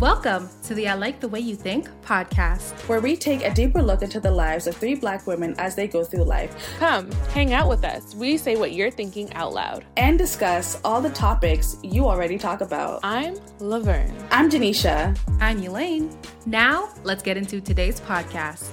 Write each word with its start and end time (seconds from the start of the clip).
Welcome 0.00 0.48
to 0.62 0.74
the 0.74 0.86
I 0.86 0.94
Like 0.94 1.18
the 1.18 1.26
Way 1.26 1.40
You 1.40 1.56
Think 1.56 1.88
podcast, 2.02 2.70
where 2.88 3.00
we 3.00 3.16
take 3.16 3.42
a 3.42 3.52
deeper 3.52 3.82
look 3.82 4.02
into 4.02 4.20
the 4.20 4.30
lives 4.30 4.68
of 4.68 4.76
three 4.76 4.94
black 4.94 5.26
women 5.26 5.56
as 5.58 5.74
they 5.74 5.88
go 5.88 6.04
through 6.04 6.22
life. 6.22 6.54
Come, 6.78 7.10
hang 7.32 7.52
out 7.52 7.68
with 7.68 7.84
us. 7.84 8.14
We 8.14 8.36
say 8.38 8.54
what 8.54 8.70
you're 8.70 8.92
thinking 8.92 9.32
out 9.32 9.54
loud 9.54 9.84
and 9.96 10.16
discuss 10.16 10.80
all 10.84 11.00
the 11.00 11.10
topics 11.10 11.78
you 11.82 12.06
already 12.06 12.38
talk 12.38 12.60
about. 12.60 13.00
I'm 13.02 13.40
Laverne. 13.58 14.16
I'm 14.30 14.48
Janisha. 14.48 15.18
I'm 15.40 15.60
Elaine. 15.64 16.16
Now, 16.46 16.90
let's 17.02 17.24
get 17.24 17.36
into 17.36 17.60
today's 17.60 18.00
podcast. 18.00 18.70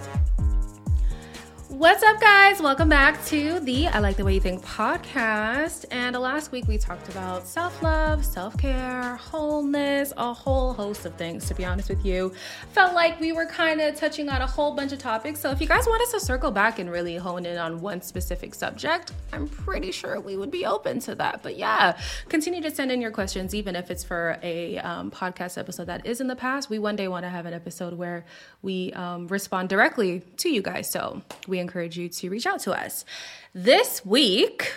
What's 1.77 2.03
up, 2.03 2.21
guys? 2.21 2.61
Welcome 2.61 2.87
back 2.87 3.21
to 3.25 3.59
the 3.59 3.89
I 3.89 3.99
Like 3.99 4.15
the 4.15 4.23
Way 4.23 4.35
You 4.35 4.39
Think 4.39 4.63
podcast. 4.63 5.83
And 5.91 6.15
last 6.15 6.53
week 6.53 6.69
we 6.69 6.77
talked 6.77 7.09
about 7.09 7.45
self 7.45 7.83
love, 7.83 8.23
self 8.23 8.57
care, 8.57 9.17
wholeness, 9.17 10.13
a 10.15 10.33
whole 10.33 10.71
host 10.71 11.05
of 11.05 11.15
things, 11.15 11.45
to 11.49 11.53
be 11.53 11.65
honest 11.65 11.89
with 11.89 12.05
you. 12.05 12.33
Felt 12.71 12.93
like 12.93 13.19
we 13.19 13.33
were 13.33 13.45
kind 13.45 13.81
of 13.81 13.93
touching 13.93 14.29
on 14.29 14.41
a 14.41 14.47
whole 14.47 14.73
bunch 14.73 14.93
of 14.93 14.99
topics. 14.99 15.41
So 15.41 15.51
if 15.51 15.59
you 15.59 15.67
guys 15.67 15.85
want 15.85 16.01
us 16.01 16.13
to 16.13 16.21
circle 16.21 16.49
back 16.49 16.79
and 16.79 16.89
really 16.89 17.17
hone 17.17 17.45
in 17.45 17.57
on 17.57 17.81
one 17.81 18.01
specific 18.01 18.55
subject, 18.55 19.11
I'm 19.33 19.49
pretty 19.49 19.91
sure 19.91 20.21
we 20.21 20.37
would 20.37 20.51
be 20.51 20.65
open 20.65 20.99
to 21.01 21.15
that. 21.15 21.43
But 21.43 21.57
yeah, 21.57 21.99
continue 22.29 22.61
to 22.61 22.71
send 22.71 22.89
in 22.89 23.01
your 23.01 23.11
questions, 23.11 23.53
even 23.53 23.75
if 23.75 23.91
it's 23.91 24.03
for 24.03 24.39
a 24.41 24.77
um, 24.77 25.11
podcast 25.11 25.57
episode 25.57 25.87
that 25.87 26.05
is 26.05 26.21
in 26.21 26.27
the 26.27 26.37
past. 26.37 26.69
We 26.69 26.79
one 26.79 26.95
day 26.95 27.09
want 27.09 27.25
to 27.25 27.29
have 27.29 27.45
an 27.45 27.53
episode 27.53 27.95
where 27.95 28.23
we 28.61 28.93
um, 28.93 29.27
respond 29.27 29.67
directly 29.67 30.21
to 30.37 30.49
you 30.49 30.61
guys. 30.61 30.89
So 30.89 31.21
we 31.49 31.64
encourage 31.65 31.97
you 31.97 32.07
to 32.09 32.29
reach 32.29 32.45
out 32.45 32.59
to 32.61 32.71
us. 32.71 33.05
This 33.53 34.05
week, 34.05 34.71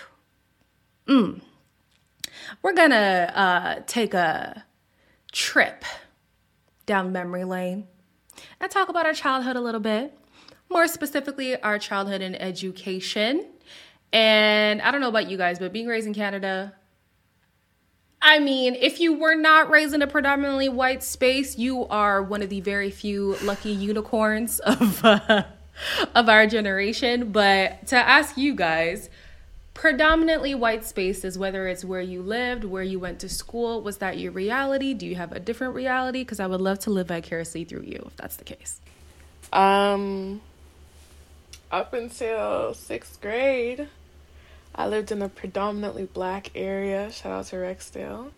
mm, 1.06 1.40
we're 2.62 2.72
gonna 2.72 3.32
uh, 3.34 3.82
take 3.86 4.14
a 4.14 4.64
trip 5.32 5.84
down 6.86 7.12
memory 7.12 7.44
lane 7.44 7.86
and 8.60 8.70
talk 8.70 8.88
about 8.88 9.06
our 9.06 9.12
childhood 9.12 9.56
a 9.56 9.60
little 9.60 9.80
bit. 9.80 10.16
More 10.70 10.88
specifically, 10.88 11.60
our 11.60 11.78
childhood 11.78 12.20
and 12.22 12.40
education. 12.40 13.46
And 14.12 14.80
I 14.82 14.90
don't 14.90 15.00
know 15.00 15.08
about 15.08 15.28
you 15.28 15.36
guys, 15.36 15.58
but 15.58 15.72
being 15.72 15.86
raised 15.86 16.06
in 16.06 16.14
Canada, 16.14 16.74
I 18.20 18.38
mean, 18.38 18.74
if 18.74 19.00
you 19.00 19.18
were 19.18 19.34
not 19.34 19.70
raised 19.70 19.94
in 19.94 20.02
a 20.02 20.06
predominantly 20.06 20.68
white 20.68 21.02
space, 21.02 21.56
you 21.56 21.86
are 21.86 22.22
one 22.22 22.42
of 22.42 22.48
the 22.48 22.60
very 22.60 22.90
few 22.90 23.36
lucky 23.42 23.70
unicorns 23.70 24.60
of 24.60 25.04
uh, 25.04 25.44
of 26.14 26.28
our 26.28 26.46
generation. 26.46 27.32
But 27.32 27.86
to 27.88 27.96
ask 27.96 28.36
you 28.36 28.54
guys, 28.54 29.08
predominantly 29.74 30.54
white 30.54 30.84
spaces, 30.84 31.38
whether 31.38 31.68
it's 31.68 31.84
where 31.84 32.00
you 32.00 32.20
lived, 32.20 32.64
where 32.64 32.82
you 32.82 32.98
went 32.98 33.20
to 33.20 33.28
school, 33.28 33.80
was 33.80 33.98
that 33.98 34.18
your 34.18 34.32
reality? 34.32 34.92
Do 34.92 35.06
you 35.06 35.14
have 35.14 35.30
a 35.32 35.38
different 35.38 35.74
reality? 35.74 36.22
Because 36.22 36.40
I 36.40 36.46
would 36.46 36.60
love 36.60 36.80
to 36.80 36.90
live 36.90 37.08
vicariously 37.08 37.64
through 37.64 37.82
you 37.82 38.02
if 38.06 38.16
that's 38.16 38.36
the 38.36 38.44
case. 38.44 38.80
Um, 39.52 40.40
up 41.70 41.92
until 41.92 42.74
sixth 42.74 43.20
grade, 43.20 43.88
I 44.74 44.88
lived 44.88 45.12
in 45.12 45.22
a 45.22 45.28
predominantly 45.28 46.06
black 46.06 46.50
area. 46.54 47.10
Shout 47.12 47.32
out 47.32 47.46
to 47.46 47.56
Rexdale. 47.56 48.32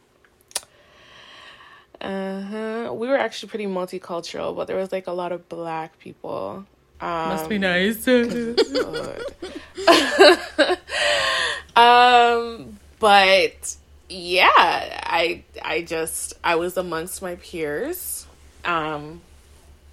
Uh 2.00 2.40
huh. 2.40 2.92
We 2.94 3.08
were 3.08 3.18
actually 3.18 3.48
pretty 3.48 3.66
multicultural, 3.66 4.54
but 4.56 4.66
there 4.66 4.76
was 4.76 4.92
like 4.92 5.06
a 5.06 5.12
lot 5.12 5.32
of 5.32 5.48
black 5.48 5.98
people. 5.98 6.66
Um, 7.00 7.30
Must 7.30 7.48
be 7.48 7.58
nice. 7.58 8.06
um, 11.76 12.78
but 12.98 13.76
yeah, 14.08 15.00
I 15.06 15.44
I 15.62 15.82
just 15.82 16.34
I 16.44 16.56
was 16.56 16.76
amongst 16.76 17.22
my 17.22 17.36
peers, 17.36 18.26
um, 18.64 19.22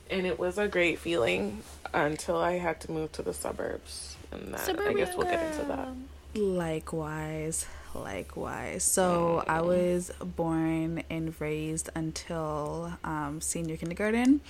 and 0.09 0.25
it 0.25 0.38
was 0.38 0.58
a 0.58 0.67
great 0.67 1.00
feeling 1.00 1.63
until 1.94 2.38
I 2.38 2.58
had 2.58 2.81
to 2.81 2.91
move 2.91 3.13
to 3.13 3.22
the 3.22 3.33
suburbs, 3.33 4.17
and 4.31 4.53
that, 4.53 4.80
I 4.80 4.94
guess 4.94 5.16
we'll 5.16 5.28
get 5.28 5.53
into 5.53 5.66
that. 5.67 5.88
Likewise, 6.35 7.66
likewise. 7.95 8.84
So 8.84 9.44
I 9.47 9.62
was 9.62 10.12
born 10.19 11.03
and 11.09 11.34
raised 11.39 11.89
until 11.95 12.97
um, 13.06 13.39
senior 13.39 13.78
kindergarten 13.78 14.41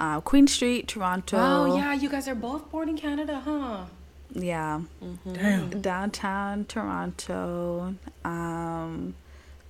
uh, 0.00 0.20
Queen 0.20 0.46
Street, 0.46 0.88
Toronto. 0.88 1.36
Oh 1.38 1.76
yeah, 1.76 1.92
you 1.92 2.08
guys 2.08 2.28
are 2.28 2.34
both 2.34 2.70
born 2.70 2.88
in 2.88 2.96
Canada, 2.96 3.40
huh? 3.44 3.84
Yeah. 4.32 4.82
Mm-hmm. 5.02 5.32
Damn. 5.32 5.80
Downtown 5.80 6.64
Toronto. 6.66 7.94
Um, 8.24 9.14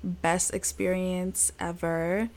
best 0.02 0.52
experience 0.54 1.52
ever. 1.58 2.28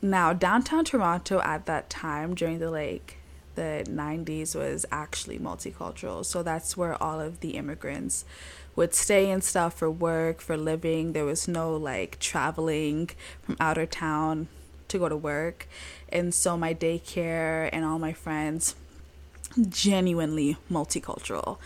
Now, 0.00 0.32
downtown 0.32 0.84
Toronto 0.84 1.40
at 1.42 1.66
that 1.66 1.88
time 1.88 2.34
during 2.34 2.58
the 2.58 2.70
like 2.70 3.18
the 3.54 3.84
90s 3.86 4.56
was 4.56 4.86
actually 4.90 5.38
multicultural. 5.38 6.24
So 6.24 6.42
that's 6.42 6.76
where 6.76 7.00
all 7.02 7.20
of 7.20 7.40
the 7.40 7.50
immigrants 7.50 8.24
would 8.74 8.94
stay 8.94 9.30
and 9.30 9.44
stuff 9.44 9.74
for 9.74 9.90
work, 9.90 10.40
for 10.40 10.56
living. 10.56 11.12
There 11.12 11.24
was 11.24 11.46
no 11.46 11.76
like 11.76 12.18
traveling 12.18 13.10
from 13.42 13.56
outer 13.60 13.86
town 13.86 14.48
to 14.88 14.98
go 14.98 15.08
to 15.08 15.16
work. 15.16 15.68
And 16.12 16.34
so 16.34 16.56
my 16.56 16.74
daycare 16.74 17.68
and 17.72 17.84
all 17.84 17.98
my 17.98 18.12
friends, 18.12 18.74
genuinely 19.68 20.56
multicultural. 20.70 21.58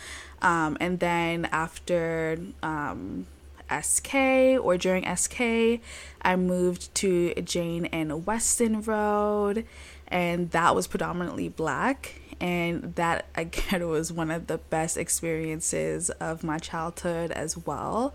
Um, 0.43 0.77
and 0.81 1.01
then 1.01 1.47
after 1.47 2.39
um, 2.63 3.27
SK 3.71 4.15
or 4.63 4.77
during 4.77 5.05
SK, 5.17 5.81
I 6.23 6.37
moved 6.37 6.95
to 6.97 7.35
Jane 7.35 7.87
and 7.87 8.27
Weston 8.27 8.83
Road, 8.83 9.67
and 10.09 10.51
that 10.51 10.75
was 10.75 10.87
predominantly 10.87 11.49
black. 11.49 12.21
And 12.41 12.95
that 12.97 13.27
again 13.35 13.89
was 13.89 14.13
one 14.13 14.31
of 14.31 14.47
the 14.47 14.59
best 14.59 14.97
experiences 14.97 16.11
of 16.11 16.45
my 16.45 16.59
childhood 16.59 17.31
as 17.31 17.57
well. 17.57 18.15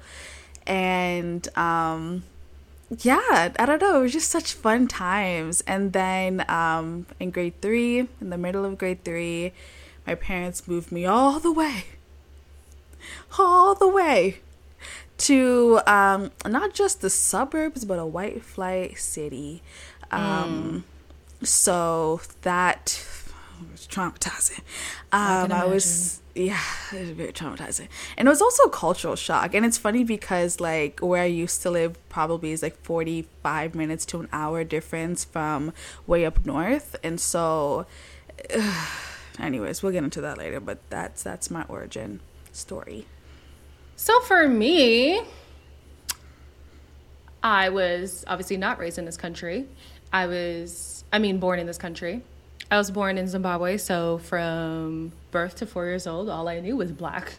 And 0.68 1.47
um, 1.58 2.24
yeah, 3.00 3.53
I 3.57 3.66
don't 3.66 3.81
know. 3.81 4.00
It 4.00 4.03
was 4.03 4.13
just 4.13 4.29
such 4.29 4.53
fun 4.53 4.88
times. 4.88 5.62
And 5.62 5.94
then 5.94 6.44
um, 6.50 7.06
in 7.19 7.31
grade 7.31 7.62
three, 7.62 8.00
in 8.00 8.29
the 8.29 8.38
middle 8.38 8.66
of 8.66 8.78
grade 8.78 9.03
three, 9.06 9.53
my 10.06 10.16
parents 10.16 10.68
moved 10.68 10.91
me 10.91 11.06
all 11.06 11.40
the 11.40 11.52
way, 11.52 11.85
all 13.38 13.75
the 13.75 13.88
way 13.88 14.40
to 15.19 15.79
um, 15.88 16.31
not 16.46 16.74
just 16.74 17.02
the 17.02 17.09
suburbs, 17.09 17.85
but 17.85 17.97
a 17.97 18.06
white 18.06 18.44
flight 18.44 18.97
city. 18.97 19.62
Um, 20.12 20.84
mm. 21.41 21.47
So 21.47 22.22
that 22.41 23.06
was 23.72 23.88
traumatizing. 23.88 24.59
Um, 25.13 25.52
I, 25.52 25.63
I 25.63 25.66
was 25.66 26.21
yeah, 26.36 26.62
it 26.92 27.00
was 27.02 27.09
very 27.12 27.34
traumatizing. 27.34 27.88
And 28.18 28.28
it 28.28 28.31
was 28.31 28.42
also 28.42 28.64
a 28.64 28.69
cultural 28.69 29.16
shock. 29.16 29.53
And 29.53 29.66
it's 29.66 29.78
funny 29.78 30.03
because 30.03 30.59
like 30.59 31.00
where 31.00 31.24
I 31.24 31.25
used 31.25 31.62
to 31.64 31.72
live 31.72 31.97
probably 32.09 32.52
is 32.52 32.62
like 32.64 32.81
45 32.84 33.75
minutes 33.75 34.06
to 34.08 34.19
an 34.19 34.30
hour 34.31 34.64
difference 34.64 35.24
from 35.25 35.74
way 36.08 36.25
up 36.25 36.46
north. 36.46 36.96
And 37.03 37.20
so 37.20 37.86
uh, 38.56 38.88
anyways, 39.40 39.84
we'll 39.84 39.91
get 39.91 40.03
into 40.03 40.22
that 40.22 40.38
later, 40.38 40.59
but 40.59 40.80
that's 40.90 41.24
that's 41.24 41.52
my 41.52 41.64
origin 41.64 42.22
story. 42.52 43.06
So 43.96 44.20
for 44.22 44.47
me, 44.47 45.22
I 47.44 47.70
was 47.70 48.24
obviously 48.28 48.58
not 48.58 48.80
raised 48.80 48.97
in 48.97 49.06
this 49.06 49.18
country. 49.18 49.68
I 50.14 50.28
was 50.28 51.03
I 51.12 51.20
mean 51.20 51.40
born 51.40 51.59
in 51.59 51.68
this 51.68 51.78
country. 51.78 52.24
I 52.72 52.78
was 52.78 52.90
born 52.90 53.18
in 53.18 53.28
Zimbabwe, 53.28 53.76
so 53.76 54.20
from 54.20 55.12
birth 55.32 55.56
to 55.56 55.66
four 55.66 55.88
years 55.88 56.08
old, 56.08 56.30
all 56.30 56.48
I 56.48 56.62
knew 56.62 56.78
was 56.78 56.94
black. 56.94 57.34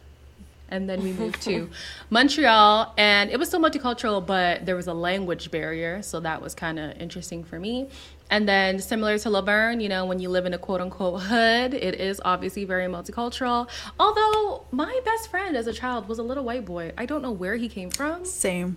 And 0.69 0.88
then 0.88 1.03
we 1.03 1.12
moved 1.12 1.41
to 1.43 1.70
Montreal, 2.10 2.93
and 2.98 3.31
it 3.31 3.38
was 3.38 3.48
still 3.48 3.60
multicultural, 3.60 4.25
but 4.25 4.66
there 4.66 4.76
was 4.76 4.88
a 4.88 4.93
language 4.93 5.50
barrier, 5.50 6.03
so 6.03 6.20
that 6.20 6.43
was 6.43 6.54
kind 6.54 6.78
of 6.78 7.00
interesting 7.00 7.44
for 7.44 7.59
me. 7.59 7.88
And 8.28 8.47
then, 8.47 8.78
similar 8.78 9.19
to 9.19 9.31
Laverne, 9.31 9.81
you 9.81 9.88
know, 9.88 10.05
when 10.05 10.19
you 10.19 10.29
live 10.29 10.44
in 10.44 10.52
a 10.52 10.58
quote 10.58 10.82
unquote 10.82 11.23
hood, 11.23 11.73
it 11.73 11.94
is 11.94 12.20
obviously 12.25 12.64
very 12.64 12.87
multicultural. 12.87 13.69
Although, 13.99 14.64
my 14.70 15.00
best 15.02 15.31
friend 15.31 15.56
as 15.56 15.67
a 15.67 15.73
child 15.73 16.08
was 16.08 16.19
a 16.19 16.23
little 16.23 16.44
white 16.44 16.67
boy. 16.67 16.93
I 16.99 17.06
don't 17.06 17.23
know 17.23 17.32
where 17.32 17.56
he 17.56 17.70
came 17.70 17.90
from. 17.90 18.26
Same. 18.26 18.76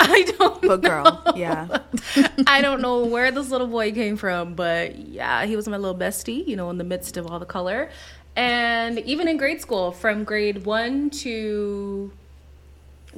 I 0.02 0.22
don't 0.38 0.62
But 0.62 0.80
girl, 0.80 1.22
yeah. 1.36 1.78
I 2.46 2.62
don't 2.62 2.80
know 2.80 3.04
where 3.04 3.30
this 3.30 3.50
little 3.50 3.66
boy 3.66 3.92
came 3.92 4.16
from, 4.16 4.54
but 4.54 4.96
yeah, 4.96 5.44
he 5.44 5.56
was 5.56 5.68
my 5.68 5.76
little 5.76 5.98
bestie, 5.98 6.46
you 6.46 6.56
know, 6.56 6.70
in 6.70 6.78
the 6.78 6.84
midst 6.84 7.18
of 7.18 7.26
all 7.26 7.38
the 7.38 7.44
color. 7.44 7.90
And 8.34 8.98
even 9.00 9.28
in 9.28 9.36
grade 9.36 9.60
school, 9.60 9.92
from 9.92 10.24
grade 10.24 10.64
one 10.64 11.10
to 11.10 12.10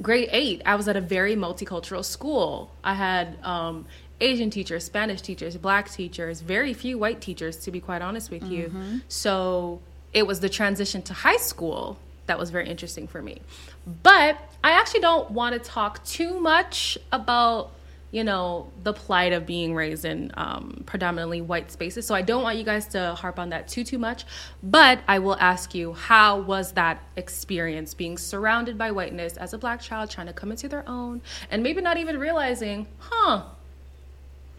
grade 0.01 0.27
eight, 0.31 0.61
I 0.65 0.75
was 0.75 0.89
at 0.89 0.97
a 0.97 1.01
very 1.01 1.35
multicultural 1.37 2.03
school. 2.03 2.71
I 2.83 2.95
had 2.95 3.37
um, 3.43 3.85
Asian 4.19 4.49
teachers, 4.49 4.83
Spanish 4.83 5.21
teachers, 5.21 5.55
black 5.55 5.89
teachers, 5.89 6.41
very 6.41 6.73
few 6.73 6.97
white 6.97 7.21
teachers, 7.21 7.55
to 7.59 7.71
be 7.71 7.79
quite 7.79 8.01
honest 8.01 8.29
with 8.29 8.43
you. 8.43 8.65
Mm-hmm. 8.65 8.97
So 9.07 9.79
it 10.11 10.27
was 10.27 10.41
the 10.41 10.49
transition 10.49 11.01
to 11.03 11.13
high 11.13 11.37
school 11.37 11.97
that 12.25 12.39
was 12.39 12.49
very 12.49 12.67
interesting 12.67 13.07
for 13.07 13.21
me. 13.21 13.41
But 13.85 14.37
I 14.63 14.71
actually 14.71 15.01
don't 15.01 15.31
want 15.31 15.53
to 15.53 15.59
talk 15.59 16.03
too 16.05 16.39
much 16.39 16.97
about 17.11 17.71
you 18.13 18.23
know, 18.23 18.69
the 18.83 18.93
plight 18.93 19.33
of 19.33 19.47
being 19.47 19.73
raised 19.73 20.05
in 20.05 20.31
um, 20.35 20.83
predominantly 20.85 21.41
white 21.41 21.71
spaces. 21.71 22.05
So 22.05 22.13
I 22.13 22.21
don't 22.21 22.43
want 22.43 22.59
you 22.59 22.63
guys 22.63 22.87
to 22.89 23.15
harp 23.15 23.39
on 23.39 23.49
that 23.49 23.67
too, 23.67 23.83
too 23.83 23.97
much. 23.97 24.23
But 24.61 24.99
I 25.07 25.17
will 25.17 25.35
ask 25.39 25.73
you, 25.73 25.93
how 25.93 26.39
was 26.39 26.73
that 26.73 27.01
experience 27.15 27.95
being 27.95 28.19
surrounded 28.19 28.77
by 28.77 28.91
whiteness 28.91 29.35
as 29.35 29.51
a 29.53 29.57
black 29.57 29.81
child 29.81 30.11
trying 30.11 30.27
to 30.27 30.33
come 30.33 30.51
into 30.51 30.69
their 30.69 30.87
own 30.87 31.23
and 31.49 31.63
maybe 31.63 31.81
not 31.81 31.97
even 31.97 32.19
realizing, 32.19 32.85
huh, 32.99 33.45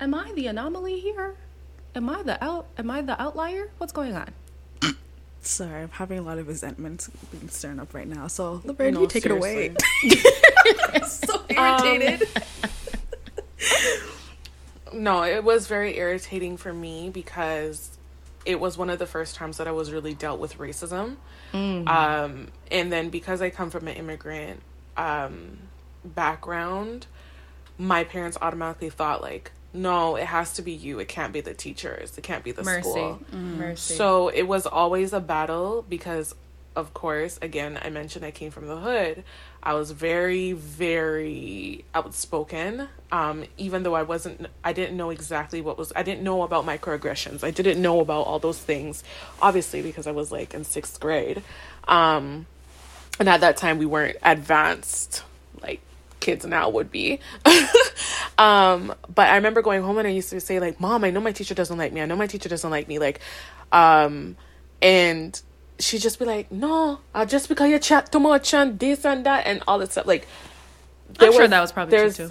am 0.01 0.15
I 0.15 0.33
the 0.33 0.49
anomaly 0.49 0.99
here? 0.99 1.37
Am 1.95 2.11
I 2.11 2.25
the 2.25 2.43
out? 2.43 2.67
Am 2.77 2.91
I 2.91 3.03
the 3.03 3.23
outlier? 3.23 3.71
What's 3.79 3.93
going 3.93 4.17
on? 4.17 4.31
Sorry, 5.47 5.83
I'm 5.83 5.91
having 5.91 6.19
a 6.19 6.23
lot 6.23 6.39
of 6.39 6.49
resentment 6.49 7.09
being 7.31 7.49
stirred 7.49 7.79
up 7.79 7.93
right 7.95 8.09
now. 8.09 8.29
So, 8.29 8.63
Laverne, 8.65 8.97
you 8.97 9.07
take 9.07 9.25
seriously. 9.25 9.67
it 9.67 10.15
away. 10.91 11.01
so 11.07 11.45
irritated. 11.49 12.29
No, 14.93 15.25
it 15.25 15.43
was 15.43 15.67
very 15.67 15.99
irritating 15.99 16.57
for 16.57 16.73
me 16.73 17.11
because 17.11 17.91
it 18.47 18.61
was 18.61 18.79
one 18.79 18.91
of 18.91 19.01
the 19.01 19.07
first 19.07 19.35
times 19.35 19.57
that 19.57 19.67
I 19.67 19.73
was 19.73 19.91
really 19.91 20.15
dealt 20.15 20.39
with 20.39 20.59
racism. 20.59 21.17
Um, 21.53 22.49
and 22.71 22.93
then 22.93 23.11
because 23.11 23.43
I 23.43 23.51
come 23.51 23.71
from 23.71 23.89
an 23.89 23.97
immigrant 23.97 24.61
um, 24.97 25.59
background, 26.05 27.07
my 27.77 28.05
parents 28.05 28.39
automatically 28.41 28.91
thought 28.91 29.21
like, 29.21 29.51
no, 29.75 30.15
it 30.15 30.27
has 30.27 30.55
to 30.55 30.63
be 30.63 30.73
you. 30.73 31.01
It 31.01 31.09
can't 31.09 31.33
be 31.33 31.41
the 31.41 31.53
teachers. 31.53 32.17
It 32.17 32.23
can't 32.23 32.45
be 32.45 32.53
the 32.53 32.63
Mercy. 32.63 32.89
school. 32.89 33.21
Mercy. 33.33 33.95
So 33.95 34.29
it 34.29 34.45
was 34.45 34.67
always 34.67 35.13
a 35.13 35.21
battle 35.21 35.85
because, 35.89 36.33
of 36.77 36.95
course, 36.95 37.39
again, 37.43 37.79
I 37.83 37.91
mentioned 37.91 38.25
I 38.25 38.31
came 38.31 38.53
from 38.53 38.69
the 38.69 38.77
hood. 38.77 39.25
I 39.63 39.75
was 39.75 39.91
very, 39.91 40.53
very 40.53 41.85
outspoken. 41.93 42.89
Um, 43.11 43.45
even 43.59 43.83
though 43.83 43.95
I 43.95 44.03
wasn't, 44.03 44.47
I 44.63 44.73
didn't 44.73 44.97
know 44.97 45.11
exactly 45.11 45.61
what 45.61 45.77
was, 45.77 45.93
I 45.97 46.05
didn't 46.05 46.23
know 46.23 46.43
about 46.43 46.65
microaggressions. 46.65 47.43
I 47.43 47.51
didn't 47.51 47.83
know 47.83 47.99
about 48.01 48.27
all 48.27 48.39
those 48.39 48.59
things, 48.59 49.03
obviously, 49.43 49.83
because 49.83 50.07
I 50.07 50.13
was 50.13 50.31
like 50.31 50.55
in 50.55 50.63
sixth 50.63 51.01
grade. 51.01 51.43
Um, 51.89 52.47
and 53.19 53.29
at 53.29 53.41
that 53.41 53.57
time, 53.57 53.79
we 53.79 53.87
weren't 53.87 54.17
advanced 54.23 55.25
kids 56.25 56.45
now 56.45 56.69
would 56.71 56.91
be. 56.91 57.21
um, 58.39 58.95
but 59.15 59.29
I 59.29 59.37
remember 59.37 59.63
going 59.63 59.83
home 59.83 59.99
and 59.99 60.09
I 60.09 60.11
used 60.11 60.31
to 60.31 60.41
say 60.41 60.59
like, 60.59 60.81
"Mom, 60.81 61.05
I 61.05 61.11
know 61.11 61.21
my 61.21 61.33
teacher 61.33 61.55
doesn't 61.55 61.79
like 61.79 61.93
me. 61.93 62.01
I 62.01 62.07
know 62.07 62.17
my 62.17 62.27
teacher 62.27 62.49
doesn't 62.49 62.71
like 62.71 62.89
me." 62.89 62.99
Like, 62.99 63.21
um, 63.73 64.37
and 64.83 65.41
she'd 65.79 66.01
just 66.03 66.19
be 66.19 66.25
like, 66.25 66.51
"No, 66.51 66.99
uh, 67.15 67.25
just 67.27 67.49
because 67.49 67.69
you 67.71 67.79
chat 67.79 68.11
too 68.11 68.21
much 68.21 68.53
and 68.55 68.79
this 68.79 69.05
and 69.05 69.25
that 69.27 69.47
and 69.47 69.63
all 69.69 69.79
this 69.79 69.93
stuff." 69.93 70.07
Like, 70.07 70.27
I'm 71.21 71.33
sure 71.33 71.47
that 71.47 71.61
was 71.61 71.73
probably 71.73 71.99
true 71.99 72.11
too. 72.11 72.31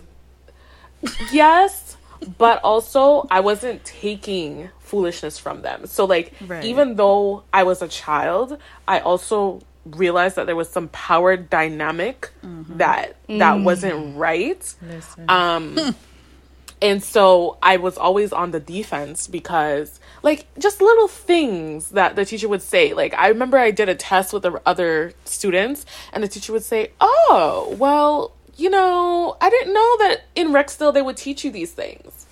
yes 1.31 1.97
but 2.37 2.61
also 2.63 3.27
i 3.29 3.39
wasn't 3.41 3.83
taking 3.83 4.69
foolishness 4.79 5.37
from 5.37 5.61
them 5.61 5.85
so 5.85 6.05
like 6.05 6.31
Right. 6.47 6.63
even 6.63 6.95
though 6.95 7.43
i 7.51 7.63
was 7.63 7.81
a 7.81 7.87
child 7.89 8.57
i 8.87 8.99
also 8.99 9.59
realized 9.85 10.35
that 10.37 10.45
there 10.45 10.55
was 10.55 10.69
some 10.69 10.87
power 10.89 11.35
dynamic 11.37 12.31
that 12.77 13.15
that 13.27 13.59
wasn't 13.61 14.15
right. 14.17 14.75
Listen. 14.81 15.25
um 15.29 15.95
and 16.81 17.01
so 17.03 17.57
i 17.61 17.77
was 17.77 17.97
always 17.97 18.33
on 18.33 18.51
the 18.51 18.59
defense 18.59 19.27
because 19.27 19.99
like 20.21 20.45
just 20.59 20.81
little 20.81 21.07
things 21.07 21.89
that 21.89 22.15
the 22.15 22.25
teacher 22.25 22.47
would 22.49 22.61
say. 22.61 22.93
Like 22.93 23.13
i 23.13 23.27
remember 23.27 23.57
i 23.57 23.71
did 23.71 23.89
a 23.89 23.95
test 23.95 24.33
with 24.33 24.43
the 24.43 24.61
other 24.65 25.13
students 25.25 25.85
and 26.11 26.23
the 26.23 26.27
teacher 26.27 26.51
would 26.53 26.63
say 26.63 26.91
oh 26.99 27.75
well 27.77 28.33
you 28.55 28.69
know 28.69 29.35
i 29.41 29.49
didn't 29.49 29.73
know 29.73 29.97
that 29.99 30.21
in 30.35 30.49
rexdale 30.49 30.93
they 30.93 31.01
would 31.01 31.17
teach 31.17 31.43
you 31.43 31.51
these 31.51 31.71
things 31.71 32.22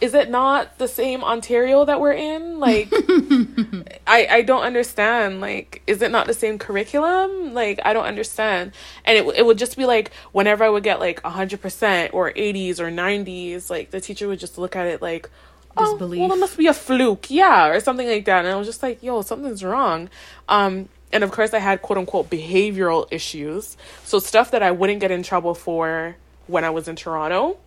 is 0.00 0.14
it 0.14 0.30
not 0.30 0.78
the 0.78 0.88
same 0.88 1.24
ontario 1.24 1.84
that 1.84 2.00
we're 2.00 2.12
in 2.12 2.60
like 2.60 2.92
I, 4.06 4.26
I 4.30 4.42
don't 4.42 4.62
understand. 4.62 5.40
Like, 5.40 5.82
is 5.86 6.02
it 6.02 6.10
not 6.10 6.26
the 6.26 6.34
same 6.34 6.58
curriculum? 6.58 7.54
Like, 7.54 7.80
I 7.84 7.92
don't 7.92 8.04
understand. 8.04 8.72
And 9.04 9.18
it, 9.18 9.38
it 9.38 9.46
would 9.46 9.58
just 9.58 9.76
be 9.76 9.86
like, 9.86 10.12
whenever 10.32 10.64
I 10.64 10.68
would 10.68 10.82
get 10.82 11.00
like 11.00 11.22
100% 11.22 12.10
or 12.12 12.32
80s 12.32 12.78
or 12.78 12.90
90s, 12.90 13.70
like, 13.70 13.90
the 13.90 14.00
teacher 14.00 14.28
would 14.28 14.40
just 14.40 14.58
look 14.58 14.76
at 14.76 14.86
it 14.86 15.00
like, 15.00 15.30
oh, 15.76 15.92
Disbelief. 15.92 16.20
well, 16.20 16.32
it 16.32 16.40
must 16.40 16.56
be 16.58 16.66
a 16.66 16.74
fluke. 16.74 17.30
Yeah, 17.30 17.68
or 17.68 17.80
something 17.80 18.06
like 18.08 18.24
that. 18.26 18.44
And 18.44 18.48
I 18.48 18.56
was 18.56 18.66
just 18.66 18.82
like, 18.82 19.02
yo, 19.02 19.22
something's 19.22 19.62
wrong. 19.64 20.08
Um, 20.48 20.88
and 21.12 21.22
of 21.22 21.30
course, 21.30 21.54
I 21.54 21.58
had 21.58 21.82
quote 21.82 21.98
unquote 21.98 22.30
behavioral 22.30 23.06
issues. 23.10 23.76
So, 24.04 24.18
stuff 24.18 24.50
that 24.50 24.62
I 24.62 24.70
wouldn't 24.70 25.00
get 25.00 25.10
in 25.10 25.22
trouble 25.22 25.54
for 25.54 26.16
when 26.46 26.64
I 26.64 26.70
was 26.70 26.88
in 26.88 26.96
Toronto, 26.96 27.58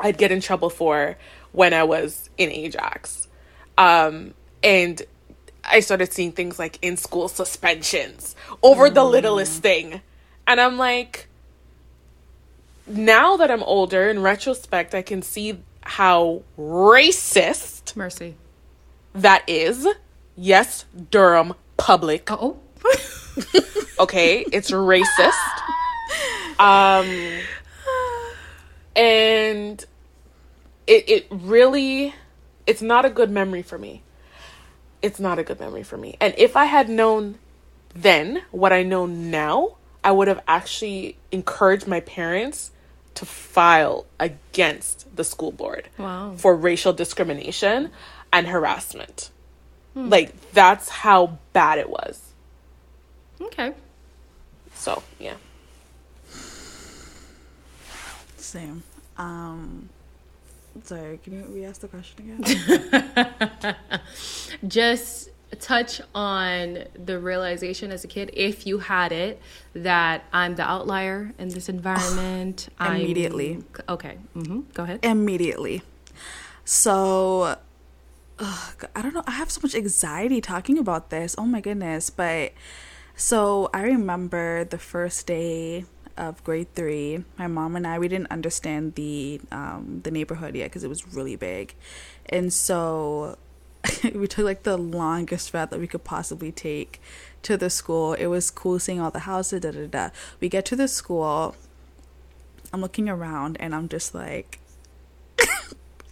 I'd 0.00 0.18
get 0.18 0.30
in 0.32 0.40
trouble 0.40 0.70
for 0.70 1.16
when 1.52 1.74
I 1.74 1.84
was 1.84 2.30
in 2.38 2.50
Ajax. 2.50 3.28
Um, 3.76 4.34
and 4.62 5.02
I 5.64 5.80
started 5.80 6.12
seeing 6.12 6.32
things 6.32 6.58
like 6.58 6.78
in 6.82 6.96
school 6.96 7.28
suspensions 7.28 8.34
over 8.62 8.90
the 8.90 9.04
littlest 9.04 9.62
thing. 9.62 10.00
And 10.46 10.60
I'm 10.60 10.78
like, 10.78 11.28
now 12.86 13.36
that 13.36 13.50
I'm 13.50 13.62
older, 13.62 14.08
in 14.08 14.20
retrospect, 14.22 14.94
I 14.94 15.02
can 15.02 15.22
see 15.22 15.58
how 15.82 16.42
racist 16.58 17.94
Mercy. 17.96 18.34
that 19.14 19.42
is. 19.46 19.86
Yes, 20.36 20.84
Durham 21.10 21.54
public. 21.76 22.30
Oh. 22.30 22.58
Okay, 24.00 24.44
it's 24.52 24.70
racist. 24.70 25.32
Um, 26.60 27.06
and 28.98 29.84
it 30.86 31.08
it 31.08 31.26
really, 31.30 32.14
it's 32.66 32.82
not 32.82 33.04
a 33.04 33.10
good 33.10 33.30
memory 33.30 33.62
for 33.62 33.78
me. 33.78 34.02
It's 35.00 35.20
not 35.20 35.38
a 35.38 35.44
good 35.44 35.60
memory 35.60 35.84
for 35.84 35.96
me. 35.96 36.16
And 36.20 36.34
if 36.36 36.56
I 36.56 36.64
had 36.64 36.88
known 36.88 37.38
then 37.94 38.42
what 38.50 38.72
I 38.72 38.82
know 38.82 39.06
now, 39.06 39.76
I 40.04 40.10
would 40.12 40.28
have 40.28 40.42
actually 40.46 41.16
encouraged 41.32 41.86
my 41.86 42.00
parents 42.00 42.70
to 43.14 43.24
file 43.24 44.06
against 44.20 45.14
the 45.16 45.24
school 45.24 45.50
board 45.52 45.88
Wow. 45.98 46.34
for 46.36 46.54
racial 46.54 46.92
discrimination 46.92 47.90
and 48.32 48.46
harassment. 48.46 49.30
Hmm. 49.94 50.08
Like 50.08 50.52
that's 50.52 50.88
how 50.88 51.38
bad 51.52 51.78
it 51.78 51.88
was. 51.88 52.20
Okay. 53.40 53.72
So, 54.74 55.02
yeah. 55.18 55.34
Same. 58.48 58.82
Um, 59.18 59.90
sorry, 60.84 61.18
can 61.22 61.34
you 61.34 61.44
re-ask 61.50 61.82
the 61.82 61.88
question 61.88 62.40
again? 62.40 63.76
Just 64.66 65.28
touch 65.60 66.00
on 66.14 66.84
the 66.94 67.18
realization 67.18 67.90
as 67.90 68.04
a 68.04 68.08
kid, 68.08 68.30
if 68.32 68.66
you 68.66 68.78
had 68.78 69.12
it, 69.12 69.40
that 69.74 70.24
I'm 70.32 70.54
the 70.54 70.62
outlier 70.62 71.34
in 71.38 71.50
this 71.50 71.68
environment. 71.76 72.68
I'm- 72.78 72.96
Immediately. 73.02 73.64
Okay. 73.88 74.16
hmm 74.32 74.60
Go 74.72 74.84
ahead. 74.84 75.00
Immediately. 75.02 75.82
So, 76.64 77.56
ugh, 78.38 78.84
I 78.96 79.02
don't 79.02 79.14
know. 79.14 79.24
I 79.26 79.32
have 79.32 79.50
so 79.50 79.60
much 79.62 79.74
anxiety 79.74 80.40
talking 80.40 80.78
about 80.78 81.10
this. 81.10 81.34
Oh 81.36 81.44
my 81.44 81.60
goodness. 81.60 82.08
But 82.08 82.52
so 83.14 83.68
I 83.74 83.82
remember 83.82 84.64
the 84.64 84.78
first 84.78 85.26
day 85.26 85.84
of 86.18 86.42
grade 86.44 86.74
three. 86.74 87.24
My 87.38 87.46
mom 87.46 87.76
and 87.76 87.86
I 87.86 87.98
we 87.98 88.08
didn't 88.08 88.30
understand 88.30 88.94
the 88.94 89.40
um, 89.50 90.00
the 90.02 90.10
neighborhood 90.10 90.54
yet 90.54 90.64
because 90.64 90.84
it 90.84 90.88
was 90.88 91.14
really 91.14 91.36
big, 91.36 91.74
and 92.26 92.52
so 92.52 93.38
we 94.14 94.26
took 94.26 94.44
like 94.44 94.62
the 94.62 94.76
longest 94.76 95.54
route 95.54 95.70
that 95.70 95.80
we 95.80 95.86
could 95.86 96.04
possibly 96.04 96.52
take 96.52 97.00
to 97.42 97.56
the 97.56 97.70
school. 97.70 98.14
It 98.14 98.26
was 98.26 98.50
cool 98.50 98.78
seeing 98.78 99.00
all 99.00 99.10
the 99.10 99.20
houses. 99.20 99.60
Da 99.60 99.70
da 99.70 99.86
da. 99.86 100.10
We 100.40 100.48
get 100.48 100.64
to 100.66 100.76
the 100.76 100.88
school. 100.88 101.54
I'm 102.72 102.80
looking 102.80 103.08
around 103.08 103.56
and 103.60 103.74
I'm 103.74 103.88
just 103.88 104.14
like, 104.14 104.58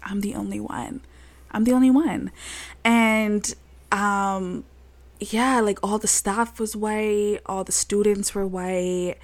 I'm 0.03 0.21
the 0.21 0.35
only 0.35 0.61
one. 0.61 1.03
I'm 1.51 1.65
the 1.65 1.73
only 1.73 1.91
one. 1.91 2.31
And 2.85 3.55
um 3.93 4.65
yeah, 5.19 5.61
like 5.61 5.79
all 5.83 5.99
the 5.99 6.09
staff 6.09 6.61
was 6.61 6.77
white, 6.77 7.39
all 7.47 7.65
the 7.65 7.73
students 7.73 8.35
were 8.35 8.47
white, 8.47 9.17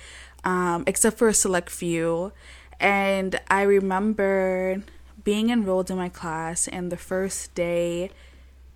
um, 0.45 0.85
except 0.87 1.19
for 1.19 1.29
a 1.29 1.35
select 1.35 1.71
few. 1.71 2.33
And 2.81 3.41
I 3.49 3.63
remember 3.63 4.83
being 5.25 5.51
enrolled 5.51 5.91
in 5.91 5.97
my 5.97 6.09
class 6.09 6.67
and 6.67 6.91
the 6.91 6.97
first 6.97 7.55
day 7.55 8.11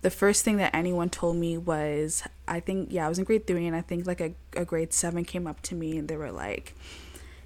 the 0.01 0.09
first 0.09 0.45
thing 0.45 0.57
that 0.57 0.73
anyone 0.73 1.09
told 1.09 1.35
me 1.35 1.57
was 1.57 2.23
I 2.47 2.59
think 2.59 2.89
yeah, 2.91 3.05
I 3.05 3.09
was 3.09 3.19
in 3.19 3.25
grade 3.25 3.47
three 3.47 3.65
and 3.67 3.75
I 3.75 3.81
think 3.81 4.05
like 4.07 4.21
a, 4.21 4.33
a 4.55 4.63
grade 4.63 4.93
seven 4.93 5.25
came 5.25 5.47
up 5.47 5.61
to 5.63 5.75
me 5.75 5.97
and 5.97 6.07
they 6.07 6.15
were 6.15 6.31
like, 6.31 6.75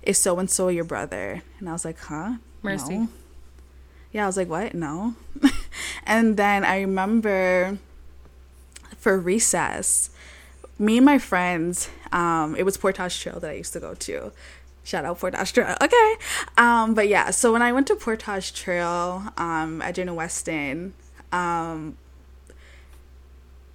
Is 0.04 0.18
so 0.18 0.38
and 0.38 0.50
so 0.50 0.68
your 0.68 0.84
brother? 0.84 1.42
And 1.60 1.70
I 1.70 1.72
was 1.72 1.86
like, 1.86 2.00
Huh? 2.00 2.36
Mercy. 2.62 2.98
No. 3.00 3.08
Yeah, 4.12 4.25
I 4.25 4.28
was 4.28 4.38
like, 4.38 4.50
What? 4.50 4.74
No. 4.74 5.16
and 6.06 6.38
then 6.38 6.63
I 6.66 6.82
remember 6.82 7.80
for 8.98 9.18
recess, 9.18 10.12
me 10.78 10.98
and 10.98 11.06
my 11.06 11.18
friends, 11.18 11.90
um, 12.12 12.56
it 12.56 12.63
was 12.63 12.77
Portage 12.77 13.20
Trail 13.20 13.39
that 13.39 13.50
I 13.50 13.53
used 13.53 13.74
to 13.74 13.80
go 13.80 13.94
to. 13.94 14.32
Shout 14.84 15.06
out 15.06 15.20
Portage 15.20 15.53
Trail. 15.53 15.75
Okay. 15.82 16.15
Um, 16.58 16.94
but 16.94 17.08
yeah, 17.08 17.32
so 17.32 17.53
when 17.53 17.62
I 17.62 17.72
went 17.72 17.88
to 17.88 17.96
Portage 17.96 18.53
Trail 18.53 19.24
um, 19.38 19.82
at 19.82 19.96
Jane 19.96 20.13
Weston, 20.15 20.94
um, 21.32 21.98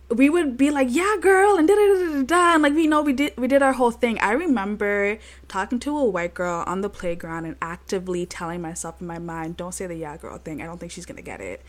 we 0.09 0.31
would 0.31 0.57
be 0.57 0.71
like, 0.71 0.89
"Yeah, 0.91 1.17
girl," 1.21 1.57
and 1.57 1.67
da 1.67 1.75
da 1.75 1.87
da 1.87 2.13
da 2.13 2.23
da, 2.23 2.55
and 2.55 2.63
like 2.63 2.75
we 2.75 2.87
know 2.87 3.03
we 3.03 3.13
did 3.13 3.37
we 3.37 3.49
did 3.49 3.63
our 3.63 3.73
whole 3.73 3.91
thing. 3.91 4.19
I 4.21 4.33
remember 4.33 5.19
talking 5.49 5.81
to 5.81 5.99
a 5.99 6.05
white 6.05 6.35
girl 6.35 6.63
on 6.67 6.81
the 6.81 6.89
playground 6.89 7.45
and 7.45 7.57
actively 7.61 8.25
telling 8.25 8.63
myself 8.63 9.01
in 9.01 9.07
my 9.07 9.19
mind, 9.19 9.57
"Don't 9.57 9.73
say 9.73 9.87
the 9.87 9.97
yeah, 9.97 10.17
girl" 10.17 10.39
thing. 10.39 10.63
I 10.63 10.67
don't 10.67 10.79
think 10.79 10.93
she's 10.93 11.07
gonna 11.07 11.23
get 11.23 11.41
it, 11.41 11.63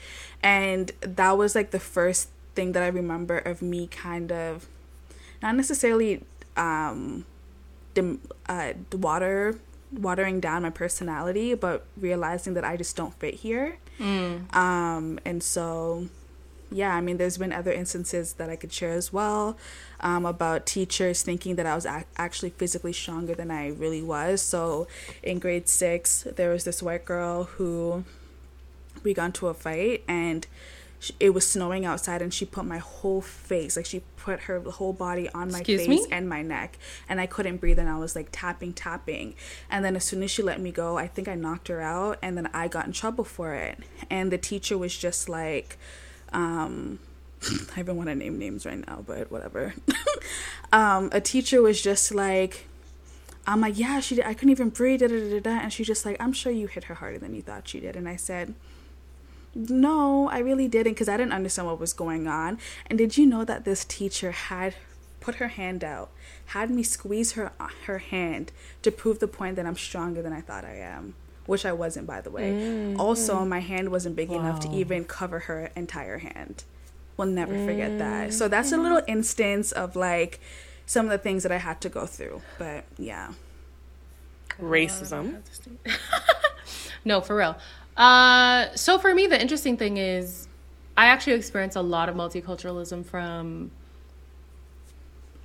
and 0.44 0.92
that 1.02 1.38
was 1.38 1.56
like 1.56 1.72
the 1.72 1.80
first 1.80 2.30
thing 2.54 2.74
that 2.74 2.84
I 2.84 2.88
remember 2.88 3.38
of 3.40 3.62
me 3.62 3.88
kind 3.88 4.32
of, 4.32 4.68
not 5.42 5.56
necessarily 5.56 6.24
um, 6.58 7.26
dim, 7.94 8.22
uh, 8.48 8.74
water 8.94 9.60
watering 9.92 10.40
down 10.40 10.64
my 10.64 10.70
personality, 10.70 11.54
but 11.54 11.86
realizing 11.96 12.54
that 12.56 12.66
I 12.66 12.76
just 12.76 12.96
don't 12.96 13.14
fit 13.20 13.36
here. 13.36 13.78
Mm. 14.00 14.54
Um, 14.56 15.20
and 15.24 15.42
so 15.42 16.08
yeah, 16.72 16.94
I 16.94 17.02
mean, 17.02 17.18
there's 17.18 17.38
been 17.38 17.54
other 17.54 17.72
instances 17.72 18.34
that 18.34 18.50
I 18.50 18.56
could 18.56 18.74
share 18.74 18.92
as 18.92 19.14
well 19.14 19.58
um, 20.02 20.26
about 20.26 20.66
teachers 20.66 21.24
thinking 21.24 21.56
that 21.56 21.66
I 21.66 21.76
was 21.76 21.86
ac- 21.86 22.06
actually 22.18 22.50
physically 22.52 22.94
stronger 22.94 23.34
than 23.34 23.52
I 23.52 23.70
really 23.70 24.02
was. 24.02 24.42
So 24.42 24.88
in 25.24 25.40
grade 25.40 25.70
six, 25.70 26.28
there 26.36 26.52
was 26.52 26.66
this 26.66 26.84
white 26.84 27.06
girl 27.06 27.46
who 27.46 28.04
we 29.04 29.14
got 29.14 29.28
into 29.28 29.48
a 29.48 29.54
fight 29.54 30.04
and 30.08 30.46
it 31.20 31.32
was 31.32 31.48
snowing 31.48 31.86
outside 31.86 32.22
and 32.22 32.34
she 32.34 32.44
put 32.44 32.66
my 32.66 32.80
whole 32.80 33.22
face 33.22 33.78
like 33.78 33.86
she 33.86 34.02
put 34.16 34.42
her 34.42 34.60
whole 34.62 34.94
body 34.94 35.30
on 35.30 35.52
my 35.52 35.60
Excuse 35.60 35.86
face 35.86 35.90
me? 35.90 36.08
and 36.12 36.28
my 36.28 36.42
neck 36.42 36.80
and 37.08 37.22
i 37.22 37.28
couldn't 37.28 37.58
breathe 37.58 37.78
and 37.78 37.88
i 37.88 37.96
was 37.96 38.16
like 38.16 38.30
tapping 38.32 38.74
tapping 38.74 39.36
and 39.70 39.86
then 39.86 39.96
as 39.96 40.04
soon 40.04 40.24
as 40.24 40.32
she 40.32 40.42
let 40.42 40.60
me 40.60 40.72
go 40.72 40.98
i 40.98 41.06
think 41.08 41.28
i 41.28 41.36
knocked 41.36 41.68
her 41.68 41.82
out 41.82 42.18
and 42.24 42.36
then 42.36 42.50
i 42.52 42.68
got 42.68 42.88
in 42.88 42.92
trouble 42.92 43.24
for 43.24 43.54
it 43.54 43.78
and 44.10 44.32
the 44.32 44.40
teacher 44.40 44.76
was 44.76 44.98
just 44.98 45.30
like 45.30 45.78
um, 46.34 47.00
I 47.76 47.80
even 47.80 47.98
want 47.98 48.10
to 48.10 48.16
name 48.16 48.38
names 48.38 48.66
right 48.66 48.86
now, 48.86 49.04
but 49.06 49.32
whatever. 49.32 49.74
um, 50.72 51.10
a 51.12 51.22
teacher 51.22 51.62
was 51.62 51.82
just 51.82 52.14
like, 52.14 52.68
I'm 53.46 53.62
like, 53.62 53.78
yeah, 53.78 54.00
she 54.00 54.16
did. 54.16 54.26
I 54.26 54.34
couldn't 54.34 54.52
even 54.52 54.70
breathe, 54.70 55.00
da, 55.00 55.08
da, 55.08 55.20
da, 55.20 55.40
da. 55.40 55.60
And 55.62 55.72
she's 55.72 55.88
just 55.88 56.06
like, 56.06 56.18
I'm 56.20 56.34
sure 56.34 56.52
you 56.52 56.68
hit 56.68 56.86
her 56.86 56.96
harder 56.96 57.18
than 57.18 57.34
you 57.34 57.42
thought 57.42 57.68
she 57.68 57.80
did. 57.80 57.96
And 57.96 58.10
I 58.10 58.16
said, 58.16 58.54
no, 59.56 60.30
I 60.30 60.40
really 60.40 60.68
didn't 60.68 60.94
because 60.94 61.10
I 61.10 61.18
didn't 61.18 61.34
understand 61.34 61.68
what 61.68 61.80
was 61.80 61.94
going 61.94 62.28
on. 62.28 62.60
And 62.88 62.98
did 62.98 63.18
you 63.18 63.26
know 63.26 63.44
that 63.46 63.66
this 63.66 63.86
teacher 63.86 64.32
had 64.32 64.76
put 65.20 65.36
her 65.36 65.48
hand 65.50 65.84
out, 65.84 66.10
had 66.48 66.70
me 66.70 66.84
squeeze 66.84 67.34
her 67.34 67.52
her 67.86 67.98
hand 67.98 68.52
to 68.84 68.92
prove 68.92 69.20
the 69.20 69.28
point 69.28 69.56
that 69.56 69.66
I'm 69.66 69.76
stronger 69.76 70.22
than 70.22 70.34
I 70.34 70.42
thought 70.42 70.64
I 70.64 70.76
am? 70.78 71.16
which 71.48 71.66
I 71.66 71.74
wasn't, 71.74 72.06
by 72.06 72.22
the 72.22 72.30
way. 72.30 72.52
Mm-hmm. 72.52 73.00
Also, 73.00 73.44
my 73.46 73.60
hand 73.60 73.90
wasn't 73.90 74.16
big 74.16 74.30
wow. 74.30 74.40
enough 74.40 74.60
to 74.60 74.72
even 74.72 75.06
cover 75.06 75.40
her 75.40 75.72
entire 75.76 76.20
hand. 76.20 76.64
We'll 77.16 77.28
never 77.28 77.54
mm-hmm. 77.54 77.66
forget 77.66 77.98
that. 77.98 78.34
So 78.34 78.48
that's 78.48 78.72
a 78.72 78.78
little 78.78 79.02
instance 79.08 79.72
of 79.72 79.96
like 79.96 80.40
some 80.86 81.06
of 81.06 81.12
the 81.12 81.18
things 81.18 81.44
that 81.44 81.52
I 81.52 81.58
had 81.58 81.82
to 81.82 81.90
go 81.90 82.06
through. 82.06 82.42
But 82.60 82.84
yeah. 82.98 83.34
Racism. 84.62 85.42
no, 87.06 87.22
for 87.22 87.36
real. 87.36 87.58
Uh, 87.98 88.68
so 88.76 89.00
for 89.00 89.14
me, 89.14 89.28
the 89.28 89.40
interesting 89.42 89.76
thing 89.76 89.98
is, 89.98 90.48
I 90.96 91.08
actually 91.08 91.34
experienced 91.34 91.76
a 91.76 91.82
lot 91.82 92.10
of 92.10 92.16
multiculturalism 92.16 93.06
from, 93.06 93.72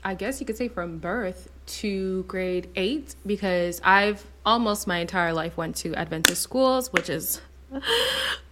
I 0.05 0.15
guess 0.15 0.41
you 0.41 0.47
could 0.47 0.57
say, 0.57 0.69
from 0.69 0.99
birth 0.99 1.49
to 1.65 2.25
grade 2.25 2.69
eight 2.77 3.15
because 3.27 3.81
I've 3.85 4.25
almost 4.45 4.87
my 4.87 4.99
entire 4.99 5.33
life 5.33 5.57
went 5.57 5.77
to 5.77 5.95
Adventist 5.95 6.43
schools, 6.43 6.93
which 6.93 7.09
is 7.09 7.41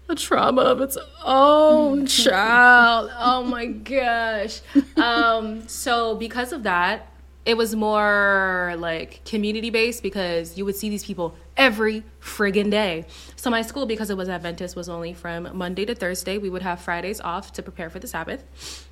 a 0.09 0.15
trauma 0.15 0.63
of 0.63 0.81
its 0.81 0.97
own 1.25 2.07
child. 2.07 3.11
Oh 3.17 3.43
my 3.45 3.67
gosh. 3.67 4.61
Um, 4.97 5.67
so 5.69 6.15
because 6.17 6.53
of 6.53 6.63
that, 6.63 7.07
it 7.51 7.57
was 7.57 7.75
more 7.75 8.77
like 8.79 9.25
community 9.25 9.71
based 9.71 10.05
because 10.05 10.57
you 10.57 10.65
would 10.65 10.77
see 10.77 10.89
these 10.89 11.05
people 11.05 11.35
every 11.57 12.05
friggin' 12.23 12.71
day. 12.71 13.07
So 13.35 13.51
my 13.51 13.63
school, 13.63 13.87
because 13.87 14.09
it 14.09 14.17
was 14.17 14.29
Adventist, 14.29 14.77
was 14.77 14.89
only 14.89 15.13
from 15.13 15.49
Monday 15.57 15.85
to 15.87 15.97
Thursday. 15.97 16.39
We 16.39 16.49
would 16.49 16.63
have 16.63 16.81
Fridays 16.81 17.21
off 17.21 17.53
to 17.55 17.63
prepare 17.63 17.91
for 17.91 17.99
the 17.99 18.07
Sabbath. 18.07 18.89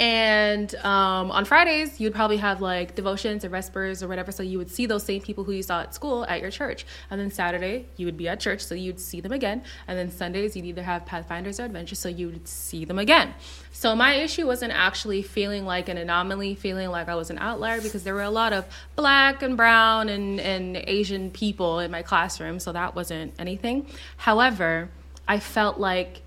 And 0.00 0.74
um, 0.76 1.30
on 1.30 1.44
Fridays, 1.44 2.00
you'd 2.00 2.14
probably 2.14 2.38
have 2.38 2.60
like 2.60 2.94
devotions 2.94 3.44
or 3.44 3.50
vespers 3.50 4.02
or 4.02 4.08
whatever. 4.08 4.32
So 4.32 4.42
you 4.42 4.58
would 4.58 4.70
see 4.70 4.86
those 4.86 5.04
same 5.04 5.20
people 5.20 5.44
who 5.44 5.52
you 5.52 5.62
saw 5.62 5.82
at 5.82 5.94
school 5.94 6.24
at 6.24 6.40
your 6.40 6.50
church. 6.50 6.84
And 7.10 7.20
then 7.20 7.30
Saturday, 7.30 7.86
you 7.96 8.06
would 8.06 8.16
be 8.16 8.26
at 8.28 8.40
church, 8.40 8.62
so 8.62 8.74
you'd 8.74 8.98
see 8.98 9.20
them 9.20 9.32
again. 9.32 9.62
And 9.86 9.98
then 9.98 10.10
Sundays, 10.10 10.56
you'd 10.56 10.64
either 10.64 10.82
have 10.82 11.06
Pathfinders 11.06 11.60
or 11.60 11.66
Adventurers, 11.66 11.98
so 11.98 12.08
you'd 12.08 12.48
see 12.48 12.84
them 12.84 12.98
again. 12.98 13.34
So 13.70 13.94
my 13.94 14.14
issue 14.14 14.46
wasn't 14.46 14.72
actually 14.72 15.22
feeling 15.22 15.64
like 15.64 15.88
an 15.88 15.98
anomaly, 15.98 16.56
feeling 16.56 16.90
like 16.90 17.08
I 17.08 17.14
was 17.14 17.30
an 17.30 17.38
outlier, 17.38 17.80
because 17.80 18.02
there 18.02 18.14
were 18.14 18.22
a 18.22 18.30
lot 18.30 18.52
of 18.52 18.64
black 18.96 19.42
and 19.42 19.56
brown 19.56 20.08
and, 20.08 20.40
and 20.40 20.76
Asian 20.76 21.30
people 21.30 21.78
in 21.78 21.90
my 21.90 22.02
classroom. 22.02 22.58
So 22.58 22.72
that 22.72 22.96
wasn't 22.96 23.34
anything. 23.38 23.86
However, 24.16 24.88
I 25.28 25.38
felt 25.38 25.78
like 25.78 26.22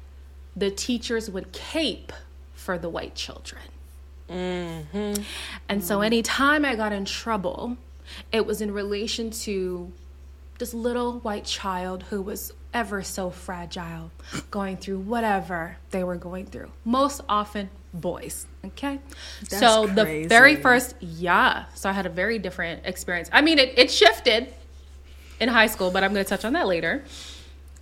the 0.55 0.72
teachers 0.72 1.29
would 1.29 1.51
cape 1.51 2.13
for 2.65 2.77
the 2.79 2.89
white 2.89 3.13
children. 3.15 3.62
Mm-hmm. 4.29 5.22
And 5.69 5.86
so 5.86 6.01
anytime 6.01 6.65
I 6.65 6.75
got 6.75 6.91
in 6.91 7.05
trouble, 7.05 7.77
it 8.31 8.45
was 8.45 8.60
in 8.60 8.72
relation 8.72 9.29
to 9.45 9.91
this 10.57 10.74
little 10.74 11.19
white 11.19 11.45
child 11.45 12.03
who 12.03 12.22
was 12.22 12.51
ever 12.74 13.03
so 13.03 13.29
fragile, 13.29 14.12
going 14.50 14.77
through 14.77 15.00
whatever 15.00 15.77
they 15.91 16.03
were 16.03 16.15
going 16.15 16.48
through. 16.48 16.72
Most 16.84 17.22
often, 17.29 17.69
boys. 17.93 18.48
Okay. 18.65 19.00
That's 19.41 19.60
so 19.60 19.88
crazy. 19.88 20.24
the 20.24 20.27
very 20.27 20.55
first, 20.55 20.95
yeah. 21.00 21.65
So 21.75 21.88
I 21.89 21.93
had 21.93 22.05
a 22.05 22.10
very 22.10 22.39
different 22.39 22.86
experience. 22.86 23.29
I 23.31 23.41
mean, 23.41 23.60
it, 23.60 23.77
it 23.77 23.91
shifted 23.91 24.53
in 25.39 25.50
high 25.50 25.67
school, 25.67 25.91
but 25.91 26.03
I'm 26.03 26.13
going 26.13 26.25
to 26.25 26.29
touch 26.29 26.43
on 26.43 26.53
that 26.53 26.67
later. 26.67 27.03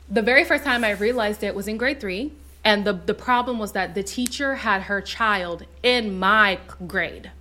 The 0.09 0.21
very 0.21 0.43
first 0.43 0.63
time 0.63 0.83
I 0.83 0.91
realized 0.91 1.41
it 1.41 1.55
was 1.55 1.67
in 1.67 1.77
grade 1.77 2.01
three. 2.01 2.33
And 2.63 2.85
the, 2.85 2.93
the 2.93 3.13
problem 3.13 3.59
was 3.59 3.73
that 3.73 3.93
the 3.93 4.03
teacher 4.03 4.55
had 4.55 4.83
her 4.83 5.01
child 5.01 5.65
in 5.81 6.17
my 6.17 6.59
grade. 6.87 7.31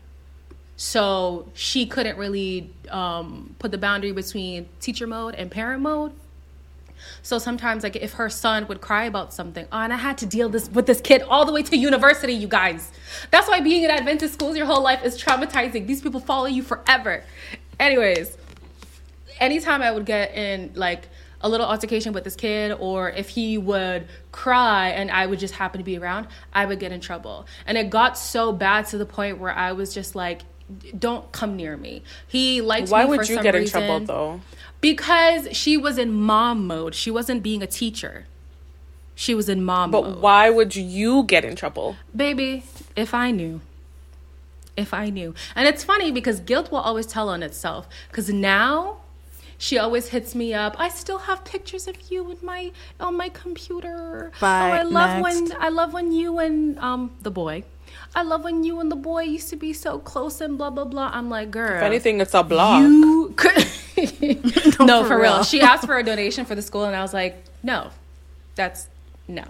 So 0.76 1.48
she 1.54 1.86
couldn't 1.86 2.18
really 2.18 2.72
um, 2.90 3.54
put 3.60 3.70
the 3.70 3.78
boundary 3.78 4.12
between 4.12 4.68
teacher 4.80 5.06
mode 5.06 5.34
and 5.36 5.50
parent 5.50 5.80
mode. 5.80 6.12
So 7.22 7.38
sometimes, 7.38 7.82
like 7.84 7.96
if 7.96 8.14
her 8.14 8.28
son 8.28 8.66
would 8.68 8.80
cry 8.80 9.04
about 9.04 9.32
something, 9.32 9.66
oh, 9.70 9.78
and 9.78 9.92
I 9.92 9.96
had 9.96 10.18
to 10.18 10.26
deal 10.26 10.48
this 10.48 10.68
with 10.70 10.86
this 10.86 11.00
kid 11.00 11.22
all 11.22 11.44
the 11.44 11.52
way 11.52 11.62
to 11.62 11.76
university, 11.76 12.32
you 12.32 12.48
guys. 12.48 12.90
That's 13.30 13.48
why 13.48 13.60
being 13.60 13.84
in 13.84 13.90
Adventist 13.90 14.34
schools 14.34 14.56
your 14.56 14.66
whole 14.66 14.82
life 14.82 15.04
is 15.04 15.20
traumatizing. 15.20 15.86
These 15.86 16.02
people 16.02 16.20
follow 16.20 16.46
you 16.46 16.62
forever. 16.62 17.24
Anyways, 17.78 18.36
anytime 19.38 19.82
I 19.82 19.90
would 19.92 20.06
get 20.06 20.34
in 20.34 20.72
like 20.74 21.08
a 21.42 21.48
little 21.48 21.66
altercation 21.66 22.12
with 22.12 22.24
this 22.24 22.36
kid 22.36 22.72
or 22.78 23.10
if 23.10 23.30
he 23.30 23.58
would 23.58 24.06
cry 24.30 24.88
and 24.88 25.10
I 25.10 25.26
would 25.26 25.38
just 25.38 25.54
happen 25.54 25.78
to 25.78 25.84
be 25.84 25.98
around, 25.98 26.28
I 26.52 26.66
would 26.66 26.78
get 26.78 26.92
in 26.92 27.00
trouble. 27.00 27.46
And 27.66 27.76
it 27.76 27.90
got 27.90 28.16
so 28.16 28.52
bad 28.52 28.86
to 28.86 28.98
the 28.98 29.06
point 29.06 29.38
where 29.38 29.52
I 29.52 29.72
was 29.72 29.92
just 29.92 30.14
like, 30.14 30.42
don't 30.98 31.30
come 31.32 31.56
near 31.56 31.76
me. 31.76 32.02
He 32.26 32.60
liked 32.60 32.88
me. 32.88 32.92
Why 32.92 33.04
would 33.04 33.28
you 33.28 33.42
get 33.42 33.54
reason. 33.54 33.82
in 33.82 33.86
trouble 33.88 34.06
though? 34.06 34.40
Because 34.80 35.54
she 35.56 35.76
was 35.76 35.98
in 35.98 36.12
mom 36.12 36.66
mode. 36.66 36.94
She 36.94 37.10
wasn't 37.10 37.42
being 37.42 37.62
a 37.62 37.66
teacher. 37.66 38.26
She 39.14 39.34
was 39.34 39.48
in 39.48 39.62
mom 39.64 39.90
mode. 39.90 40.04
but 40.04 40.10
mode. 40.10 40.22
why 40.22 40.50
would 40.50 40.74
you 40.74 41.24
get 41.24 41.44
in 41.44 41.56
trouble? 41.56 41.96
Baby, 42.14 42.64
if 42.96 43.12
I 43.14 43.30
knew. 43.30 43.60
If 44.76 44.94
I 44.94 45.10
knew. 45.10 45.34
And 45.54 45.68
it's 45.68 45.84
funny 45.84 46.10
because 46.10 46.40
guilt 46.40 46.70
will 46.70 46.78
always 46.78 47.06
tell 47.06 47.28
on 47.28 47.42
itself. 47.42 47.86
Because 48.08 48.30
now 48.30 49.01
she 49.62 49.78
always 49.78 50.08
hits 50.08 50.34
me 50.34 50.52
up. 50.52 50.74
I 50.76 50.88
still 50.88 51.18
have 51.18 51.44
pictures 51.44 51.86
of 51.86 52.10
you 52.10 52.28
in 52.32 52.38
my 52.42 52.72
on 52.98 53.16
my 53.16 53.28
computer. 53.28 54.32
Bye. 54.40 54.70
Oh, 54.70 54.72
I 54.72 54.82
love 54.82 55.22
Next. 55.22 55.50
when 55.50 55.62
I 55.62 55.68
love 55.68 55.92
when 55.92 56.10
you 56.10 56.40
and 56.40 56.76
um 56.80 57.12
the 57.22 57.30
boy. 57.30 57.62
I 58.12 58.22
love 58.24 58.42
when 58.42 58.64
you 58.64 58.80
and 58.80 58.90
the 58.90 58.96
boy 58.96 59.22
used 59.22 59.50
to 59.50 59.56
be 59.56 59.72
so 59.72 60.00
close 60.00 60.40
and 60.40 60.58
blah 60.58 60.70
blah 60.70 60.84
blah. 60.84 61.10
I'm 61.14 61.30
like, 61.30 61.52
girl. 61.52 61.76
If 61.76 61.82
anything, 61.84 62.20
it's 62.20 62.34
a 62.34 62.42
block. 62.42 62.82
You 62.82 63.32
could. 63.36 63.68
no, 64.80 64.84
no, 64.84 65.02
for, 65.02 65.10
for 65.10 65.20
real. 65.20 65.34
real. 65.34 65.44
She 65.44 65.60
asked 65.60 65.86
for 65.86 65.96
a 65.96 66.02
donation 66.02 66.44
for 66.44 66.56
the 66.56 66.62
school, 66.62 66.84
and 66.84 66.96
I 66.96 67.02
was 67.02 67.14
like, 67.14 67.44
no, 67.62 67.92
that's 68.56 68.88
no. 69.28 69.44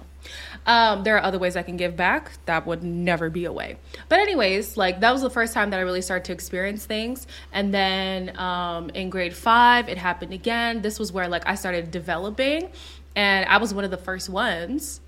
Um, 0.66 1.02
there 1.02 1.16
are 1.16 1.22
other 1.22 1.38
ways 1.38 1.56
I 1.56 1.62
can 1.62 1.76
give 1.76 1.96
back. 1.96 2.32
That 2.46 2.66
would 2.66 2.82
never 2.82 3.30
be 3.30 3.44
a 3.44 3.52
way. 3.52 3.78
But 4.08 4.20
anyways, 4.20 4.76
like 4.76 5.00
that 5.00 5.12
was 5.12 5.22
the 5.22 5.30
first 5.30 5.54
time 5.54 5.70
that 5.70 5.78
I 5.78 5.82
really 5.82 6.02
started 6.02 6.24
to 6.26 6.32
experience 6.32 6.86
things. 6.86 7.26
And 7.52 7.74
then 7.74 8.36
um, 8.38 8.90
in 8.90 9.10
grade 9.10 9.34
five, 9.34 9.88
it 9.88 9.98
happened 9.98 10.32
again. 10.32 10.82
This 10.82 10.98
was 10.98 11.12
where 11.12 11.28
like 11.28 11.46
I 11.46 11.56
started 11.56 11.90
developing, 11.90 12.70
and 13.16 13.48
I 13.48 13.58
was 13.58 13.74
one 13.74 13.84
of 13.84 13.90
the 13.90 13.96
first 13.96 14.28
ones. 14.28 15.00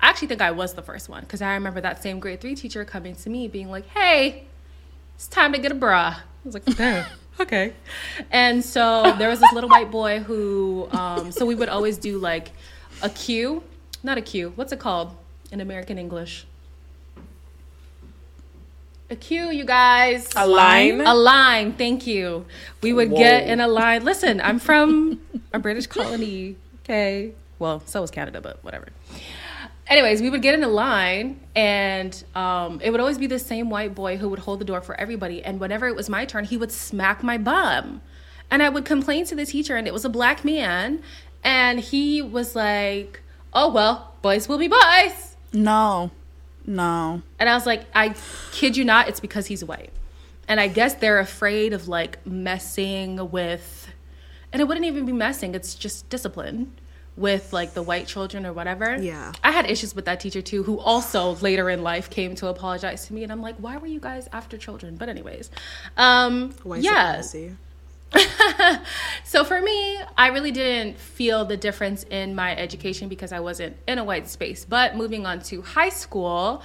I 0.00 0.08
actually 0.08 0.28
think 0.28 0.42
I 0.42 0.52
was 0.52 0.74
the 0.74 0.82
first 0.82 1.08
one 1.08 1.22
because 1.22 1.42
I 1.42 1.54
remember 1.54 1.80
that 1.80 2.02
same 2.02 2.20
grade 2.20 2.40
three 2.40 2.54
teacher 2.54 2.84
coming 2.84 3.14
to 3.16 3.30
me 3.30 3.48
being 3.48 3.70
like, 3.70 3.86
"Hey, 3.88 4.44
it's 5.14 5.28
time 5.28 5.52
to 5.52 5.58
get 5.58 5.72
a 5.72 5.76
bra." 5.76 6.16
I 6.16 6.22
was 6.44 6.54
like, 6.54 6.64
"Damn." 6.76 7.06
okay. 7.40 7.72
And 8.30 8.64
so 8.64 9.14
there 9.18 9.28
was 9.28 9.40
this 9.40 9.52
little 9.52 9.70
white 9.70 9.90
boy 9.90 10.20
who, 10.20 10.88
um, 10.92 11.32
so 11.32 11.46
we 11.46 11.54
would 11.54 11.68
always 11.68 11.98
do 11.98 12.18
like 12.18 12.50
a 13.02 13.10
cue, 13.10 13.62
not 14.02 14.18
a 14.18 14.22
cue. 14.22 14.52
What's 14.54 14.72
it 14.72 14.78
called 14.78 15.16
in 15.50 15.60
American 15.60 15.98
English? 15.98 16.46
A 19.10 19.16
cue, 19.16 19.50
you 19.50 19.64
guys. 19.64 20.28
A 20.36 20.46
line? 20.46 21.00
A 21.00 21.14
line. 21.14 21.72
Thank 21.72 22.06
you. 22.06 22.44
We 22.82 22.92
would 22.92 23.10
get 23.10 23.48
in 23.48 23.58
a 23.58 23.66
line. 23.66 24.04
Listen, 24.04 24.40
I'm 24.40 24.58
from 24.58 25.20
a 25.52 25.58
British 25.58 25.86
colony. 25.86 26.56
Okay. 26.84 27.32
Well, 27.58 27.82
so 27.86 28.02
was 28.02 28.10
Canada, 28.10 28.40
but 28.40 28.62
whatever. 28.62 28.88
Anyways, 29.86 30.20
we 30.20 30.28
would 30.28 30.42
get 30.42 30.54
in 30.54 30.62
a 30.62 30.68
line, 30.68 31.40
and 31.56 32.22
um, 32.34 32.78
it 32.82 32.90
would 32.90 33.00
always 33.00 33.16
be 33.16 33.26
the 33.26 33.38
same 33.38 33.70
white 33.70 33.94
boy 33.94 34.18
who 34.18 34.28
would 34.28 34.40
hold 34.40 34.60
the 34.60 34.64
door 34.66 34.82
for 34.82 34.94
everybody. 35.00 35.42
And 35.42 35.58
whenever 35.58 35.88
it 35.88 35.96
was 35.96 36.10
my 36.10 36.26
turn, 36.26 36.44
he 36.44 36.58
would 36.58 36.70
smack 36.70 37.22
my 37.22 37.38
bum. 37.38 38.02
And 38.50 38.62
I 38.62 38.68
would 38.68 38.84
complain 38.84 39.24
to 39.26 39.34
the 39.34 39.46
teacher, 39.46 39.76
and 39.76 39.86
it 39.86 39.94
was 39.94 40.04
a 40.04 40.10
black 40.10 40.44
man. 40.44 41.02
And 41.42 41.80
he 41.80 42.20
was 42.20 42.54
like, 42.54 43.22
Oh, 43.52 43.70
well, 43.70 44.14
boys 44.22 44.48
will 44.48 44.58
be 44.58 44.68
boys. 44.68 45.36
No, 45.52 46.10
no. 46.66 47.22
And 47.38 47.48
I 47.48 47.54
was 47.54 47.66
like, 47.66 47.86
I 47.94 48.14
kid 48.52 48.76
you 48.76 48.84
not, 48.84 49.08
it's 49.08 49.20
because 49.20 49.46
he's 49.46 49.64
white. 49.64 49.90
And 50.46 50.60
I 50.60 50.68
guess 50.68 50.94
they're 50.94 51.18
afraid 51.18 51.72
of 51.72 51.88
like 51.88 52.24
messing 52.26 53.30
with, 53.30 53.88
and 54.52 54.60
it 54.60 54.66
wouldn't 54.66 54.86
even 54.86 55.06
be 55.06 55.12
messing, 55.12 55.54
it's 55.54 55.74
just 55.74 56.08
discipline 56.08 56.72
with 57.16 57.52
like 57.52 57.74
the 57.74 57.82
white 57.82 58.06
children 58.06 58.46
or 58.46 58.52
whatever. 58.52 58.96
Yeah. 58.96 59.32
I 59.42 59.50
had 59.50 59.68
issues 59.70 59.94
with 59.94 60.04
that 60.04 60.20
teacher 60.20 60.40
too, 60.40 60.62
who 60.62 60.78
also 60.78 61.34
later 61.36 61.68
in 61.68 61.82
life 61.82 62.08
came 62.08 62.34
to 62.36 62.46
apologize 62.46 63.06
to 63.08 63.12
me. 63.12 63.24
And 63.24 63.32
I'm 63.32 63.42
like, 63.42 63.56
why 63.56 63.76
were 63.76 63.88
you 63.88 64.00
guys 64.00 64.28
after 64.32 64.56
children? 64.56 64.96
But, 64.96 65.08
anyways, 65.08 65.50
um, 65.96 66.52
White 66.62 66.82
yeah. 66.82 67.20
supremacy. 67.20 67.56
So 69.28 69.44
for 69.44 69.60
me, 69.60 70.00
I 70.16 70.28
really 70.28 70.52
didn't 70.52 70.98
feel 70.98 71.44
the 71.44 71.58
difference 71.58 72.02
in 72.04 72.34
my 72.34 72.56
education 72.56 73.10
because 73.10 73.30
I 73.30 73.40
wasn't 73.40 73.76
in 73.86 73.98
a 73.98 74.04
white 74.04 74.26
space. 74.26 74.64
But 74.64 74.96
moving 74.96 75.26
on 75.26 75.40
to 75.42 75.60
high 75.60 75.90
school, 75.90 76.62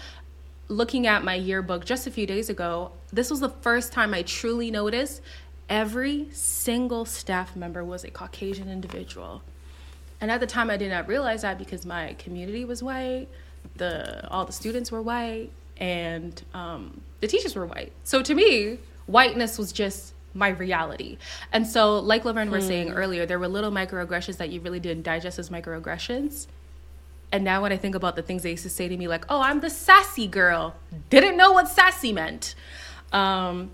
looking 0.70 1.06
at 1.06 1.26
my 1.26 1.36
yearbook 1.36 1.84
just 1.84 2.08
a 2.08 2.12
few 2.12 2.26
days 2.26 2.50
ago, 2.50 2.94
this 3.12 3.30
was 3.30 3.42
the 3.42 3.50
first 3.50 3.92
time 3.92 4.14
I 4.14 4.22
truly 4.22 4.72
noticed 4.72 5.22
every 5.68 6.30
single 6.32 7.04
staff 7.04 7.54
member 7.54 7.84
was 7.84 8.06
a 8.06 8.12
Caucasian 8.12 8.70
individual. 8.70 9.42
And 10.22 10.32
at 10.32 10.40
the 10.40 10.48
time 10.48 10.70
I 10.70 10.78
did 10.78 10.90
not 10.90 11.10
realize 11.10 11.42
that 11.42 11.60
because 11.60 11.86
my 11.86 12.14
community 12.14 12.64
was 12.64 12.82
white, 12.82 13.28
the 13.76 14.26
all 14.30 14.46
the 14.46 14.54
students 14.54 14.90
were 14.90 15.02
white, 15.02 15.50
and 15.76 16.42
um, 16.54 17.02
the 17.20 17.28
teachers 17.28 17.56
were 17.56 17.66
white. 17.66 17.92
So 18.06 18.22
to 18.22 18.34
me, 18.34 18.80
whiteness 19.06 19.58
was 19.58 19.74
just 19.74 20.13
my 20.34 20.50
reality. 20.50 21.18
And 21.52 21.68
so, 21.68 22.00
like 22.00 22.26
Laverne 22.26 22.52
was 22.52 22.66
saying 22.66 22.92
earlier, 22.94 23.26
there 23.26 23.40
were 23.40 23.48
little 23.48 23.72
microaggressions 23.72 24.38
that 24.38 24.50
you 24.50 24.62
really 24.62 24.80
didn't 24.80 25.04
digest 25.04 25.40
as 25.40 25.50
microaggressions. 25.50 26.48
And 27.32 27.44
now 27.44 27.64
when 27.64 27.72
I 27.72 27.78
think 27.78 27.96
about 27.96 28.16
the 28.16 28.22
things 28.22 28.44
they 28.44 28.52
used 28.52 28.64
to 28.64 28.70
say 28.70 28.88
to 28.88 28.96
me, 28.96 29.08
like, 29.08 29.26
"Oh, 29.30 29.42
I'm 29.42 29.60
the 29.60 29.70
sassy 29.70 30.28
girl," 30.28 30.76
didn't 31.10 31.36
know 31.36 31.52
what 31.52 31.68
sassy 31.68 32.14
meant. 32.14 32.54
Um, 33.12 33.72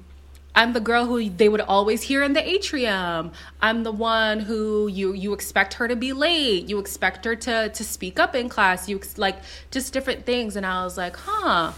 I'm 0.55 0.73
the 0.73 0.79
girl 0.79 1.05
who 1.05 1.29
they 1.29 1.47
would 1.47 1.61
always 1.61 2.01
hear 2.01 2.23
in 2.23 2.33
the 2.33 2.47
atrium. 2.47 3.31
I'm 3.61 3.83
the 3.83 3.91
one 3.91 4.39
who 4.41 4.87
you 4.87 5.13
you 5.13 5.33
expect 5.33 5.75
her 5.75 5.87
to 5.87 5.95
be 5.95 6.13
late. 6.13 6.69
You 6.69 6.79
expect 6.79 7.25
her 7.25 7.35
to 7.35 7.69
to 7.69 7.83
speak 7.83 8.19
up 8.19 8.35
in 8.35 8.49
class. 8.49 8.89
You 8.89 8.97
ex- 8.97 9.17
like 9.17 9.37
just 9.71 9.93
different 9.93 10.25
things. 10.25 10.55
And 10.55 10.65
I 10.65 10.83
was 10.83 10.97
like, 10.97 11.15
huh. 11.15 11.73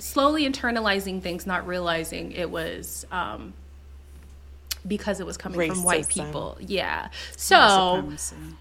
Slowly 0.00 0.46
internalizing 0.46 1.22
things, 1.22 1.46
not 1.46 1.66
realizing 1.66 2.32
it 2.32 2.50
was 2.50 3.06
um, 3.10 3.54
because 4.88 5.20
it 5.20 5.26
was 5.26 5.36
coming 5.36 5.70
from 5.70 5.82
white 5.84 6.08
people. 6.08 6.56
Yeah. 6.60 7.08
So 7.36 8.10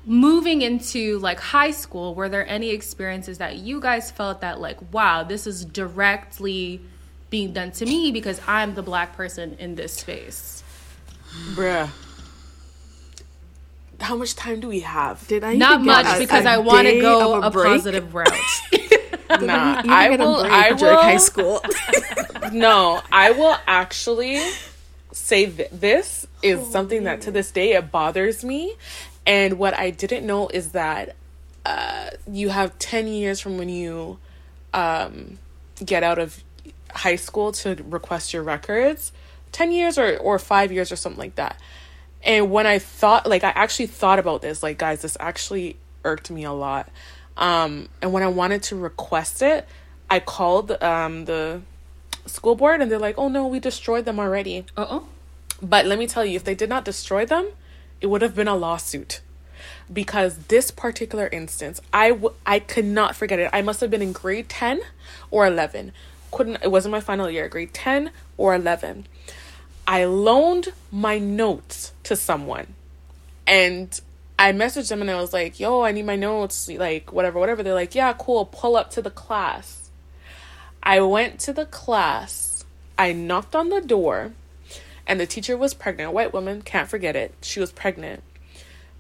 moving 0.06 0.62
into 0.62 1.18
like 1.20 1.40
high 1.40 1.72
school, 1.72 2.14
were 2.14 2.30
there 2.30 2.48
any 2.48 2.70
experiences 2.70 3.38
that 3.40 3.58
you 3.58 3.80
guys 3.80 4.12
felt 4.12 4.42
that 4.42 4.60
like, 4.60 4.78
wow, 4.94 5.24
this 5.24 5.48
is 5.48 5.66
directly 5.66 6.82
being 7.30 7.54
done 7.54 7.72
to 7.72 7.86
me 7.86 8.12
because 8.12 8.40
I'm 8.48 8.76
the 8.76 8.84
black 8.84 9.16
person 9.16 9.56
in 9.60 9.76
this 9.76 9.94
space? 9.94 10.64
Bruh. 11.54 11.90
How 14.00 14.16
much 14.16 14.36
time 14.36 14.60
do 14.60 14.68
we 14.68 14.82
have? 14.82 15.26
Did 15.28 15.44
I 15.44 15.56
Not 15.56 15.82
even 15.82 15.86
get 15.86 15.92
much 16.04 16.16
a- 16.16 16.20
because 16.20 16.46
a 16.46 16.50
I 16.50 16.58
want 16.60 16.88
to 16.88 17.02
go 17.02 17.42
of 17.42 17.56
a, 17.56 17.64
positive 17.64 18.14
route. 18.14 18.32
Nah, 19.42 19.82
I 19.86 20.08
didn't 20.08 20.26
will. 20.26 20.38
I 20.42 20.72
will. 20.72 21.02
high 21.02 21.18
school. 21.18 21.62
no, 22.54 23.02
I 23.12 23.32
will 23.32 23.58
actually 23.68 24.40
say 25.12 25.48
th- 25.48 25.70
this 25.72 26.17
is 26.42 26.70
something 26.72 27.04
that 27.04 27.22
to 27.22 27.32
this 27.32 27.52
day 27.52 27.74
it 27.74 27.92
bothers 27.92 28.44
me. 28.44 28.76
And 29.26 29.58
what 29.58 29.78
I 29.78 29.90
didn't 29.90 30.26
know 30.26 30.48
is 30.48 30.72
that 30.72 31.16
uh, 31.66 32.12
you 32.32 32.50
have 32.50 32.78
10 32.80 33.08
years 33.08 33.40
from 33.40 33.58
when 33.58 33.70
you 33.70 34.20
um, 34.74 35.38
get 35.84 36.04
out 36.04 36.20
of 36.20 36.44
high 36.92 37.18
school 37.18 37.52
to 37.52 37.76
request 37.90 38.34
your 38.34 38.44
records 38.44 39.12
10 39.52 39.72
years 39.72 39.98
or, 39.98 40.18
or 40.18 40.40
five 40.40 40.72
years 40.72 40.92
or 40.92 40.96
something 40.96 41.20
like 41.20 41.36
that. 41.36 41.60
And 42.24 42.52
when 42.52 42.66
I 42.66 42.80
thought, 42.80 43.28
like, 43.28 43.44
I 43.44 43.50
actually 43.50 43.88
thought 43.88 44.20
about 44.20 44.42
this, 44.42 44.64
like, 44.64 44.78
guys, 44.78 45.02
this 45.02 45.16
actually 45.20 45.78
irked 46.04 46.30
me 46.30 46.44
a 46.44 46.52
lot. 46.52 46.90
Um, 47.38 47.90
and 48.02 48.12
when 48.12 48.24
I 48.24 48.28
wanted 48.28 48.64
to 48.64 48.76
request 48.76 49.42
it, 49.42 49.68
I 50.10 50.20
called 50.20 50.72
um, 50.82 51.26
the 51.26 51.62
school 52.26 52.56
board 52.56 52.82
and 52.82 52.92
they're 52.92 53.00
like, 53.00 53.18
oh 53.18 53.28
no, 53.28 53.48
we 53.48 53.60
destroyed 53.60 54.06
them 54.06 54.20
already. 54.20 54.66
Uh 54.76 54.86
oh. 54.90 55.08
But 55.62 55.86
let 55.86 55.98
me 55.98 56.08
tell 56.08 56.26
you, 56.26 56.36
if 56.36 56.44
they 56.44 56.56
did 56.56 56.70
not 56.70 56.86
destroy 56.86 57.26
them, 57.26 57.50
it 58.02 58.08
would 58.08 58.22
have 58.22 58.36
been 58.36 58.48
a 58.48 58.56
lawsuit. 58.56 59.22
Because 59.92 60.38
this 60.50 60.70
particular 60.70 61.28
instance, 61.28 61.82
I, 61.92 62.10
w- 62.10 62.34
I 62.46 62.60
could 62.60 62.86
not 62.86 63.16
forget 63.16 63.40
it. 63.40 63.50
I 63.54 63.62
must 63.62 63.82
have 63.82 63.90
been 63.90 64.02
in 64.02 64.12
grade 64.12 64.50
10 64.50 64.82
or 65.32 65.48
11. 65.48 65.94
Couldn't, 66.32 66.62
it 66.62 66.70
wasn't 66.70 66.92
my 66.92 67.00
final 67.00 67.30
year, 67.30 67.48
grade 67.48 67.74
10 67.74 68.12
or 68.38 68.54
11. 68.54 69.08
I 69.88 70.04
loaned 70.04 70.74
my 70.92 71.18
notes 71.18 71.94
to 72.04 72.16
someone 72.16 72.74
and 73.48 74.00
I 74.38 74.52
messaged 74.52 74.90
them 74.90 75.02
and 75.02 75.10
I 75.10 75.20
was 75.20 75.34
like, 75.34 75.60
yo, 75.60 75.82
I 75.82 75.94
need 75.94 76.06
my 76.06 76.18
notes, 76.18 76.70
like 76.70 77.12
whatever, 77.12 77.40
whatever. 77.40 77.64
They're 77.64 77.74
like, 77.74 77.96
yeah, 77.96 78.14
cool, 78.14 78.46
pull 78.46 78.76
up 78.76 78.92
to 78.92 79.02
the 79.02 79.10
class. 79.10 79.90
I 80.84 81.00
went 81.02 81.40
to 81.42 81.54
the 81.54 81.66
class, 81.66 82.66
I 83.00 83.14
knocked 83.14 83.56
on 83.56 83.70
the 83.70 83.82
door, 83.82 84.34
and 85.08 85.20
the 85.20 85.26
teacher 85.26 85.58
was 85.58 85.74
pregnant, 85.74 86.10
a 86.10 86.12
white 86.12 86.34
woman, 86.34 86.62
can't 86.62 86.88
forget 86.88 87.16
it. 87.16 87.34
She 87.42 87.60
was 87.60 87.72
pregnant. 87.72 88.22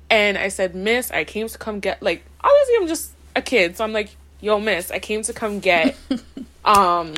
And 0.09 0.37
I 0.37 0.47
said, 0.47 0.73
Miss, 0.73 1.11
I 1.11 1.23
came 1.23 1.47
to 1.47 1.57
come 1.57 1.79
get 1.79 2.01
like 2.01 2.23
obviously 2.41 2.75
I'm 2.79 2.87
just 2.87 3.11
a 3.35 3.41
kid, 3.41 3.77
so 3.77 3.83
I'm 3.83 3.93
like, 3.93 4.15
yo, 4.41 4.59
miss, 4.59 4.89
I 4.89 4.99
came 4.99 5.21
to 5.23 5.33
come 5.33 5.59
get 5.59 5.95
um 6.65 7.13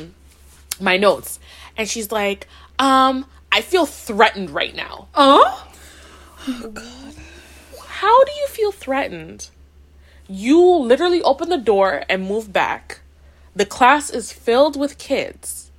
my 0.79 0.97
notes. 0.97 1.39
And 1.77 1.87
she's 1.87 2.11
like, 2.11 2.47
um, 2.77 3.25
I 3.51 3.61
feel 3.61 3.85
threatened 3.85 4.49
right 4.49 4.75
now. 4.75 5.07
Oh? 5.15 5.67
God. 6.73 7.15
How 7.87 8.23
do 8.23 8.31
you 8.31 8.47
feel 8.47 8.71
threatened? 8.71 9.49
You 10.27 10.61
literally 10.61 11.21
open 11.21 11.49
the 11.49 11.57
door 11.57 12.03
and 12.07 12.27
move 12.27 12.53
back. 12.53 13.01
The 13.55 13.65
class 13.65 14.09
is 14.09 14.31
filled 14.31 14.79
with 14.79 14.97
kids. 14.97 15.71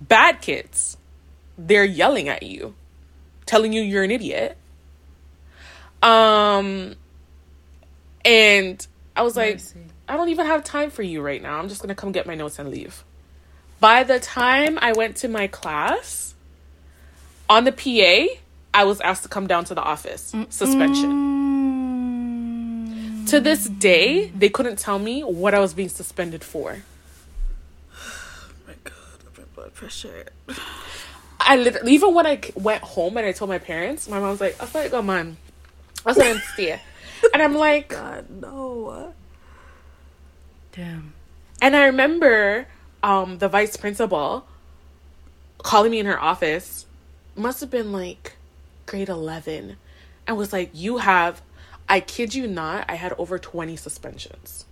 Bad 0.00 0.40
kids. 0.40 0.96
They're 1.58 1.84
yelling 1.84 2.28
at 2.28 2.42
you, 2.42 2.74
telling 3.46 3.72
you 3.72 3.82
you're 3.82 4.04
an 4.04 4.10
idiot. 4.10 4.56
Um 6.02 6.96
and 8.24 8.86
I 9.14 9.22
was 9.22 9.36
like, 9.36 9.54
Mercy. 9.54 9.80
I 10.08 10.16
don't 10.16 10.28
even 10.28 10.46
have 10.46 10.62
time 10.62 10.90
for 10.90 11.02
you 11.02 11.20
right 11.22 11.42
now. 11.42 11.58
I'm 11.58 11.68
just 11.68 11.80
going 11.80 11.88
to 11.88 11.94
come 11.94 12.12
get 12.12 12.26
my 12.26 12.34
notes 12.34 12.58
and 12.58 12.68
leave. 12.70 13.04
By 13.80 14.04
the 14.04 14.20
time 14.20 14.78
I 14.80 14.92
went 14.92 15.16
to 15.18 15.28
my 15.28 15.46
class, 15.48 16.34
on 17.48 17.64
the 17.64 17.72
PA, 17.72 18.26
I 18.74 18.84
was 18.84 19.00
asked 19.00 19.22
to 19.24 19.28
come 19.28 19.46
down 19.46 19.64
to 19.66 19.74
the 19.74 19.82
office. 19.82 20.34
Suspension. 20.48 21.34
To 23.26 23.40
this 23.40 23.68
day, 23.68 24.28
they 24.28 24.48
couldn't 24.48 24.78
tell 24.78 24.98
me 24.98 25.22
what 25.22 25.54
I 25.54 25.58
was 25.58 25.74
being 25.74 25.88
suspended 25.88 26.44
for. 26.44 26.82
my 28.66 28.74
God, 28.84 28.94
my 29.36 29.44
blood 29.54 29.74
pressure. 29.74 30.26
I 31.46 31.56
literally, 31.56 31.92
even 31.92 32.12
when 32.12 32.26
I 32.26 32.40
went 32.54 32.82
home 32.82 33.16
and 33.16 33.26
I 33.26 33.32
told 33.32 33.48
my 33.48 33.58
parents, 33.58 34.08
my 34.08 34.18
mom 34.18 34.30
was 34.30 34.40
like, 34.40 34.60
I 34.60 34.66
thought, 34.66 34.90
go, 34.90 35.00
man. 35.00 35.36
I 36.04 36.10
was 36.10 36.18
like, 36.18 36.36
stay. 36.54 36.80
And 37.32 37.42
I'm 37.42 37.54
like, 37.54 37.88
God, 37.88 38.28
no. 38.28 39.14
Damn. 40.72 41.14
And 41.62 41.74
I 41.74 41.86
remember 41.86 42.66
um, 43.02 43.38
the 43.38 43.48
vice 43.48 43.76
principal 43.76 44.46
calling 45.58 45.90
me 45.90 45.98
in 45.98 46.06
her 46.06 46.20
office, 46.20 46.86
must 47.34 47.60
have 47.60 47.70
been 47.70 47.92
like 47.92 48.36
grade 48.86 49.08
11, 49.08 49.76
and 50.26 50.36
was 50.36 50.52
like, 50.52 50.70
You 50.72 50.98
have, 50.98 51.42
I 51.88 52.00
kid 52.00 52.34
you 52.34 52.46
not, 52.46 52.84
I 52.88 52.94
had 52.94 53.12
over 53.18 53.38
20 53.38 53.76
suspensions. 53.76 54.64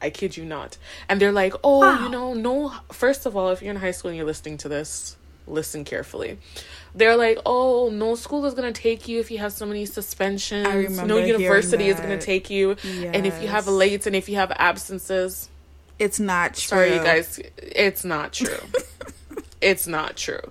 I 0.00 0.10
kid 0.10 0.36
you 0.36 0.44
not. 0.44 0.78
And 1.08 1.20
they're 1.20 1.32
like, 1.32 1.54
Oh, 1.62 2.04
you 2.04 2.08
know, 2.08 2.34
no, 2.34 2.72
first 2.92 3.26
of 3.26 3.36
all, 3.36 3.50
if 3.50 3.60
you're 3.60 3.70
in 3.70 3.76
high 3.76 3.90
school 3.90 4.10
and 4.10 4.16
you're 4.16 4.26
listening 4.26 4.56
to 4.58 4.68
this, 4.68 5.16
listen 5.50 5.84
carefully. 5.84 6.38
They're 6.94 7.16
like, 7.16 7.38
"Oh, 7.46 7.90
no 7.90 8.14
school 8.14 8.44
is 8.46 8.54
gonna 8.54 8.72
take 8.72 9.08
you 9.08 9.20
if 9.20 9.30
you 9.30 9.38
have 9.38 9.52
so 9.52 9.66
many 9.66 9.84
suspensions. 9.86 10.66
I 10.66 10.74
remember 10.74 11.06
no 11.06 11.18
university 11.18 11.84
hearing 11.84 11.96
is 11.96 12.00
gonna 12.00 12.20
take 12.20 12.50
you, 12.50 12.76
and 12.84 13.26
if 13.26 13.40
you 13.42 13.48
have 13.48 13.66
Yes. 13.66 13.74
late 13.74 14.06
and 14.06 14.16
if 14.16 14.28
you 14.28 14.36
have 14.36 14.50
absences, 14.52 15.48
It's 15.98 16.18
not 16.20 16.54
true. 16.54 16.60
sorry, 16.68 16.94
you 16.94 17.02
guys, 17.02 17.40
it's 17.58 18.04
not 18.04 18.32
true. 18.32 18.58
it's 19.60 19.86
not 19.86 20.16
true. 20.16 20.50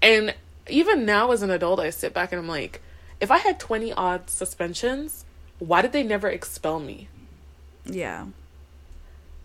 And 0.00 0.34
even 0.68 1.04
now, 1.04 1.30
as 1.32 1.42
an 1.42 1.50
adult, 1.50 1.80
I 1.80 1.90
sit 1.90 2.14
back 2.14 2.32
and 2.32 2.40
I'm 2.40 2.48
like, 2.48 2.80
if 3.20 3.30
I 3.30 3.38
had 3.38 3.60
twenty 3.60 3.92
odd 3.92 4.30
suspensions, 4.30 5.24
why 5.58 5.82
did 5.82 5.92
they 5.92 6.02
never 6.02 6.28
expel 6.28 6.80
me? 6.80 7.08
Yeah. 7.84 8.26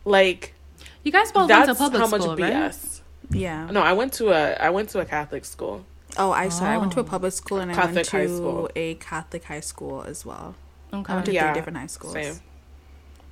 Like 0.05 0.53
You 1.03 1.11
guys 1.11 1.31
both 1.31 1.49
went 1.49 1.61
to 1.63 1.67
that's 1.67 1.79
public 1.79 2.01
how 2.01 2.07
much 2.07 2.21
school, 2.21 2.35
BS. 2.35 2.41
right? 2.41 2.98
Yeah. 3.29 3.67
No, 3.71 3.81
I 3.81 3.93
went 3.93 4.13
to 4.13 4.29
a 4.31 4.53
I 4.55 4.69
went 4.69 4.89
to 4.89 4.99
a 4.99 5.05
Catholic 5.05 5.45
school. 5.45 5.85
Oh, 6.17 6.31
I 6.31 6.49
sorry. 6.49 6.73
I 6.73 6.77
went 6.77 6.91
to 6.93 6.99
a 6.99 7.03
Oh. 7.03 7.05
public 7.05 7.33
school 7.33 7.59
and 7.59 7.71
I 7.71 7.75
Catholic 7.75 7.95
went 7.95 8.07
high 8.09 8.25
to 8.25 8.35
school. 8.35 8.69
a 8.75 8.95
Catholic 8.95 9.43
high 9.43 9.59
school 9.59 10.03
as 10.03 10.25
well. 10.25 10.55
Okay. 10.93 11.13
I 11.13 11.15
went 11.15 11.25
to 11.27 11.33
Yeah, 11.33 11.45
three 11.51 11.53
different 11.59 11.77
high 11.77 11.87
schools. 11.87 12.13
Same. 12.13 12.39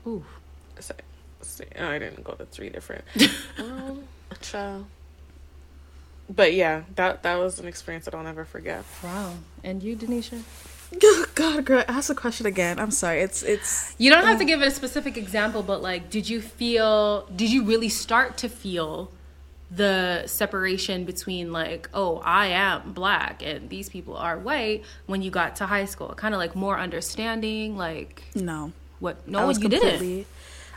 Ooh. 0.05 0.23
Same. 0.79 0.97
same. 1.41 1.67
Oh, 1.79 1.88
I 1.89 1.97
didn't 1.99 2.23
go 2.23 2.33
to 2.33 2.45
three 2.45 2.69
different. 2.69 3.03
um, 3.57 4.03
child. 4.41 4.86
But 6.29 6.53
yeah, 6.53 6.83
that 6.95 7.23
that 7.23 7.36
was 7.39 7.60
an 7.60 7.67
experience 7.67 8.05
that 8.05 8.13
I'll 8.13 8.23
never 8.23 8.45
forget. 8.45 8.83
Wow. 9.03 9.33
And 9.63 9.81
you, 9.81 9.95
Denisha? 9.95 10.41
God, 11.36 11.65
girl, 11.65 11.83
ask 11.88 12.07
the 12.10 12.15
question 12.15 12.45
again. 12.45 12.79
I'm 12.79 12.91
sorry. 12.91 13.21
It's 13.21 13.43
it's 13.43 13.95
You 13.97 14.10
don't 14.12 14.25
have 14.25 14.38
to 14.39 14.45
give 14.45 14.62
it 14.62 14.67
a 14.67 14.71
specific 14.71 15.17
example, 15.17 15.63
but 15.63 15.81
like, 15.81 16.10
did 16.10 16.29
you 16.29 16.41
feel, 16.41 17.25
did 17.36 17.49
you 17.51 17.63
really 17.65 17.89
start 17.89 18.38
to 18.38 18.49
feel 18.49 19.10
the 19.69 20.23
separation 20.27 21.03
between 21.06 21.51
like, 21.51 21.89
oh, 21.93 22.17
I 22.23 22.47
am 22.47 22.93
black 22.93 23.41
and 23.43 23.69
these 23.69 23.89
people 23.89 24.15
are 24.15 24.38
white 24.38 24.84
when 25.08 25.21
you 25.21 25.30
got 25.32 25.58
to 25.58 25.65
high 25.65 25.86
school? 25.86 26.10
Kind 26.15 26.34
of 26.34 26.39
like 26.39 26.56
more 26.56 26.80
understanding, 26.80 27.75
like, 27.77 28.23
no. 28.34 28.71
what? 28.99 29.17
I 29.27 29.32
No, 29.32 29.47
was 29.47 29.62
you 29.62 29.69
didn't. 29.69 30.25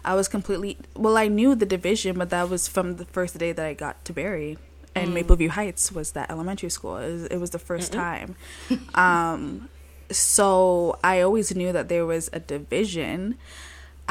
I 0.05 0.14
was 0.14 0.29
completely 0.29 0.79
well, 0.96 1.16
I 1.16 1.29
knew 1.29 1.55
the 1.55 1.66
division, 1.66 2.16
but 2.18 2.31
that 2.31 2.48
was 2.48 2.66
from 2.66 2.96
the 2.96 3.05
first 3.05 3.37
day 3.38 3.53
that 3.53 3.64
I 3.64 3.74
got 3.74 4.05
to 4.07 4.12
Barrie. 4.12 4.59
And 4.94 5.11
Mm. 5.12 5.22
Mapleview 5.22 5.50
Heights 5.50 5.92
was 5.92 6.12
that 6.12 6.31
elementary 6.31 6.68
school. 6.70 6.96
It 6.96 7.12
was, 7.12 7.24
it 7.26 7.37
was 7.37 7.50
the 7.50 7.59
1st 7.61 7.90
time. 7.92 8.35
um 8.94 9.68
so 10.11 10.98
I 11.05 11.20
always 11.20 11.55
knew 11.55 11.70
that 11.72 11.88
there 11.88 12.05
was 12.05 12.29
a 12.33 12.40
division. 12.40 13.37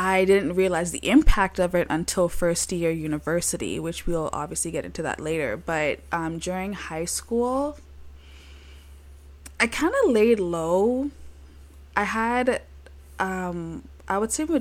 I 0.01 0.23
didn't 0.23 0.53
realize 0.53 0.91
the 0.91 1.05
impact 1.05 1.59
of 1.59 1.75
it 1.75 1.85
until 1.89 2.29
first 2.29 2.71
year 2.71 2.89
university, 2.89 3.81
which 3.81 4.07
we'll 4.07 4.29
obviously 4.31 4.71
get 4.71 4.85
into 4.85 5.01
that 5.01 5.19
later. 5.19 5.57
But 5.57 5.99
um, 6.13 6.39
during 6.39 6.71
high 6.71 7.03
school, 7.03 7.77
I 9.59 9.67
kind 9.67 9.93
of 10.01 10.12
laid 10.12 10.39
low. 10.39 11.12
I 11.97 12.05
had, 12.05 12.62
um, 13.19 13.83
I 14.07 14.17
would 14.17 14.31
say, 14.31 14.45
ma- 14.45 14.59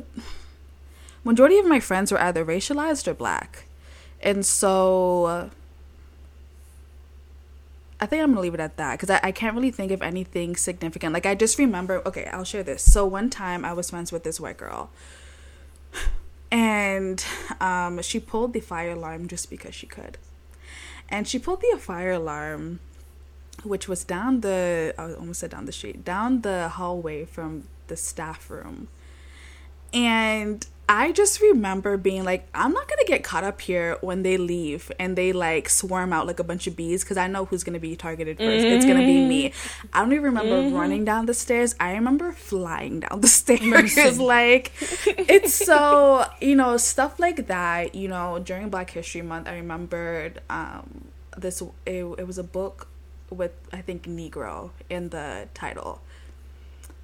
majority 1.22 1.56
of 1.58 1.66
my 1.66 1.78
friends 1.78 2.10
were 2.10 2.20
either 2.20 2.44
racialized 2.44 3.06
or 3.06 3.14
black, 3.14 3.66
and 4.20 4.44
so 4.44 5.50
I 8.00 8.06
think 8.06 8.24
I'm 8.24 8.30
gonna 8.30 8.40
leave 8.40 8.54
it 8.54 8.60
at 8.60 8.76
that 8.76 8.98
because 8.98 9.10
I, 9.10 9.20
I 9.22 9.30
can't 9.30 9.54
really 9.54 9.70
think 9.70 9.92
of 9.92 10.02
anything 10.02 10.56
significant. 10.56 11.14
Like 11.14 11.26
I 11.26 11.36
just 11.36 11.60
remember. 11.60 12.02
Okay, 12.04 12.26
I'll 12.32 12.42
share 12.42 12.64
this. 12.64 12.82
So 12.82 13.06
one 13.06 13.30
time 13.30 13.64
I 13.64 13.72
was 13.72 13.90
friends 13.90 14.10
with 14.10 14.24
this 14.24 14.40
white 14.40 14.56
girl, 14.56 14.90
and 16.50 17.24
um, 17.60 18.00
she 18.02 18.20
pulled 18.20 18.52
the 18.52 18.60
fire 18.60 18.90
alarm 18.90 19.28
just 19.28 19.50
because 19.50 19.74
she 19.74 19.86
could, 19.86 20.18
and 21.08 21.28
she 21.28 21.38
pulled 21.38 21.60
the 21.60 21.78
fire 21.78 22.12
alarm, 22.12 22.80
which 23.64 23.88
was 23.88 24.04
down 24.04 24.40
the 24.40 24.94
I 24.98 25.12
almost 25.14 25.40
said 25.40 25.50
down 25.50 25.66
the 25.66 25.72
street, 25.72 26.04
down 26.04 26.42
the 26.42 26.68
hallway 26.68 27.24
from 27.24 27.64
the 27.88 27.96
staff 27.96 28.50
room, 28.50 28.88
and 29.92 30.66
I 30.90 31.12
just 31.12 31.42
remember 31.42 31.98
being 31.98 32.24
like, 32.24 32.48
I'm 32.54 32.72
not 32.72 32.88
gonna 32.88 33.04
get 33.04 33.22
caught 33.22 33.44
up 33.44 33.60
here 33.60 33.98
when 34.00 34.22
they 34.22 34.38
leave 34.38 34.90
and 34.98 35.16
they 35.16 35.32
like 35.32 35.68
swarm 35.68 36.14
out 36.14 36.26
like 36.26 36.38
a 36.38 36.44
bunch 36.44 36.66
of 36.66 36.76
bees 36.76 37.04
because 37.04 37.18
I 37.18 37.26
know 37.26 37.44
who's 37.44 37.62
gonna 37.62 37.78
be 37.78 37.94
targeted 37.94 38.38
1st 38.38 38.62
It's 38.62 38.86
gonna 38.86 39.00
be 39.04 39.22
me. 39.26 39.52
I 39.92 40.00
don't 40.00 40.12
even 40.12 40.24
remember 40.24 40.74
running 40.74 41.04
down 41.04 41.26
the 41.26 41.34
stairs. 41.34 41.74
I 41.78 41.92
remember 41.92 42.32
flying 42.32 43.00
down 43.00 43.20
the 43.20 43.28
stairs. 43.42 44.18
like, 44.18 44.72
it's 45.06 45.54
so 45.54 46.24
you 46.40 46.56
know 46.56 46.78
stuff 46.78 47.20
like 47.20 47.48
that. 47.48 47.94
You 47.94 48.08
know, 48.08 48.38
during 48.38 48.70
Black 48.70 48.88
History 48.88 49.20
Month, 49.20 49.46
I 49.46 49.56
remembered 49.56 50.40
um, 50.48 51.08
this. 51.36 51.60
It, 51.84 52.04
it 52.04 52.26
was 52.26 52.38
a 52.38 52.44
book 52.44 52.88
with 53.28 53.52
I 53.74 53.82
think 53.82 54.04
Negro 54.04 54.70
in 54.88 55.10
the 55.10 55.48
title. 55.52 56.00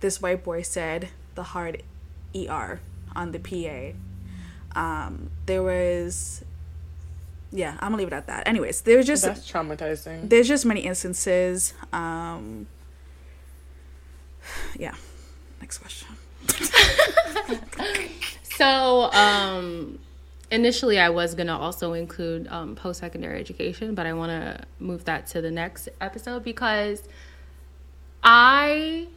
This 0.01 0.23
white 0.23 0.43
boy 0.43 0.63
said 0.63 1.11
the 1.35 1.43
hard 1.43 1.83
ER 2.35 2.81
on 3.17 3.33
the 3.33 3.39
PA. 3.39 4.79
Um, 4.79 5.31
there 5.47 5.63
was, 5.63 6.45
yeah, 7.53 7.73
I'm 7.81 7.89
gonna 7.91 7.97
leave 7.99 8.09
it 8.09 8.13
at 8.13 8.27
that. 8.27 8.47
Anyways, 8.49 8.81
there's 8.83 9.07
just 9.07 9.25
That's 9.25 9.51
traumatizing. 9.51 10.29
there's 10.29 10.49
just 10.49 10.65
many 10.67 10.81
instances. 10.81 11.75
Um, 11.93 12.67
yeah. 14.79 14.95
Next 15.61 15.79
question. 15.79 16.09
So, 18.57 19.11
um, 19.13 19.99
initially, 20.49 21.01
I 21.01 21.09
was 21.09 21.35
gonna 21.35 21.59
also 21.59 21.93
include 21.93 22.47
um, 22.49 22.77
post 22.77 23.01
secondary 23.01 23.41
education, 23.41 23.97
but 23.97 24.07
I 24.07 24.13
want 24.13 24.31
to 24.31 24.65
move 24.79 25.05
that 25.07 25.27
to 25.29 25.41
the 25.41 25.51
next 25.51 25.89
episode 26.01 26.45
because 26.45 27.03
I 28.23 29.09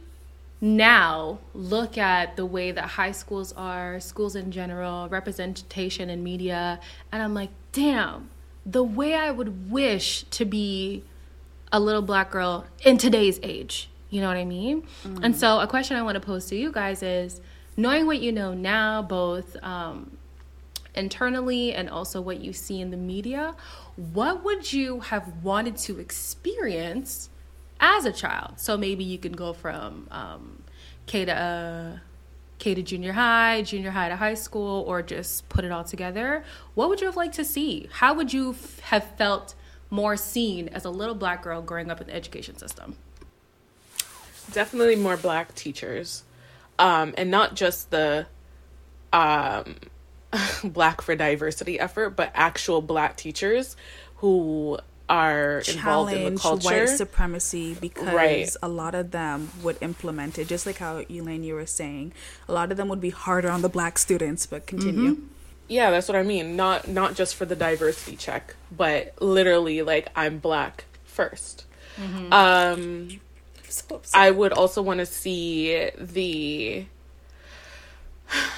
now 0.60 1.38
look 1.54 1.96
at 1.96 2.36
the 2.36 2.44
way 2.44 2.72
that 2.72 2.84
high 2.84 3.12
schools 3.12 3.52
are, 3.56 4.00
schools 4.00 4.34
in 4.34 4.50
general, 4.50 5.08
representation 5.08 6.10
in 6.10 6.22
media, 6.24 6.80
and 7.12 7.22
I'm 7.22 7.34
like, 7.34 7.50
damn, 7.72 8.30
the 8.66 8.82
way 8.82 9.14
I 9.14 9.30
would 9.30 9.70
wish 9.70 10.24
to 10.24 10.44
be 10.44 11.04
a 11.72 11.78
little 11.78 12.02
black 12.02 12.30
girl 12.30 12.66
in 12.84 12.98
today's 12.98 13.38
age. 13.42 13.88
You 14.10 14.20
know 14.20 14.28
what 14.28 14.36
I 14.36 14.44
mean? 14.44 14.86
And 15.22 15.36
so, 15.36 15.60
a 15.60 15.66
question 15.66 15.96
I 15.96 16.02
want 16.02 16.14
to 16.14 16.20
pose 16.20 16.46
to 16.46 16.56
you 16.56 16.72
guys 16.72 17.02
is 17.02 17.40
knowing 17.76 18.06
what 18.06 18.20
you 18.20 18.32
know 18.32 18.54
now, 18.54 19.02
both 19.02 19.56
um, 19.62 20.16
internally 20.94 21.74
and 21.74 21.88
also 21.90 22.20
what 22.20 22.40
you 22.40 22.52
see 22.52 22.80
in 22.80 22.90
the 22.90 22.96
media, 22.96 23.54
what 23.96 24.42
would 24.44 24.72
you 24.72 25.00
have 25.00 25.44
wanted 25.44 25.76
to 25.76 25.98
experience 25.98 27.28
as 27.80 28.04
a 28.04 28.12
child? 28.12 28.54
So, 28.56 28.76
maybe 28.76 29.04
you 29.04 29.18
can 29.18 29.32
go 29.32 29.52
from 29.52 30.08
um, 30.10 30.62
K 31.06 31.24
to 31.24 31.32
uh, 31.32 31.98
K 32.58 32.74
to 32.74 32.82
junior 32.82 33.12
high, 33.12 33.62
junior 33.62 33.90
high 33.90 34.08
to 34.08 34.16
high 34.16 34.34
school, 34.34 34.84
or 34.86 35.02
just 35.02 35.48
put 35.48 35.64
it 35.64 35.72
all 35.72 35.84
together. 35.84 36.44
What 36.74 36.88
would 36.88 37.00
you 37.00 37.06
have 37.06 37.16
liked 37.16 37.34
to 37.34 37.44
see? 37.44 37.88
How 37.92 38.14
would 38.14 38.32
you 38.32 38.50
f- 38.50 38.80
have 38.80 39.16
felt 39.16 39.54
more 39.90 40.16
seen 40.16 40.68
as 40.68 40.84
a 40.84 40.90
little 40.90 41.14
black 41.14 41.42
girl 41.42 41.62
growing 41.62 41.90
up 41.90 42.00
in 42.00 42.08
the 42.08 42.14
education 42.14 42.58
system? 42.58 42.96
definitely 44.52 44.96
more 44.96 45.16
black 45.16 45.54
teachers 45.54 46.24
um 46.78 47.14
and 47.16 47.30
not 47.30 47.54
just 47.54 47.90
the 47.90 48.26
um 49.12 49.76
black 50.64 51.00
for 51.00 51.14
diversity 51.14 51.78
effort 51.78 52.10
but 52.10 52.30
actual 52.34 52.80
black 52.80 53.16
teachers 53.16 53.76
who 54.16 54.78
are 55.08 55.62
involved 55.68 56.12
in 56.12 56.34
the 56.34 56.40
culture 56.40 56.64
white 56.66 56.88
supremacy 56.88 57.74
because 57.74 58.08
Right. 58.12 58.56
a 58.62 58.68
lot 58.68 58.94
of 58.94 59.10
them 59.10 59.50
would 59.62 59.78
implement 59.80 60.38
it, 60.38 60.48
just 60.48 60.66
like 60.66 60.78
how 60.78 61.02
Elaine 61.08 61.44
you 61.44 61.54
were 61.54 61.66
saying. 61.66 62.12
A 62.48 62.52
lot 62.52 62.70
of 62.70 62.76
them 62.76 62.88
would 62.88 63.00
be 63.00 63.10
harder 63.10 63.50
on 63.50 63.62
the 63.62 63.68
black 63.70 63.98
students, 63.98 64.46
but 64.46 64.66
continue. 64.66 65.16
yeah 65.70 65.90
that's 65.90 66.08
what 66.08 66.16
i 66.16 66.22
mean 66.22 66.56
not 66.56 66.88
not 66.88 67.14
just 67.14 67.34
for 67.36 67.44
the 67.44 67.54
diversity 67.54 68.16
check 68.16 68.54
but 68.74 69.12
literally 69.20 69.82
like 69.82 70.08
i'm 70.16 70.38
black 70.38 70.84
1st 71.14 71.64
um 72.32 73.20
So. 73.68 74.00
I 74.14 74.30
would 74.30 74.52
also 74.54 74.80
want 74.80 75.00
to 75.00 75.06
see 75.06 75.90
the. 75.98 76.86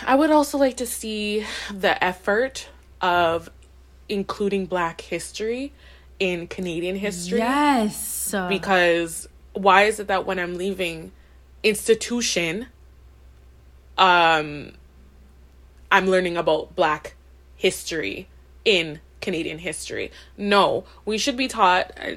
I 0.07 0.15
would 0.15 0.31
also 0.31 0.57
like 0.59 0.77
to 0.79 0.87
see 0.87 1.45
the 1.73 2.03
effort 2.03 2.69
of 3.01 3.51
including 4.09 4.67
Black 4.67 5.01
history 5.01 5.73
in 6.21 6.47
Canadian 6.47 6.95
history. 6.97 7.39
Yes. 7.39 7.97
Because 8.49 9.29
why 9.55 9.85
is 9.85 9.99
it 9.99 10.07
that 10.07 10.27
when 10.27 10.39
I'm 10.39 10.57
leaving 10.57 11.11
institution, 11.65 12.67
um, 13.99 14.73
I'm 15.91 16.07
learning 16.07 16.37
about 16.37 16.77
Black 16.77 17.17
history 17.57 18.29
in 18.65 19.01
Canadian 19.21 19.59
history? 19.59 20.13
No, 20.37 20.85
we 21.05 21.19
should 21.19 21.37
be 21.37 21.49
taught. 21.49 21.91
uh, 22.01 22.13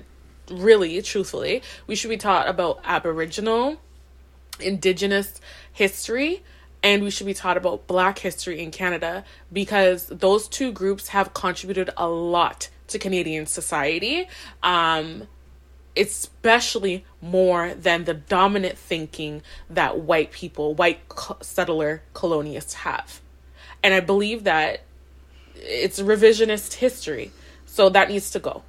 Really, 0.52 1.02
truthfully, 1.02 1.64
we 1.88 1.96
should 1.96 2.10
be 2.10 2.18
taught 2.18 2.50
about 2.50 2.82
Aboriginal, 2.84 3.78
Indigenous 4.60 5.40
history, 5.72 6.44
and 6.84 7.02
we 7.02 7.10
should 7.10 7.26
be 7.28 7.34
taught 7.34 7.56
about 7.56 7.88
Black 7.88 8.20
history 8.20 8.60
in 8.60 8.70
Canada 8.70 9.24
because 9.54 10.08
those 10.08 10.50
two 10.50 10.74
groups 10.74 11.08
have 11.08 11.34
contributed 11.34 11.92
a 11.96 12.10
lot 12.10 12.70
to 12.94 13.00
Canadian 13.00 13.46
society. 13.46 14.28
Um, 14.64 15.28
especially 15.96 17.06
more 17.22 17.74
than 17.76 18.06
the 18.06 18.14
dominant 18.14 18.78
thinking 18.78 19.44
that 19.70 20.00
white 20.00 20.32
people, 20.32 20.74
white 20.74 21.02
settler 21.42 22.02
colonists 22.14 22.74
have. 22.74 23.22
And 23.84 23.94
I 23.94 24.00
believe 24.00 24.44
that 24.46 24.82
it's 25.56 26.00
revisionist 26.00 26.74
history. 26.74 27.32
So 27.66 27.90
that 27.90 28.10
needs 28.10 28.32
to 28.32 28.40
go. 28.40 28.64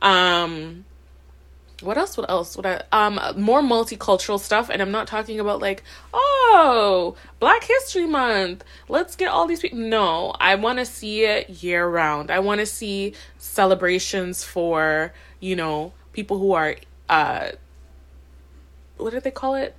Um, 0.00 0.84
what 1.82 1.98
else? 1.98 2.16
What 2.16 2.30
else? 2.30 2.56
What 2.56 2.66
I, 2.66 2.82
um 2.92 3.20
more 3.36 3.60
multicultural 3.60 4.38
stuff, 4.38 4.70
and 4.70 4.80
I'm 4.80 4.90
not 4.90 5.06
talking 5.06 5.40
about 5.40 5.60
like 5.60 5.82
oh 6.12 7.14
Black 7.40 7.64
History 7.64 8.06
Month. 8.06 8.64
Let's 8.88 9.16
get 9.16 9.28
all 9.28 9.46
these 9.46 9.60
people. 9.60 9.78
No, 9.78 10.34
I 10.40 10.54
want 10.54 10.78
to 10.78 10.86
see 10.86 11.24
it 11.24 11.50
year 11.62 11.86
round. 11.86 12.30
I 12.30 12.38
want 12.38 12.60
to 12.60 12.66
see 12.66 13.14
celebrations 13.38 14.44
for 14.44 15.12
you 15.40 15.56
know 15.56 15.92
people 16.12 16.38
who 16.38 16.52
are 16.52 16.76
uh 17.08 17.50
what 18.96 19.10
do 19.10 19.20
they 19.20 19.30
call 19.30 19.54
it? 19.54 19.76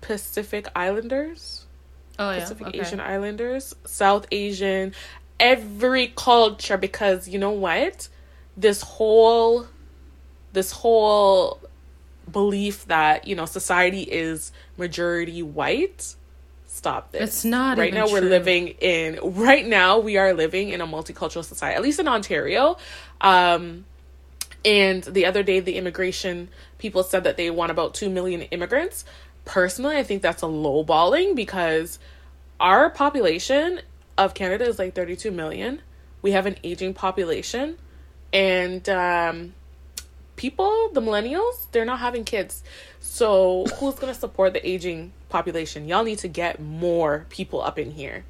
Pacific 0.00 0.68
Islanders. 0.74 1.66
Oh 2.18 2.30
yeah. 2.30 2.40
Pacific 2.40 2.68
okay. 2.68 2.80
Asian 2.80 3.00
Islanders, 3.00 3.74
South 3.84 4.26
Asian, 4.30 4.94
every 5.38 6.12
culture 6.16 6.76
because 6.76 7.28
you 7.28 7.38
know 7.38 7.50
what? 7.50 8.08
This 8.56 8.80
whole 8.82 9.66
this 10.56 10.72
whole 10.72 11.60
belief 12.30 12.86
that, 12.86 13.28
you 13.28 13.36
know, 13.36 13.44
society 13.44 14.02
is 14.02 14.52
majority 14.76 15.42
white. 15.42 16.16
Stop 16.66 17.12
this. 17.12 17.22
It's 17.22 17.44
not 17.44 17.78
Right 17.78 17.94
now 17.94 18.10
we're 18.10 18.20
living 18.22 18.68
in 18.68 19.18
right 19.22 19.66
now 19.66 19.98
we 19.98 20.16
are 20.16 20.32
living 20.32 20.70
in 20.70 20.80
a 20.80 20.86
multicultural 20.86 21.44
society, 21.44 21.76
at 21.76 21.82
least 21.82 22.00
in 22.00 22.08
Ontario. 22.08 22.78
Um 23.20 23.84
and 24.64 25.04
the 25.04 25.26
other 25.26 25.44
day, 25.44 25.60
the 25.60 25.76
immigration 25.76 26.48
people 26.78 27.04
said 27.04 27.22
that 27.24 27.36
they 27.36 27.50
want 27.50 27.70
about 27.70 27.94
2 27.94 28.10
million 28.10 28.42
immigrants. 28.42 29.04
Personally, 29.44 29.96
I 29.96 30.02
think 30.02 30.22
that's 30.22 30.42
a 30.42 30.48
low 30.48 30.82
balling 30.82 31.36
because 31.36 32.00
our 32.58 32.90
population 32.90 33.80
of 34.18 34.34
Canada 34.34 34.64
is 34.64 34.78
like 34.78 34.94
32 34.94 35.30
million. 35.30 35.82
We 36.20 36.32
have 36.32 36.46
an 36.46 36.56
aging 36.64 36.94
population. 36.94 37.78
And 38.32 38.88
um, 38.88 39.54
people, 40.36 40.90
the 40.92 41.00
millennials, 41.00 41.66
they're 41.72 41.84
not 41.84 41.98
having 41.98 42.24
kids. 42.24 42.62
So 43.00 43.66
who's 43.76 43.94
going 43.94 44.12
to 44.12 44.18
support 44.18 44.52
the 44.52 44.68
aging 44.68 45.12
population? 45.28 45.88
Y'all 45.88 46.04
need 46.04 46.18
to 46.18 46.28
get 46.28 46.60
more 46.60 47.26
people 47.30 47.62
up 47.62 47.78
in 47.78 47.90
here. 47.92 48.24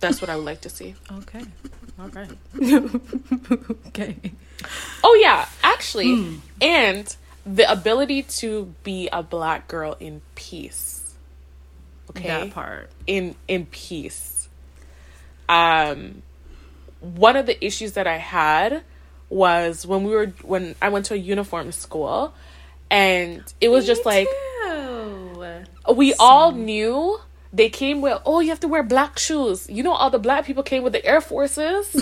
That's 0.00 0.20
what 0.20 0.28
I 0.28 0.36
would 0.36 0.44
like 0.44 0.60
to 0.62 0.68
see. 0.68 0.94
Okay. 1.10 1.42
All 1.98 2.08
right. 2.08 2.30
okay. 3.88 4.16
Oh 5.02 5.18
yeah, 5.22 5.48
actually, 5.62 6.38
and 6.60 7.16
the 7.46 7.70
ability 7.70 8.22
to 8.22 8.74
be 8.82 9.08
a 9.10 9.22
black 9.22 9.68
girl 9.68 9.96
in 9.98 10.20
peace. 10.34 11.14
Okay, 12.10 12.28
That 12.28 12.50
part. 12.50 12.90
in 13.06 13.34
in 13.48 13.66
peace. 13.66 14.48
Um, 15.48 16.22
one 17.00 17.36
of 17.36 17.46
the 17.46 17.64
issues 17.64 17.92
that 17.92 18.06
I 18.06 18.16
had 18.18 18.82
was 19.28 19.86
when 19.86 20.04
we 20.04 20.12
were 20.12 20.32
when 20.42 20.74
I 20.80 20.88
went 20.88 21.06
to 21.06 21.14
a 21.14 21.18
uniform 21.18 21.72
school, 21.72 22.34
and 22.90 23.42
it 23.60 23.68
was 23.68 23.86
just 23.86 24.06
like 24.06 24.28
Ew. 24.66 25.64
we 25.94 26.14
all 26.14 26.52
knew 26.52 27.18
they 27.52 27.70
came 27.70 28.00
with 28.02 28.20
oh 28.26 28.40
you 28.40 28.50
have 28.50 28.60
to 28.60 28.68
wear 28.68 28.82
black 28.82 29.18
shoes. 29.18 29.68
You 29.68 29.82
know 29.82 29.92
all 29.92 30.10
the 30.10 30.18
black 30.18 30.44
people 30.44 30.62
came 30.62 30.82
with 30.82 30.92
the 30.92 31.04
air 31.04 31.20
forces. 31.20 31.88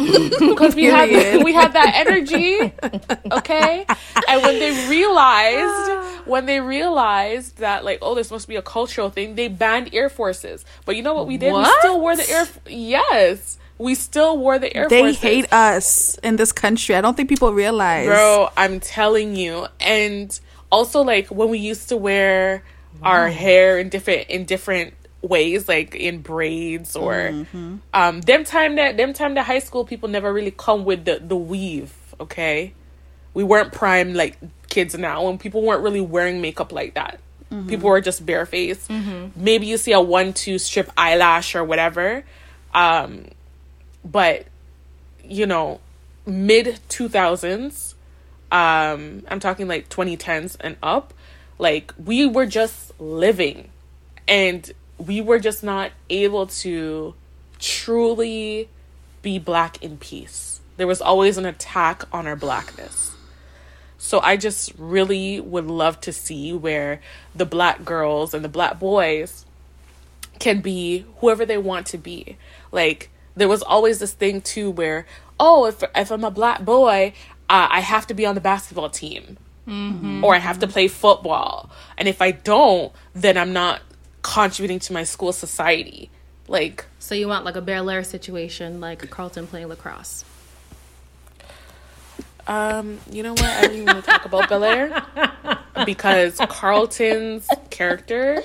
Because 0.54 0.74
we 0.74 0.84
had 0.84 1.42
we 1.44 1.52
had 1.52 1.72
that 1.72 1.92
energy 1.94 2.72
okay? 3.32 3.86
And 4.28 4.42
when 4.42 4.58
they 4.58 4.88
realized 4.88 6.26
when 6.26 6.46
they 6.46 6.60
realized 6.60 7.58
that 7.58 7.84
like 7.84 7.98
oh 8.02 8.14
this 8.14 8.30
must 8.30 8.48
be 8.48 8.56
a 8.56 8.62
cultural 8.62 9.10
thing 9.10 9.34
they 9.34 9.48
banned 9.48 9.94
air 9.94 10.08
forces. 10.08 10.64
But 10.84 10.96
you 10.96 11.02
know 11.02 11.14
what 11.14 11.26
we 11.26 11.38
did? 11.38 11.52
We 11.52 11.64
still 11.80 12.00
wore 12.00 12.16
the 12.16 12.28
air 12.28 12.46
yes 12.66 13.58
we 13.78 13.94
still 13.94 14.38
wore 14.38 14.58
the 14.58 14.74
air 14.76 14.88
They 14.88 15.00
forces 15.02 15.20
hate 15.20 15.52
us 15.52 16.18
in 16.22 16.36
this 16.36 16.52
country. 16.52 16.94
I 16.94 17.00
don't 17.00 17.16
think 17.16 17.28
people 17.28 17.52
realize. 17.52 18.06
Bro, 18.06 18.50
I'm 18.56 18.80
telling 18.80 19.34
you. 19.36 19.66
And 19.80 20.38
also 20.70 21.02
like 21.02 21.28
when 21.28 21.48
we 21.48 21.58
used 21.58 21.88
to 21.88 21.96
wear 21.96 22.62
our 23.02 23.28
hair 23.28 23.78
in 23.78 23.88
different 23.88 24.28
in 24.28 24.44
different 24.44 24.94
ways, 25.22 25.68
like 25.68 25.94
in 25.94 26.20
braids 26.20 26.94
or 26.96 27.14
Mm-hmm. 27.14 27.76
um 27.92 28.20
them 28.20 28.44
time 28.44 28.76
that 28.76 28.96
them 28.96 29.12
time 29.12 29.34
that 29.34 29.46
high 29.46 29.58
school 29.58 29.84
people 29.84 30.08
never 30.08 30.32
really 30.32 30.52
come 30.52 30.84
with 30.84 31.04
the 31.04 31.18
the 31.18 31.36
weave, 31.36 31.92
okay? 32.20 32.72
We 33.34 33.42
weren't 33.42 33.72
prime 33.72 34.14
like 34.14 34.38
kids 34.68 34.96
now 34.96 35.26
when 35.26 35.38
people 35.38 35.62
weren't 35.62 35.82
really 35.82 36.00
wearing 36.00 36.40
makeup 36.40 36.72
like 36.72 36.94
that. 36.94 37.18
Mm-hmm. 37.52 37.68
People 37.68 37.90
were 37.90 38.00
just 38.00 38.24
barefaced. 38.24 38.88
Maybe 39.36 39.66
you 39.66 39.76
see 39.76 39.92
a 39.92 40.00
one 40.00 40.32
two 40.32 40.58
strip 40.58 40.90
eyelash 40.96 41.54
or 41.54 41.64
whatever. 41.64 42.24
Um 42.72 43.26
but 44.04 44.46
you 45.22 45.46
know, 45.46 45.80
mid 46.26 46.80
2000s, 46.88 47.94
um, 48.52 49.22
I'm 49.28 49.40
talking 49.40 49.66
like 49.68 49.88
2010s 49.88 50.56
and 50.60 50.76
up, 50.82 51.14
like 51.58 51.92
we 52.02 52.26
were 52.26 52.46
just 52.46 52.98
living 53.00 53.70
and 54.28 54.70
we 54.98 55.20
were 55.20 55.38
just 55.38 55.62
not 55.62 55.92
able 56.08 56.46
to 56.46 57.14
truly 57.58 58.68
be 59.22 59.38
black 59.38 59.82
in 59.82 59.96
peace. 59.98 60.60
There 60.76 60.86
was 60.86 61.00
always 61.00 61.38
an 61.38 61.46
attack 61.46 62.04
on 62.12 62.26
our 62.26 62.36
blackness. 62.36 63.12
So 63.98 64.20
I 64.20 64.36
just 64.36 64.72
really 64.76 65.40
would 65.40 65.66
love 65.66 66.00
to 66.02 66.12
see 66.12 66.52
where 66.52 67.00
the 67.34 67.46
black 67.46 67.84
girls 67.84 68.34
and 68.34 68.44
the 68.44 68.50
black 68.50 68.78
boys 68.78 69.46
can 70.38 70.60
be 70.60 71.06
whoever 71.18 71.46
they 71.46 71.56
want 71.56 71.86
to 71.86 71.98
be. 71.98 72.36
Like 72.70 73.08
there 73.36 73.48
was 73.48 73.62
always 73.62 73.98
this 73.98 74.12
thing 74.12 74.40
too 74.40 74.70
where 74.70 75.06
oh 75.40 75.66
if 75.66 75.82
if 75.94 76.10
I'm 76.10 76.24
a 76.24 76.30
black 76.30 76.64
boy, 76.64 77.12
uh, 77.50 77.68
I 77.70 77.80
have 77.80 78.06
to 78.08 78.14
be 78.14 78.24
on 78.26 78.34
the 78.34 78.40
basketball 78.40 78.90
team. 78.90 79.36
Or 79.66 80.34
I 80.34 80.38
have 80.38 80.58
to 80.58 80.66
play 80.66 80.88
football. 80.88 81.70
And 81.96 82.06
if 82.06 82.20
I 82.20 82.32
don't, 82.32 82.92
then 83.14 83.38
I'm 83.38 83.54
not 83.54 83.80
contributing 84.20 84.78
to 84.80 84.92
my 84.92 85.04
school 85.04 85.32
society. 85.32 86.10
Like 86.48 86.84
So 86.98 87.14
you 87.14 87.28
want 87.28 87.46
like 87.46 87.56
a 87.56 87.62
Bel 87.62 87.88
Air 87.88 88.04
situation, 88.04 88.78
like 88.82 89.08
Carlton 89.08 89.46
playing 89.46 89.68
lacrosse? 89.68 90.26
Um, 92.46 93.00
you 93.10 93.22
know 93.22 93.32
what? 93.32 93.42
I 93.44 93.62
don't 93.62 93.72
even 93.72 93.86
want 93.86 94.04
to 94.04 94.10
talk 94.10 94.26
about 94.26 94.50
Bel 94.50 94.64
Air 94.64 95.02
because 95.86 96.36
Carlton's 96.36 97.48
character 97.70 98.42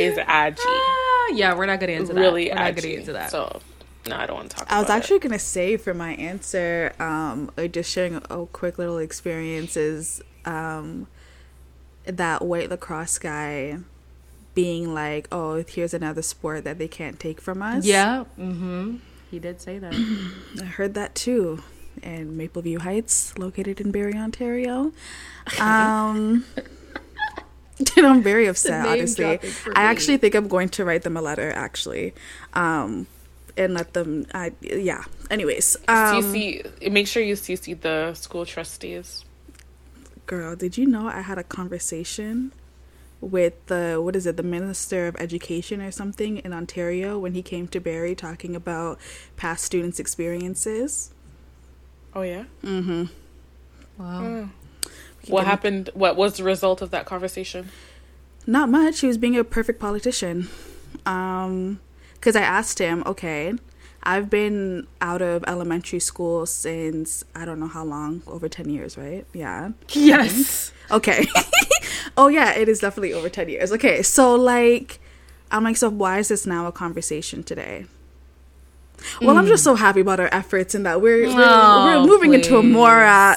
is 0.00 0.18
edgy, 0.26 0.62
Ah, 0.64 1.28
yeah, 1.34 1.54
we're 1.54 1.66
not 1.66 1.78
getting 1.78 1.96
into 1.96 2.14
that. 2.14 2.20
really 2.20 2.48
we're 2.48 2.54
not 2.54 2.74
getting 2.74 2.98
into 3.00 3.12
that. 3.12 3.30
So, 3.30 3.60
no, 4.08 4.16
I 4.16 4.26
don't 4.26 4.36
want 4.36 4.50
to 4.50 4.56
talk. 4.56 4.72
I 4.72 4.78
was 4.78 4.86
about 4.86 4.94
it. 4.94 4.98
actually 4.98 5.18
gonna 5.20 5.38
say 5.38 5.76
for 5.76 5.94
my 5.94 6.14
answer, 6.14 6.94
um, 6.98 7.50
uh, 7.56 7.66
just 7.66 7.90
sharing 7.90 8.16
a 8.16 8.46
quick 8.46 8.78
little 8.78 8.98
experience 8.98 9.76
is 9.76 10.22
um, 10.44 11.06
that 12.04 12.42
white 12.42 12.70
lacrosse 12.70 13.18
guy 13.18 13.78
being 14.54 14.94
like, 14.94 15.28
"Oh, 15.30 15.62
here's 15.66 15.94
another 15.94 16.22
sport 16.22 16.64
that 16.64 16.78
they 16.78 16.88
can't 16.88 17.20
take 17.20 17.40
from 17.40 17.62
us." 17.62 17.84
yeah. 17.84 18.24
Mm-hmm. 18.38 18.96
He 19.30 19.38
did 19.38 19.60
say 19.60 19.78
that. 19.78 19.94
I 20.60 20.64
heard 20.64 20.94
that 20.94 21.14
too. 21.14 21.62
In 22.02 22.36
Maple 22.36 22.62
View 22.62 22.78
Heights, 22.78 23.36
located 23.36 23.80
in 23.80 23.90
Barrie, 23.90 24.14
Ontario. 24.14 24.92
Um, 25.58 26.44
and 27.96 28.06
I'm 28.06 28.22
very 28.22 28.46
upset, 28.46 28.86
honestly. 28.86 29.38
I 29.74 29.82
actually 29.84 30.18
think 30.18 30.34
I'm 30.34 30.46
going 30.46 30.68
to 30.70 30.84
write 30.84 31.02
them 31.02 31.16
a 31.16 31.22
letter, 31.22 31.50
actually, 31.52 32.12
um, 32.52 33.06
and 33.58 33.74
let 33.74 33.92
them. 33.92 34.26
I 34.32 34.52
yeah. 34.60 35.04
Anyways, 35.30 35.76
um, 35.88 36.22
CC. 36.22 36.90
Make 36.90 37.06
sure 37.06 37.22
you 37.22 37.34
CC 37.34 37.78
the 37.80 38.14
school 38.14 38.46
trustees. 38.46 39.24
girl, 40.26 40.56
did 40.56 40.78
you 40.78 40.86
know 40.86 41.08
I 41.08 41.22
had 41.22 41.38
a 41.38 41.44
conversation 41.44 42.52
with 43.20 43.66
the 43.66 44.00
what 44.00 44.14
is 44.14 44.26
it, 44.26 44.36
the 44.36 44.42
Minister 44.42 45.06
of 45.06 45.16
Education 45.16 45.80
or 45.80 45.90
something 45.90 46.38
in 46.38 46.52
Ontario 46.52 47.18
when 47.18 47.34
he 47.34 47.42
came 47.42 47.66
to 47.68 47.80
Barrie 47.80 48.14
talking 48.14 48.54
about 48.54 48.98
past 49.36 49.64
students' 49.64 49.98
experiences. 49.98 51.12
Oh 52.14 52.22
yeah. 52.22 52.44
Mm-hmm. 52.62 53.04
Wow. 53.98 54.50
What 55.26 55.46
happened? 55.46 55.90
What 55.94 56.16
was 56.16 56.36
the 56.36 56.44
result 56.44 56.80
of 56.80 56.90
that 56.90 57.04
conversation? 57.04 57.70
Not 58.46 58.70
much. 58.70 59.00
He 59.00 59.06
was 59.06 59.18
being 59.18 59.36
a 59.36 59.44
perfect 59.44 59.78
politician. 59.78 60.48
Um, 61.04 61.80
because 62.18 62.36
I 62.36 62.42
asked 62.42 62.78
him, 62.78 63.02
okay, 63.06 63.54
I've 64.02 64.30
been 64.30 64.86
out 65.00 65.22
of 65.22 65.44
elementary 65.46 66.00
school 66.00 66.46
since 66.46 67.24
I 67.34 67.44
don't 67.44 67.60
know 67.60 67.68
how 67.68 67.84
long, 67.84 68.22
over 68.26 68.48
10 68.48 68.68
years, 68.70 68.96
right? 68.96 69.26
Yeah. 69.32 69.70
Yes. 69.90 70.72
Okay. 70.90 71.26
oh, 72.16 72.28
yeah, 72.28 72.54
it 72.54 72.66
is 72.66 72.78
definitely 72.78 73.12
over 73.12 73.28
10 73.28 73.50
years. 73.50 73.72
Okay, 73.72 74.02
so 74.02 74.34
like, 74.34 75.00
I'm 75.50 75.62
like, 75.62 75.76
so 75.76 75.90
why 75.90 76.18
is 76.18 76.28
this 76.28 76.46
now 76.46 76.66
a 76.66 76.72
conversation 76.72 77.42
today? 77.42 77.84
Well, 79.20 79.36
I'm 79.36 79.46
just 79.46 79.64
so 79.64 79.74
happy 79.74 80.00
about 80.00 80.18
our 80.18 80.30
efforts 80.32 80.74
and 80.74 80.86
that 80.86 81.02
we're 81.02 81.26
we're, 81.26 81.34
Oh, 81.36 81.84
we're 81.84 82.06
moving 82.06 82.32
into 82.32 82.56
a 82.56 82.62
more 82.62 83.04
uh, 83.04 83.36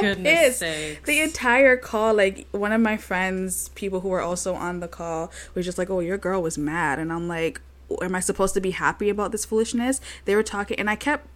Goodness 0.00 0.58
sakes. 0.58 1.06
The 1.06 1.20
entire 1.20 1.76
call, 1.76 2.14
like 2.14 2.46
one 2.52 2.72
of 2.72 2.80
my 2.80 2.96
friends, 2.96 3.68
people 3.70 4.00
who 4.00 4.08
were 4.08 4.20
also 4.20 4.54
on 4.54 4.80
the 4.80 4.88
call, 4.88 5.30
was 5.54 5.64
just 5.64 5.78
like, 5.78 5.90
"Oh, 5.90 6.00
your 6.00 6.18
girl 6.18 6.42
was 6.42 6.58
mad," 6.58 6.98
and 6.98 7.12
I'm 7.12 7.28
like, 7.28 7.60
"Am 8.02 8.14
I 8.14 8.20
supposed 8.20 8.54
to 8.54 8.60
be 8.60 8.72
happy 8.72 9.08
about 9.08 9.32
this 9.32 9.44
foolishness?" 9.44 10.00
They 10.24 10.34
were 10.34 10.42
talking, 10.42 10.78
and 10.78 10.88
I 10.90 10.96
kept 10.96 11.26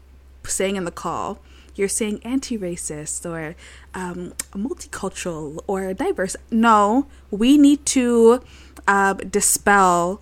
saying 0.46 0.76
in 0.76 0.84
the 0.84 0.90
call, 0.90 1.40
"You're 1.74 1.88
saying 1.88 2.20
anti-racist 2.24 3.28
or 3.28 3.56
um, 3.94 4.34
multicultural 4.52 5.62
or 5.66 5.92
diverse." 5.94 6.36
No, 6.50 7.06
we 7.30 7.58
need 7.58 7.84
to 7.86 8.42
uh, 8.86 9.14
dispel 9.14 10.20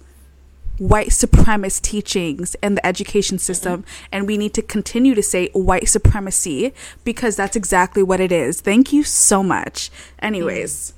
white 0.78 1.08
supremacist 1.08 1.82
teachings 1.82 2.56
in 2.62 2.74
the 2.74 2.84
education 2.86 3.38
system 3.38 3.84
and 4.10 4.26
we 4.26 4.36
need 4.36 4.54
to 4.54 4.62
continue 4.62 5.14
to 5.14 5.22
say 5.22 5.48
white 5.52 5.88
supremacy 5.88 6.72
because 7.04 7.36
that's 7.36 7.56
exactly 7.56 8.02
what 8.02 8.20
it 8.20 8.32
is. 8.32 8.60
Thank 8.60 8.92
you 8.92 9.04
so 9.04 9.42
much. 9.42 9.90
Anyways. 10.18 10.94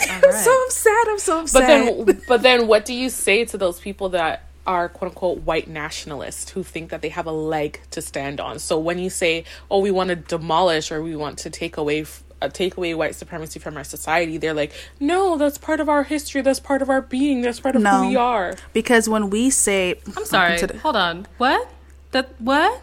I'm 0.00 0.20
so 0.32 0.64
upset 0.64 1.08
i'm 1.08 1.18
so 1.18 1.40
upset 1.40 1.60
But 1.60 2.06
then, 2.06 2.22
but 2.26 2.42
then, 2.42 2.66
what 2.66 2.84
do 2.84 2.94
you 2.94 3.10
say 3.10 3.44
to 3.44 3.58
those 3.58 3.78
people 3.78 4.08
that 4.10 4.48
are 4.66 4.88
quote 4.88 5.10
unquote 5.10 5.38
white 5.42 5.68
nationalists 5.68 6.50
who 6.50 6.62
think 6.62 6.90
that 6.90 7.02
they 7.02 7.10
have 7.10 7.26
a 7.26 7.32
leg 7.32 7.80
to 7.90 8.00
stand 8.00 8.40
on? 8.40 8.58
So 8.58 8.78
when 8.78 8.98
you 8.98 9.10
say, 9.10 9.44
"Oh, 9.70 9.80
we 9.80 9.90
want 9.90 10.08
to 10.08 10.16
demolish 10.16 10.90
or 10.90 11.02
we 11.02 11.14
want 11.14 11.38
to 11.40 11.50
take 11.50 11.76
away." 11.76 12.02
F- 12.02 12.24
uh, 12.42 12.48
take 12.48 12.76
away 12.76 12.94
white 12.94 13.14
supremacy 13.14 13.58
from 13.60 13.76
our 13.76 13.84
society. 13.84 14.36
They're 14.38 14.54
like, 14.54 14.72
no, 15.00 15.36
that's 15.38 15.58
part 15.58 15.80
of 15.80 15.88
our 15.88 16.02
history. 16.04 16.42
That's 16.42 16.60
part 16.60 16.82
of 16.82 16.90
our 16.90 17.00
being. 17.02 17.40
That's 17.42 17.60
part 17.60 17.76
of 17.76 17.82
No. 17.82 18.02
who 18.02 18.08
we 18.10 18.16
are. 18.16 18.54
because 18.72 19.08
when 19.08 19.30
we 19.30 19.50
say 19.50 19.94
I'm 20.16 20.24
sorry. 20.24 20.58
the- 20.60 20.78
Hold 20.78 20.96
on. 20.96 21.26
What? 21.38 21.68
That 22.12 22.26
what? 22.40 22.80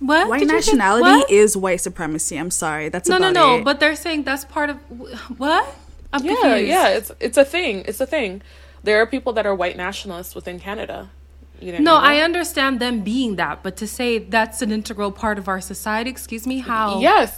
What? 0.00 0.28
white 0.28 0.40
Did 0.40 0.48
nationality 0.48 1.02
what? 1.02 1.30
is 1.30 1.56
white 1.56 1.80
supremacy 1.80 2.36
i'm 2.36 2.50
sorry 2.50 2.88
that's 2.88 3.08
No, 3.08 3.16
no, 3.16 3.30
about 3.30 3.40
no. 3.40 3.56
it. 3.58 3.64
But 3.64 3.80
they're 3.80 3.96
saying 3.96 4.24
that's 4.24 4.44
part 4.44 4.68
of 4.70 4.76
what? 5.38 5.64
I'm 6.12 6.24
Yeah, 6.24 6.34
confused. 6.34 6.68
yeah. 6.68 6.88
It's 6.98 7.10
it's 7.26 7.38
a 7.38 7.44
thing. 7.44 7.84
It's 7.88 8.00
a 8.00 8.06
thing. 8.06 8.42
There 8.82 9.00
are 9.00 9.06
people 9.06 9.32
that 9.36 9.46
are 9.46 9.54
white 9.54 9.76
nationalists 9.76 10.34
within 10.34 10.60
Canada. 10.60 11.10
You 11.60 11.70
didn't 11.72 11.84
No. 11.84 11.96
I 11.96 12.18
understand 12.28 12.80
them 12.80 13.00
being 13.00 13.36
that, 13.36 13.62
but 13.62 13.76
to 13.78 13.86
say 13.86 14.18
that's 14.18 14.60
an 14.62 14.70
integral 14.70 15.10
part 15.10 15.38
of 15.38 15.48
our 15.48 15.60
society, 15.60 16.10
excuse 16.10 16.46
me, 16.46 16.58
how? 16.58 17.00
Yes, 17.00 17.30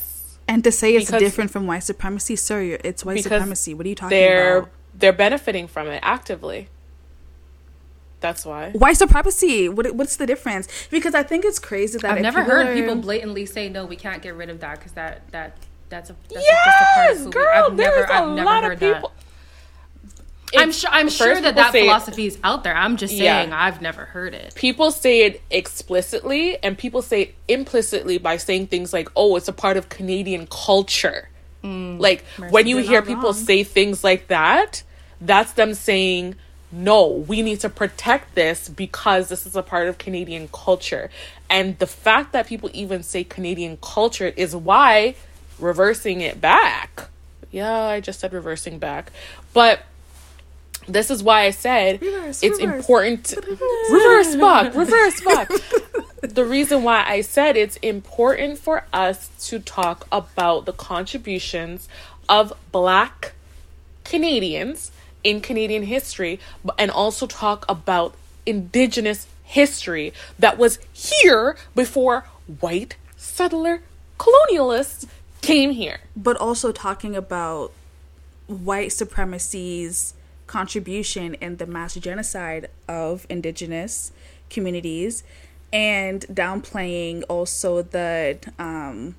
and 0.49 0.63
to 0.65 0.71
say 0.73 0.95
it's 0.95 1.07
because- 1.07 1.21
different 1.21 1.51
from 1.51 1.67
white 1.67 1.81
supremacy 1.85 2.37
sir 2.37 2.79
it's 2.85 3.05
white 3.05 3.23
supremacy 3.23 3.75
what 3.75 3.85
are 3.87 3.89
you 3.89 3.95
talking 3.95 4.17
they're 4.17 4.59
about 4.59 4.71
they're 4.99 5.13
benefiting 5.13 5.67
from 5.69 5.89
it 5.89 6.01
actively. 6.03 6.69
That's 8.21 8.47
why. 8.47 8.71
white 8.71 8.97
supremacy 8.97 9.69
what, 9.69 9.95
what's 9.95 10.17
the 10.17 10.27
difference 10.27 10.69
because 10.91 11.15
i 11.15 11.23
think 11.23 11.45
it's 11.45 11.59
crazy 11.59 11.99
that 11.99 12.13
I've 12.13 12.23
never 12.23 12.41
people 12.41 12.51
heard 12.55 12.67
are- 12.69 12.75
people 12.75 12.97
blatantly 12.97 13.45
say 13.47 13.69
no, 13.69 13.85
we 13.85 13.97
can't 13.97 14.23
get 14.23 14.35
rid 14.35 14.49
of 14.49 14.61
that 14.61 14.79
because 14.79 14.93
that 14.93 15.31
that 15.33 15.57
that's 15.91 16.11
a 16.11 16.17
that's 16.33 16.45
just 16.47 16.67
a 16.67 16.95
part 16.95 17.11
of 17.11 17.17
Yes, 17.17 17.19
who 17.19 17.25
we- 17.27 17.31
girl. 17.33 17.67
I've 17.71 17.77
There's 17.77 17.97
never 17.97 18.13
a 18.13 18.13
I've 18.15 18.45
lot 18.45 18.65
of 18.65 18.81
people. 18.81 19.13
that. 19.16 19.16
I'm 20.57 20.73
sure 20.73 20.91
I'm 20.93 21.09
sure 21.09 21.41
that 21.41 21.55
that 21.57 21.73
philosophy 21.73 22.27
is 22.27 22.39
out 22.45 22.65
there. 22.65 22.77
I'm 22.77 22.97
just 22.97 23.17
saying 23.17 23.49
Yeah. 23.51 23.65
I've 23.65 23.81
never 23.81 24.05
heard 24.05 24.35
it. 24.35 24.55
people 24.55 24.91
say 24.91 25.21
it 25.27 25.43
explicitly 25.51 26.63
and 26.63 26.77
people 26.77 27.03
say 27.03 27.23
it 27.23 27.35
implicitly 27.49 28.19
by 28.19 28.37
saying 28.37 28.67
things 28.69 28.93
like 28.93 29.09
oh 29.17 29.37
it's 29.37 29.49
a 29.49 29.53
part 29.53 29.77
of 29.77 29.89
canadian 29.89 30.47
culture 30.51 31.29
mm, 31.63 31.99
like 32.01 32.25
when 32.51 32.67
you 32.67 32.79
hear 32.79 33.03
people 33.03 33.25
wrong. 33.25 33.33
say 33.35 33.63
things 33.65 34.03
like 34.03 34.29
that 34.29 34.83
that's 35.21 35.53
them 35.53 35.75
saying 35.75 36.35
no 36.73 37.07
we 37.07 37.43
need 37.43 37.61
to 37.61 37.69
protect 37.69 38.35
this 38.35 38.69
because 38.69 39.29
this 39.29 39.47
is 39.47 39.55
a 39.57 39.63
part 39.63 39.87
of 39.89 39.99
canadian 39.99 40.49
culture 40.53 41.09
and 41.49 41.79
the 41.79 41.87
fact 41.87 42.33
that 42.33 42.47
people 42.47 42.69
even 42.73 43.03
say 43.03 43.23
canadian 43.23 43.79
culture 43.81 44.33
is 44.37 44.55
why 44.57 45.15
reversing 45.59 46.21
it 46.21 46.41
back 46.41 47.09
yeah 47.51 47.83
i 47.85 48.01
just 48.01 48.19
said 48.21 48.33
reversing 48.33 48.79
back 48.79 49.13
but 49.53 49.81
this 50.87 51.11
is 51.11 51.23
why 51.23 51.43
I 51.43 51.51
said 51.51 52.01
Reverse, 52.03 52.43
it's 52.43 52.61
reverse. 52.61 52.77
important. 52.77 53.25
To, 53.27 53.41
reverse 53.91 54.37
back, 54.37 54.75
reverse 54.75 55.21
back. 55.23 55.51
the 56.23 56.45
reason 56.45 56.83
why 56.83 57.05
I 57.07 57.21
said 57.21 57.57
it's 57.57 57.77
important 57.79 58.59
for 58.59 58.85
us 58.93 59.31
to 59.49 59.59
talk 59.59 60.07
about 60.11 60.67
the 60.67 60.73
contributions 60.73 61.89
of 62.29 62.53
Black 62.73 63.33
Canadians 64.05 64.91
in 65.25 65.41
Canadian 65.41 65.83
history, 65.85 66.39
and 66.79 66.91
also 66.91 67.27
talk 67.27 67.65
about 67.69 68.15
Indigenous 68.45 69.27
history 69.43 70.13
that 70.39 70.57
was 70.57 70.79
here 70.93 71.57
before 71.75 72.25
white 72.61 72.97
settler 73.17 73.83
colonialists 74.19 75.07
came 75.43 75.71
here. 75.71 75.99
but 76.17 76.37
also 76.37 76.71
talking 76.73 77.17
about 77.17 77.73
white 78.47 78.93
supremacy's 78.93 80.15
contribution 80.47 81.35
in 81.35 81.57
the 81.57 81.67
mass 81.67 81.95
genocide 81.95 82.69
of 82.89 83.27
indigenous 83.29 84.13
communities 84.49 85.25
and 85.73 86.23
downplaying 86.29 87.23
also 87.29 87.83
the 87.83 88.39
um 88.59 89.17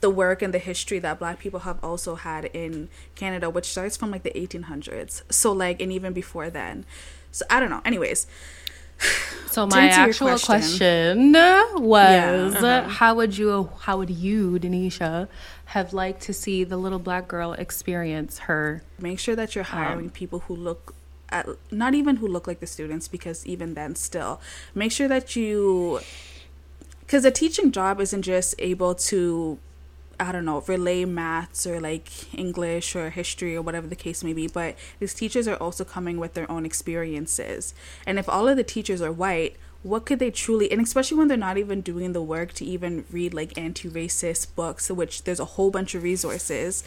the 0.00 0.10
work 0.10 0.42
and 0.42 0.52
the 0.52 0.58
history 0.58 0.98
that 0.98 1.18
black 1.18 1.38
people 1.38 1.60
have 1.60 1.82
also 1.82 2.14
had 2.14 2.44
in 2.46 2.88
Canada 3.16 3.50
which 3.50 3.64
starts 3.66 3.96
from 3.96 4.10
like 4.10 4.22
the 4.22 4.30
1800s 4.32 5.22
so 5.30 5.50
like 5.52 5.80
and 5.80 5.90
even 5.90 6.12
before 6.12 6.50
then. 6.50 6.84
So 7.32 7.44
I 7.50 7.58
don't 7.58 7.70
know. 7.70 7.82
Anyways. 7.84 8.26
So 9.50 9.66
my 9.74 9.88
actual 9.88 10.28
question- 10.28 10.46
question, 10.46 11.32
was 11.78 12.54
Yeah, 12.62 12.88
how 12.88 13.14
would 13.16 13.36
you 13.36 13.70
how 13.80 13.96
would 13.98 14.10
you, 14.10 14.58
Denisha, 14.60 15.26
have 15.74 15.92
liked 15.92 16.22
to 16.22 16.32
see 16.32 16.62
the 16.62 16.76
little 16.76 17.00
black 17.00 17.26
girl 17.26 17.52
experience 17.54 18.38
her 18.46 18.80
make 18.96 19.18
sure 19.18 19.34
that 19.34 19.56
you're 19.56 19.64
hiring 19.64 20.06
um, 20.06 20.10
people 20.10 20.38
who 20.46 20.54
look 20.54 20.94
at 21.30 21.48
not 21.72 21.94
even 21.94 22.14
who 22.16 22.28
look 22.28 22.46
like 22.46 22.60
the 22.60 22.66
students 22.66 23.08
because 23.08 23.44
even 23.44 23.74
then 23.74 23.96
still 23.96 24.40
make 24.72 24.92
sure 24.92 25.08
that 25.08 25.34
you 25.34 25.98
because 27.00 27.24
a 27.24 27.30
teaching 27.32 27.72
job 27.72 28.00
isn't 28.00 28.22
just 28.22 28.54
able 28.60 28.94
to 28.94 29.58
i 30.20 30.30
don't 30.30 30.44
know 30.44 30.60
relay 30.68 31.04
maths 31.04 31.66
or 31.66 31.80
like 31.80 32.32
english 32.32 32.94
or 32.94 33.10
history 33.10 33.56
or 33.56 33.62
whatever 33.62 33.88
the 33.88 33.96
case 33.96 34.22
may 34.22 34.32
be 34.32 34.46
but 34.46 34.76
these 35.00 35.12
teachers 35.12 35.48
are 35.48 35.56
also 35.56 35.82
coming 35.82 36.18
with 36.18 36.34
their 36.34 36.48
own 36.48 36.64
experiences. 36.64 37.74
And 38.06 38.16
if 38.16 38.28
all 38.28 38.46
of 38.46 38.56
the 38.56 38.62
teachers 38.62 39.02
are 39.02 39.10
white 39.10 39.56
what 39.84 40.06
could 40.06 40.18
they 40.18 40.30
truly 40.30 40.72
and 40.72 40.80
especially 40.80 41.16
when 41.16 41.28
they're 41.28 41.36
not 41.36 41.58
even 41.58 41.82
doing 41.82 42.14
the 42.14 42.22
work 42.22 42.52
to 42.54 42.64
even 42.64 43.04
read 43.12 43.34
like 43.34 43.56
anti-racist 43.56 44.52
books 44.56 44.90
which 44.90 45.22
there's 45.24 45.38
a 45.38 45.44
whole 45.44 45.70
bunch 45.70 45.94
of 45.94 46.02
resources 46.02 46.82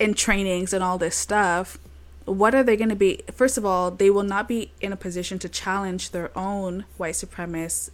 and 0.00 0.16
trainings 0.16 0.72
and 0.72 0.82
all 0.82 0.96
this 0.96 1.14
stuff 1.14 1.78
what 2.24 2.54
are 2.54 2.64
they 2.64 2.76
going 2.76 2.88
to 2.88 2.96
be 2.96 3.20
first 3.30 3.58
of 3.58 3.66
all 3.66 3.90
they 3.90 4.08
will 4.08 4.22
not 4.22 4.48
be 4.48 4.72
in 4.80 4.92
a 4.92 4.96
position 4.96 5.38
to 5.38 5.48
challenge 5.48 6.10
their 6.10 6.36
own 6.36 6.86
white 6.96 7.14
supremacist 7.14 7.90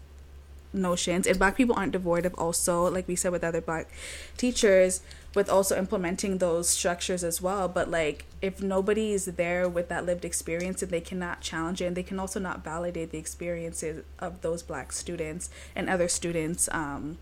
notions 0.73 1.27
and 1.27 1.39
black 1.39 1.57
people 1.57 1.75
aren't 1.77 1.93
devoid 1.93 2.25
of 2.25 2.33
also 2.35 2.89
like 2.89 3.07
we 3.09 3.17
said 3.17 3.33
with 3.33 3.45
other 3.45 3.61
black 3.61 3.91
teachers 4.37 5.03
with 5.35 5.49
also 5.49 5.77
implementing 5.77 6.39
those 6.39 6.69
structures 6.69 7.25
as 7.25 7.41
well. 7.41 7.69
But 7.69 7.91
like 7.91 8.27
if 8.41 8.63
nobody 8.63 9.13
is 9.13 9.25
there 9.25 9.69
with 9.69 9.89
that 9.89 10.05
lived 10.05 10.25
experience 10.25 10.83
and 10.83 10.91
they 10.91 11.01
cannot 11.01 11.41
challenge 11.41 11.81
it 11.81 11.87
and 11.87 11.97
they 11.97 12.03
can 12.03 12.19
also 12.19 12.39
not 12.41 12.63
validate 12.65 13.11
the 13.11 13.19
experiences 13.19 14.05
of 14.19 14.41
those 14.43 14.63
black 14.63 14.93
students 14.93 15.49
and 15.75 15.89
other 15.89 16.09
students 16.09 16.69
um 16.73 17.19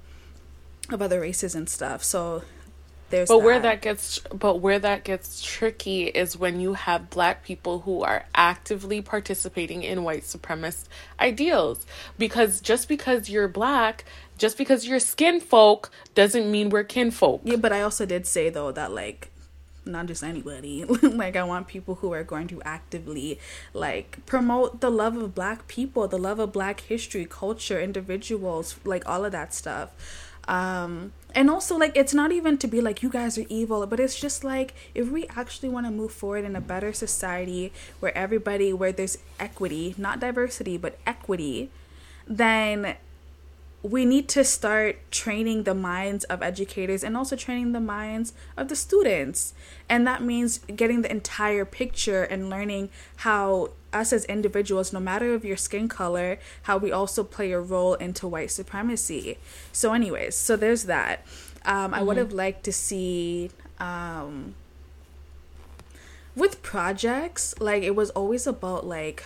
of 0.90 1.00
other 1.00 1.20
races 1.20 1.54
and 1.54 1.68
stuff. 1.68 2.02
So 2.02 2.42
there's 3.10 3.28
But 3.28 3.38
where 3.42 3.60
that. 3.60 3.82
gets 3.82 4.18
but 4.32 4.60
where 4.60 4.78
that 4.78 5.04
gets 5.04 5.42
tricky 5.42 6.04
is 6.04 6.36
when 6.36 6.60
you 6.60 6.74
have 6.74 7.10
black 7.10 7.44
people 7.44 7.80
who 7.80 8.02
are 8.02 8.24
actively 8.34 9.02
participating 9.02 9.82
in 9.82 10.04
white 10.04 10.22
supremacist 10.22 10.86
ideals. 11.18 11.86
Because 12.18 12.60
just 12.60 12.88
because 12.88 13.28
you're 13.28 13.48
black, 13.48 14.04
just 14.40 14.56
because 14.56 14.88
you're 14.88 14.98
skin 14.98 15.38
folk 15.38 15.90
doesn't 16.14 16.50
mean 16.50 16.70
we're 16.70 16.82
kinfolk. 16.82 17.42
Yeah, 17.44 17.56
but 17.56 17.74
I 17.74 17.82
also 17.82 18.06
did 18.06 18.26
say 18.26 18.48
though 18.48 18.72
that 18.72 18.90
like 18.90 19.30
not 19.84 20.06
just 20.06 20.24
anybody. 20.24 20.84
like 21.02 21.36
I 21.36 21.44
want 21.44 21.68
people 21.68 21.96
who 21.96 22.12
are 22.14 22.24
going 22.24 22.48
to 22.48 22.62
actively 22.62 23.38
like 23.74 24.24
promote 24.24 24.80
the 24.80 24.90
love 24.90 25.16
of 25.16 25.34
black 25.34 25.68
people, 25.68 26.08
the 26.08 26.18
love 26.18 26.38
of 26.38 26.52
black 26.52 26.80
history, 26.80 27.26
culture, 27.26 27.78
individuals, 27.78 28.76
like 28.84 29.06
all 29.06 29.26
of 29.26 29.32
that 29.32 29.52
stuff. 29.52 29.90
Um 30.48 31.12
and 31.34 31.50
also 31.50 31.76
like 31.76 31.94
it's 31.94 32.14
not 32.14 32.32
even 32.32 32.56
to 32.58 32.66
be 32.66 32.80
like 32.80 33.02
you 33.02 33.10
guys 33.10 33.36
are 33.36 33.46
evil, 33.50 33.86
but 33.86 34.00
it's 34.00 34.18
just 34.18 34.42
like 34.42 34.72
if 34.94 35.10
we 35.10 35.26
actually 35.36 35.68
want 35.68 35.84
to 35.84 35.92
move 35.92 36.12
forward 36.12 36.46
in 36.46 36.56
a 36.56 36.62
better 36.62 36.94
society 36.94 37.74
where 38.00 38.16
everybody 38.16 38.72
where 38.72 38.90
there's 38.90 39.18
equity, 39.38 39.94
not 39.98 40.18
diversity, 40.18 40.78
but 40.78 40.98
equity, 41.06 41.68
then 42.26 42.96
we 43.82 44.04
need 44.04 44.28
to 44.28 44.44
start 44.44 44.98
training 45.10 45.62
the 45.64 45.74
minds 45.74 46.24
of 46.24 46.42
educators 46.42 47.02
and 47.02 47.16
also 47.16 47.34
training 47.34 47.72
the 47.72 47.80
minds 47.80 48.34
of 48.56 48.68
the 48.68 48.76
students. 48.76 49.54
And 49.88 50.06
that 50.06 50.22
means 50.22 50.58
getting 50.58 51.02
the 51.02 51.10
entire 51.10 51.64
picture 51.64 52.22
and 52.22 52.50
learning 52.50 52.90
how 53.16 53.70
us 53.92 54.12
as 54.12 54.24
individuals, 54.26 54.92
no 54.92 55.00
matter 55.00 55.34
of 55.34 55.44
your 55.44 55.56
skin 55.56 55.88
color, 55.88 56.38
how 56.62 56.76
we 56.76 56.92
also 56.92 57.24
play 57.24 57.52
a 57.52 57.60
role 57.60 57.94
into 57.94 58.28
white 58.28 58.50
supremacy. 58.50 59.38
So, 59.72 59.92
anyways, 59.92 60.36
so 60.36 60.56
there's 60.56 60.84
that. 60.84 61.26
Um, 61.64 61.92
I 61.92 62.02
would 62.02 62.16
have 62.16 62.32
liked 62.32 62.64
to 62.64 62.72
see 62.72 63.50
um, 63.78 64.54
with 66.36 66.62
projects, 66.62 67.54
like 67.60 67.82
it 67.82 67.94
was 67.96 68.10
always 68.10 68.46
about 68.46 68.86
like 68.86 69.24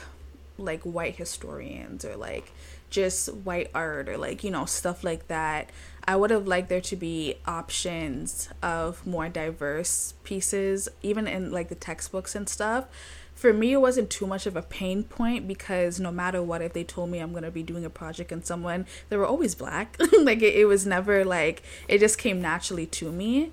like 0.57 0.83
white 0.83 1.17
historians 1.17 2.05
or 2.05 2.17
like 2.17 2.53
just 2.95 3.29
white 3.35 3.69
art 3.75 4.09
or 4.09 4.17
like 4.17 4.45
you 4.45 4.51
know 4.51 4.65
stuff 4.65 5.03
like 5.03 5.27
that. 5.27 5.71
I 6.07 6.17
would 6.17 6.31
have 6.31 6.47
liked 6.47 6.69
there 6.69 6.83
to 6.83 6.97
be 6.97 7.37
options 7.47 8.49
of 8.63 9.05
more 9.07 9.29
diverse 9.29 10.15
pieces 10.23 10.89
even 11.03 11.27
in 11.27 11.51
like 11.51 11.69
the 11.69 11.75
textbooks 11.75 12.35
and 12.37 12.49
stuff. 12.49 12.87
For 13.35 13.53
me 13.53 13.73
it 13.73 13.81
wasn't 13.81 14.11
too 14.11 14.29
much 14.29 14.47
of 14.47 14.55
a 14.55 14.63
pain 14.63 15.03
point 15.03 15.49
because 15.49 15.99
no 15.99 16.13
matter 16.13 16.41
what 16.41 16.63
if 16.63 16.73
they 16.73 16.85
told 16.85 17.11
me 17.11 17.19
i'm 17.19 17.33
going 17.33 17.43
to 17.43 17.51
be 17.51 17.65
doing 17.65 17.85
a 17.85 17.91
project 17.91 18.31
and 18.31 18.47
someone 18.47 18.87
they 19.09 19.17
were 19.17 19.27
always 19.27 19.55
black. 19.57 19.99
Like 20.21 20.41
it, 20.41 20.55
it 20.55 20.67
was 20.67 20.87
never 20.87 21.25
like 21.25 21.63
it 21.89 21.99
just 21.99 22.17
came 22.17 22.41
naturally 22.41 22.87
to 22.87 23.11
me. 23.11 23.51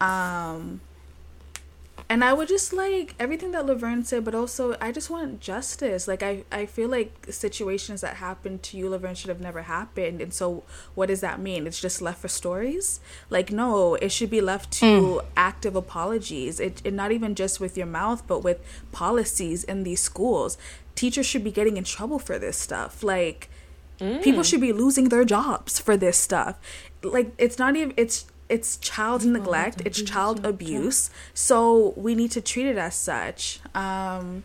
Um 0.00 0.82
and 2.12 2.22
I 2.22 2.34
would 2.34 2.48
just 2.48 2.74
like 2.74 3.14
everything 3.18 3.52
that 3.52 3.64
Laverne 3.64 4.04
said, 4.04 4.24
but 4.24 4.34
also 4.34 4.76
I 4.80 4.92
just 4.92 5.08
want 5.08 5.40
justice. 5.40 6.06
Like 6.06 6.22
I, 6.22 6.44
I 6.52 6.66
feel 6.66 6.90
like 6.90 7.26
situations 7.30 8.02
that 8.02 8.16
happened 8.16 8.62
to 8.64 8.76
you, 8.76 8.90
Laverne, 8.90 9.14
should 9.14 9.30
have 9.30 9.40
never 9.40 9.62
happened. 9.62 10.20
And 10.20 10.34
so, 10.34 10.64
what 10.94 11.06
does 11.06 11.22
that 11.22 11.40
mean? 11.40 11.66
It's 11.66 11.80
just 11.80 12.02
left 12.02 12.20
for 12.20 12.28
stories? 12.28 13.00
Like 13.30 13.50
no, 13.50 13.94
it 13.94 14.12
should 14.12 14.30
be 14.30 14.42
left 14.42 14.72
to 14.80 14.84
mm. 14.84 15.24
active 15.36 15.74
apologies. 15.74 16.60
It, 16.60 16.82
it 16.84 16.92
not 16.92 17.12
even 17.12 17.34
just 17.34 17.60
with 17.60 17.78
your 17.78 17.86
mouth, 17.86 18.26
but 18.26 18.40
with 18.40 18.60
policies 18.92 19.64
in 19.64 19.84
these 19.84 20.00
schools. 20.00 20.58
Teachers 20.94 21.24
should 21.24 21.44
be 21.44 21.50
getting 21.50 21.78
in 21.78 21.84
trouble 21.84 22.18
for 22.18 22.38
this 22.38 22.58
stuff. 22.58 23.02
Like 23.02 23.48
mm. 23.98 24.22
people 24.22 24.42
should 24.42 24.60
be 24.60 24.72
losing 24.72 25.08
their 25.08 25.24
jobs 25.24 25.78
for 25.78 25.96
this 25.96 26.18
stuff. 26.18 26.58
Like 27.02 27.32
it's 27.38 27.58
not 27.58 27.74
even 27.76 27.94
it's 27.96 28.26
it's 28.52 28.76
child 28.76 29.24
neglect 29.24 29.82
it's 29.84 30.00
child 30.02 30.44
abuse. 30.44 31.10
So 31.34 31.94
we 31.96 32.14
need 32.14 32.30
to 32.32 32.40
treat 32.40 32.66
it 32.66 32.78
as 32.88 32.94
such. 32.94 33.60
Um 33.74 34.44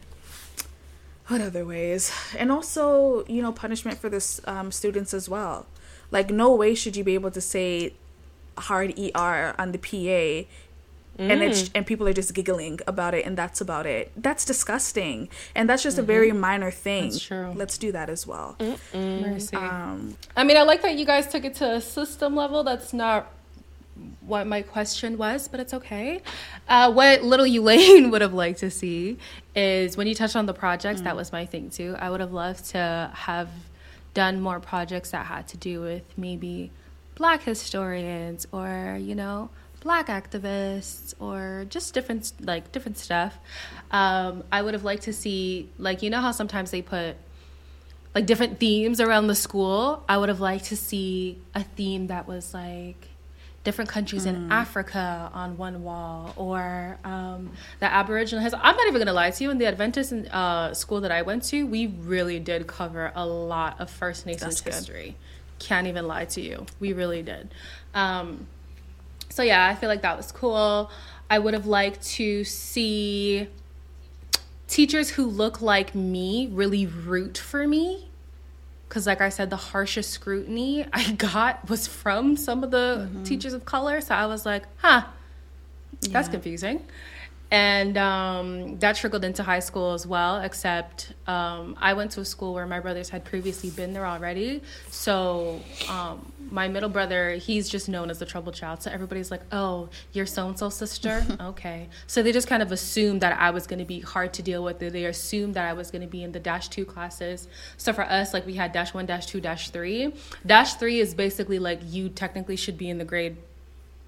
what 1.27 1.41
other 1.41 1.65
ways? 1.65 2.11
And 2.37 2.51
also 2.51 3.25
you 3.27 3.41
know 3.41 3.51
punishment 3.51 3.97
for 3.99 4.09
the 4.09 4.21
um, 4.45 4.71
students 4.71 5.13
as 5.13 5.27
well. 5.27 5.65
Like 6.09 6.29
no 6.29 6.55
way 6.55 6.73
should 6.73 6.95
you 6.95 7.03
be 7.03 7.15
able 7.15 7.31
to 7.31 7.41
say 7.41 7.93
hard 8.69 8.89
er 8.97 9.55
on 9.59 9.71
the 9.73 9.81
pa 9.89 10.47
Mm. 11.17 11.31
and 11.31 11.41
it's 11.41 11.63
mm. 11.63 11.71
and 11.73 11.87
people 11.87 12.07
are 12.07 12.13
just 12.13 12.33
giggling 12.35 12.79
about 12.85 13.15
it 13.15 13.25
and 13.25 13.35
that's 13.35 13.59
about 13.59 13.87
it. 13.87 14.11
That's 14.15 14.45
disgusting. 14.45 15.29
And 15.55 15.67
that's 15.67 15.81
just 15.81 15.97
mm-hmm. 15.97 16.03
a 16.03 16.13
very 16.13 16.31
minor 16.31 16.69
thing. 16.69 17.09
that's 17.09 17.21
true. 17.21 17.53
let's 17.55 17.77
do 17.77 17.91
that 17.91 18.09
as 18.09 18.27
well. 18.27 18.55
Um, 18.93 20.15
i 20.35 20.43
mean 20.43 20.57
i 20.57 20.61
like 20.61 20.81
that 20.83 20.95
you 20.95 21.05
guys 21.05 21.27
took 21.27 21.43
it 21.43 21.55
to 21.55 21.75
a 21.75 21.81
system 21.81 22.35
level 22.35 22.63
that's 22.63 22.93
not 22.93 23.31
what 24.21 24.47
my 24.47 24.61
question 24.61 25.17
was, 25.17 25.47
but 25.47 25.59
it's 25.59 25.73
okay. 25.73 26.21
Uh, 26.67 26.91
what 26.91 27.23
little 27.23 27.45
Elaine 27.57 28.11
would 28.11 28.21
have 28.21 28.33
liked 28.33 28.59
to 28.59 28.69
see 28.69 29.17
is 29.55 29.97
when 29.97 30.07
you 30.07 30.15
touched 30.15 30.35
on 30.35 30.45
the 30.45 30.53
projects, 30.53 31.01
mm. 31.01 31.05
that 31.05 31.15
was 31.15 31.31
my 31.31 31.45
thing 31.45 31.69
too. 31.69 31.95
I 31.99 32.09
would 32.09 32.19
have 32.19 32.33
loved 32.33 32.65
to 32.71 33.11
have 33.13 33.49
done 34.13 34.41
more 34.41 34.59
projects 34.59 35.11
that 35.11 35.25
had 35.25 35.47
to 35.49 35.57
do 35.57 35.81
with 35.81 36.03
maybe 36.17 36.71
black 37.15 37.43
historians 37.43 38.47
or, 38.51 38.97
you 38.99 39.15
know, 39.15 39.49
black 39.79 40.07
activists 40.07 41.13
or 41.19 41.65
just 41.69 41.93
different 41.93 42.31
like 42.41 42.71
different 42.71 42.97
stuff. 42.97 43.37
Um, 43.91 44.43
I 44.51 44.61
would 44.61 44.73
have 44.73 44.83
liked 44.83 45.03
to 45.03 45.13
see 45.13 45.69
like 45.77 46.01
you 46.01 46.09
know 46.09 46.19
how 46.19 46.31
sometimes 46.31 46.71
they 46.71 46.81
put 46.81 47.15
like 48.13 48.25
different 48.25 48.59
themes 48.59 48.99
around 48.99 49.27
the 49.27 49.35
school. 49.35 50.03
I 50.09 50.17
would 50.17 50.29
have 50.29 50.41
liked 50.41 50.65
to 50.65 50.75
see 50.75 51.39
a 51.53 51.63
theme 51.63 52.07
that 52.07 52.27
was 52.27 52.53
like 52.53 53.07
different 53.67 53.89
countries 53.89 54.23
mm. 54.23 54.29
in 54.29 54.49
Africa 54.49 55.29
on 55.33 55.57
one 55.57 55.83
wall, 55.83 56.31
or 56.37 56.97
um, 57.03 57.51
the 57.81 57.93
Aboriginal 57.93 58.41
has. 58.41 58.53
I'm 58.53 58.77
not 58.77 58.87
even 58.87 58.97
gonna 58.97 59.11
lie 59.11 59.29
to 59.29 59.43
you. 59.43 59.51
In 59.51 59.57
the 59.57 59.65
Adventist 59.65 60.13
uh, 60.13 60.73
school 60.73 61.01
that 61.01 61.11
I 61.11 61.21
went 61.23 61.43
to, 61.49 61.67
we 61.67 61.87
really 61.87 62.39
did 62.39 62.65
cover 62.65 63.11
a 63.13 63.25
lot 63.25 63.81
of 63.81 63.89
First 63.89 64.25
Nations 64.25 64.61
history. 64.61 65.17
Can't 65.59 65.85
even 65.85 66.07
lie 66.07 66.23
to 66.25 66.39
you. 66.39 66.65
We 66.79 66.93
really 66.93 67.21
did. 67.21 67.53
Um, 67.93 68.47
so 69.27 69.43
yeah, 69.43 69.67
I 69.67 69.75
feel 69.75 69.89
like 69.89 70.03
that 70.03 70.15
was 70.15 70.31
cool. 70.31 70.89
I 71.29 71.37
would 71.37 71.53
have 71.53 71.65
liked 71.65 72.01
to 72.19 72.45
see 72.45 73.49
teachers 74.69 75.09
who 75.09 75.25
look 75.25 75.61
like 75.61 75.93
me 75.93 76.47
really 76.53 76.85
root 76.85 77.37
for 77.37 77.67
me 77.67 78.06
because 78.87 79.05
like 79.07 79.21
i 79.21 79.29
said 79.29 79.49
the 79.49 79.55
harshest 79.57 80.11
scrutiny 80.11 80.85
i 80.93 81.11
got 81.17 81.67
was 81.69 81.87
from 81.87 82.35
some 82.35 82.63
of 82.63 82.71
the 82.71 83.07
mm-hmm. 83.09 83.23
teachers 83.23 83.53
of 83.53 83.65
color 83.65 84.01
so 84.01 84.15
i 84.15 84.25
was 84.25 84.45
like 84.45 84.63
huh 84.77 85.03
that's 86.11 86.27
yeah. 86.27 86.31
confusing 86.31 86.85
and 87.49 87.97
um, 87.97 88.77
that 88.79 88.95
trickled 88.97 89.23
into 89.23 89.41
high 89.43 89.59
school 89.59 89.93
as 89.93 90.05
well 90.05 90.41
except 90.41 91.13
um, 91.27 91.77
i 91.79 91.93
went 91.93 92.11
to 92.11 92.19
a 92.21 92.25
school 92.25 92.53
where 92.53 92.65
my 92.65 92.79
brothers 92.79 93.09
had 93.09 93.23
previously 93.23 93.69
been 93.69 93.93
there 93.93 94.05
already. 94.05 94.61
So 94.89 95.61
um, 95.89 96.31
my 96.51 96.67
middle 96.67 96.89
brother 96.89 97.31
he's 97.31 97.69
just 97.69 97.89
known 97.89 98.09
as 98.09 98.19
the 98.19 98.25
trouble 98.25 98.51
child. 98.51 98.81
So 98.81 98.91
everybody's 98.91 99.31
like 99.31 99.41
oh 99.51 99.89
you're 100.13 100.25
so 100.25 100.47
and 100.47 100.57
so 100.57 100.69
sister? 100.69 101.25
Okay. 101.47 101.87
So 102.07 102.23
they 102.23 102.31
just 102.31 102.47
kind 102.47 102.61
of 102.61 102.71
assumed 102.71 103.21
that 103.21 103.39
i 103.39 103.51
was 103.51 103.67
going 103.67 103.79
to 103.79 103.85
be 103.85 103.99
hard 103.99 104.33
to 104.33 104.41
deal 104.41 104.63
with. 104.63 104.79
They 104.79 105.05
assumed 105.05 105.53
that 105.53 105.69
i 105.69 105.73
was 105.73 105.91
going 105.91 106.01
to 106.01 106.07
be 106.07 106.23
in 106.23 106.31
the 106.31 106.39
dash 106.39 106.67
two 106.67 106.85
classes. 106.85 107.47
So 107.77 107.93
for 107.93 108.03
us 108.03 108.33
like 108.33 108.45
we 108.45 108.55
had 108.55 108.71
dash 108.71 108.93
one 108.93 109.05
dash 109.05 109.25
two 109.27 109.39
dash 109.39 109.69
three. 109.69 110.13
Dash 110.45 110.73
three 110.75 110.99
is 110.99 111.13
basically 111.13 111.59
like 111.59 111.79
you 111.85 112.09
technically 112.09 112.55
should 112.55 112.77
be 112.77 112.89
in 112.89 112.97
the 112.97 113.05
grade 113.05 113.37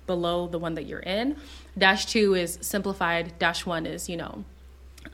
below 0.10 0.48
the 0.48 0.58
one 0.58 0.74
that 0.74 0.88
you're 0.88 1.08
in. 1.18 1.38
Dash 1.78 2.08
two 2.08 2.34
is 2.34 2.58
simplified, 2.62 3.38
dash 3.38 3.64
one 3.64 3.86
is, 3.86 4.10
you 4.10 4.18
know, 4.18 4.44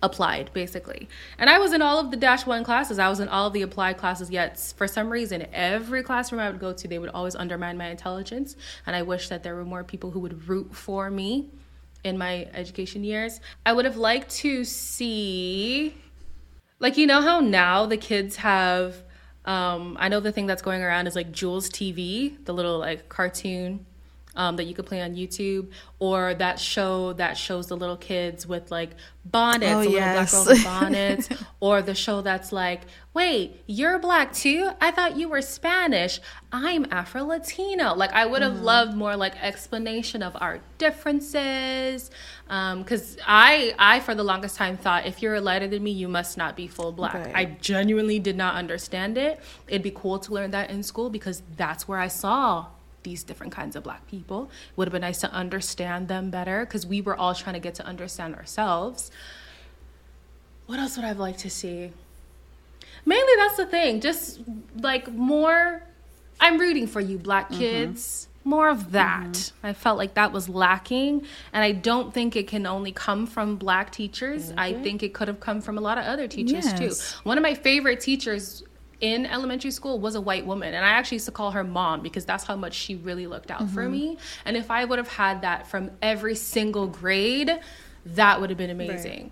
applied 0.01 0.49
basically. 0.53 1.09
And 1.37 1.49
I 1.49 1.59
was 1.59 1.73
in 1.73 1.81
all 1.81 1.99
of 1.99 2.11
the 2.11 2.17
dash 2.17 2.45
one 2.45 2.63
classes. 2.63 2.97
I 2.97 3.09
was 3.09 3.19
in 3.19 3.27
all 3.27 3.47
of 3.47 3.51
the 3.51 3.61
applied 3.61 3.97
classes, 3.97 4.31
yet 4.31 4.57
for 4.77 4.87
some 4.87 5.09
reason, 5.09 5.47
every 5.51 6.01
classroom 6.01 6.39
I 6.39 6.49
would 6.49 6.61
go 6.61 6.71
to, 6.71 6.87
they 6.87 6.97
would 6.97 7.09
always 7.09 7.35
undermine 7.35 7.77
my 7.77 7.89
intelligence. 7.89 8.55
And 8.87 8.95
I 8.95 9.01
wish 9.01 9.27
that 9.27 9.43
there 9.43 9.53
were 9.53 9.65
more 9.65 9.83
people 9.83 10.11
who 10.11 10.21
would 10.21 10.47
root 10.47 10.73
for 10.73 11.11
me 11.11 11.49
in 12.05 12.17
my 12.17 12.47
education 12.53 13.03
years. 13.03 13.41
I 13.65 13.73
would 13.73 13.83
have 13.83 13.97
liked 13.97 14.29
to 14.37 14.63
see, 14.63 15.93
like, 16.79 16.95
you 16.95 17.05
know 17.05 17.19
how 17.19 17.41
now 17.41 17.85
the 17.85 17.97
kids 17.97 18.37
have. 18.37 18.95
Um, 19.43 19.97
I 19.99 20.07
know 20.07 20.21
the 20.21 20.31
thing 20.31 20.47
that's 20.47 20.61
going 20.61 20.81
around 20.81 21.05
is 21.05 21.15
like 21.15 21.33
Jools 21.33 21.69
TV, 21.69 22.43
the 22.45 22.53
little 22.53 22.79
like 22.79 23.09
cartoon 23.09 23.85
um, 24.35 24.55
that 24.57 24.65
you 24.65 24.73
could 24.73 24.85
play 24.85 25.01
on 25.01 25.15
YouTube, 25.15 25.69
or 25.99 26.33
that 26.35 26.59
show 26.59 27.13
that 27.13 27.37
shows 27.37 27.67
the 27.67 27.77
little 27.77 27.97
kids 27.97 28.45
with 28.45 28.71
like 28.71 28.91
bonnets, 29.25 29.73
oh, 29.73 29.83
the 29.83 29.91
yes. 29.91 30.33
little 30.33 30.45
black 30.45 30.55
girls 30.55 30.63
bonnets, 30.81 31.29
or 31.59 31.81
the 31.81 31.95
show 31.95 32.21
that's 32.21 32.51
like, 32.51 32.81
wait, 33.13 33.63
you're 33.65 33.97
black 33.99 34.33
too? 34.33 34.69
I 34.81 34.91
thought 34.91 35.17
you 35.17 35.29
were 35.29 35.41
Spanish. 35.41 36.19
I'm 36.51 36.85
Afro 36.91 37.23
Latino. 37.23 37.95
Like 37.95 38.11
I 38.13 38.25
would 38.25 38.41
have 38.41 38.53
mm. 38.53 38.63
loved 38.63 38.95
more 38.95 39.15
like 39.15 39.41
explanation 39.41 40.21
of 40.21 40.35
our 40.39 40.59
differences, 40.77 42.11
because 42.45 43.15
um, 43.17 43.23
I 43.25 43.73
I 43.79 43.99
for 44.01 44.15
the 44.15 44.23
longest 44.23 44.57
time 44.57 44.77
thought 44.77 45.05
if 45.05 45.21
you're 45.21 45.39
lighter 45.41 45.67
than 45.67 45.83
me, 45.83 45.91
you 45.91 46.07
must 46.07 46.37
not 46.37 46.55
be 46.55 46.67
full 46.67 46.91
black. 46.91 47.13
Right. 47.13 47.35
I 47.35 47.45
genuinely 47.61 48.19
did 48.19 48.35
not 48.35 48.55
understand 48.55 49.17
it. 49.17 49.39
It'd 49.67 49.83
be 49.83 49.91
cool 49.91 50.19
to 50.19 50.33
learn 50.33 50.51
that 50.51 50.69
in 50.69 50.83
school 50.83 51.09
because 51.09 51.41
that's 51.55 51.87
where 51.87 51.99
I 51.99 52.07
saw 52.07 52.67
these 53.05 53.23
different 53.23 53.53
kinds 53.53 53.77
of 53.77 53.83
black 53.83 54.05
people. 54.07 54.49
It 54.71 54.77
would 54.77 54.89
have 54.89 54.91
been 54.91 55.01
nice 55.01 55.21
to 55.21 55.31
understand 55.31 56.09
them 56.09 56.29
better 56.29 56.65
because 56.65 56.85
we 56.85 56.99
were 56.99 57.15
all 57.15 57.33
trying 57.33 57.53
to 57.53 57.61
get 57.61 57.75
to 57.75 57.85
understand 57.85 58.35
ourselves. 58.35 59.09
What 60.65 60.79
else 60.79 60.97
would 60.97 61.05
I 61.05 61.13
like 61.13 61.37
to 61.37 61.49
see? 61.49 61.91
Mainly 63.05 63.33
that's 63.37 63.55
the 63.55 63.67
thing. 63.67 64.01
Just 64.01 64.41
like 64.75 65.09
more 65.13 65.83
I'm 66.39 66.57
rooting 66.57 66.87
for 66.87 66.99
you, 66.99 67.17
black 67.17 67.49
mm-hmm. 67.49 67.59
kids. 67.59 68.01
Mm-hmm. 68.01 68.49
More 68.49 68.69
of 68.69 68.91
that. 68.91 69.31
Mm-hmm. 69.31 69.67
I 69.67 69.73
felt 69.73 69.97
like 69.97 70.13
that 70.15 70.31
was 70.31 70.47
lacking. 70.49 71.25
And 71.53 71.63
I 71.63 71.71
don't 71.71 72.13
think 72.13 72.35
it 72.35 72.47
can 72.47 72.67
only 72.67 72.91
come 72.91 73.25
from 73.25 73.55
black 73.55 73.91
teachers. 73.91 74.53
I 74.55 74.73
mm-hmm. 74.73 74.83
think 74.83 75.03
it 75.03 75.13
could 75.13 75.27
have 75.27 75.39
come 75.39 75.61
from 75.61 75.77
a 75.77 75.81
lot 75.81 75.97
of 75.97 76.05
other 76.05 76.27
teachers 76.27 76.65
yes. 76.65 76.79
too. 76.79 77.19
One 77.23 77.37
of 77.37 77.41
my 77.41 77.55
favorite 77.55 78.01
teachers 78.01 78.63
in 79.01 79.25
elementary 79.25 79.71
school 79.71 79.99
was 79.99 80.15
a 80.15 80.21
white 80.21 80.45
woman 80.45 80.73
and 80.73 80.85
i 80.85 80.89
actually 80.89 81.15
used 81.15 81.25
to 81.25 81.31
call 81.31 81.51
her 81.51 81.63
mom 81.63 82.01
because 82.01 82.25
that's 82.25 82.43
how 82.43 82.55
much 82.55 82.73
she 82.73 82.95
really 82.95 83.27
looked 83.27 83.51
out 83.51 83.61
mm-hmm. 83.61 83.73
for 83.73 83.89
me 83.89 84.17
and 84.45 84.55
if 84.55 84.71
i 84.71 84.85
would 84.85 84.99
have 84.99 85.07
had 85.07 85.41
that 85.41 85.67
from 85.67 85.91
every 86.01 86.35
single 86.35 86.87
grade 86.87 87.51
that 88.05 88.39
would 88.39 88.49
have 88.49 88.57
been 88.57 88.69
amazing 88.69 89.23
right. 89.23 89.31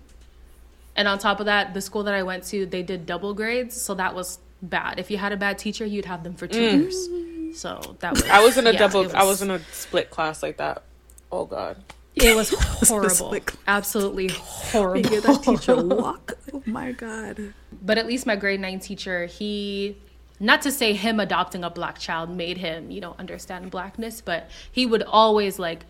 and 0.96 1.08
on 1.08 1.18
top 1.18 1.40
of 1.40 1.46
that 1.46 1.74
the 1.74 1.80
school 1.80 2.02
that 2.02 2.14
i 2.14 2.22
went 2.22 2.44
to 2.44 2.66
they 2.66 2.82
did 2.82 3.06
double 3.06 3.32
grades 3.34 3.80
so 3.80 3.94
that 3.94 4.14
was 4.14 4.38
bad 4.62 4.98
if 4.98 5.10
you 5.10 5.16
had 5.16 5.32
a 5.32 5.36
bad 5.36 5.58
teacher 5.58 5.84
you'd 5.84 6.06
have 6.06 6.24
them 6.24 6.34
for 6.34 6.46
two 6.46 6.60
mm. 6.60 6.80
years 6.80 7.08
So 7.54 7.96
that 8.00 8.14
was. 8.14 8.24
I 8.24 8.40
was 8.40 8.58
in 8.58 8.66
a 8.66 8.72
yeah, 8.72 8.78
double. 8.78 9.02
it 9.02 9.14
I 9.14 9.24
was 9.24 9.40
in 9.40 9.50
a 9.50 9.60
split 9.72 10.10
class 10.10 10.42
like 10.42 10.56
that. 10.56 10.82
Oh 11.30 11.44
God. 11.44 11.76
It 12.16 12.34
was 12.34 12.50
horrible. 12.88 13.10
split 13.10 13.46
class. 13.46 13.62
Absolutely 13.66 14.28
horrible. 14.28 15.00
You 15.00 15.08
hear 15.08 15.20
that 15.20 15.42
teacher 15.42 15.76
walk? 15.84 16.36
Oh 16.52 16.62
my 16.66 16.92
god. 16.92 17.54
But 17.84 17.98
at 17.98 18.06
least 18.06 18.26
my 18.26 18.34
grade 18.34 18.60
nine 18.60 18.80
teacher, 18.80 19.26
he, 19.26 19.96
not 20.40 20.62
to 20.62 20.72
say 20.72 20.94
him 20.94 21.20
adopting 21.20 21.62
a 21.62 21.70
black 21.70 21.98
child 21.98 22.30
made 22.30 22.58
him, 22.58 22.90
you 22.90 23.00
know, 23.00 23.14
understand 23.18 23.70
blackness, 23.70 24.20
but 24.20 24.50
he 24.72 24.86
would 24.86 25.02
always 25.02 25.58
like 25.58 25.84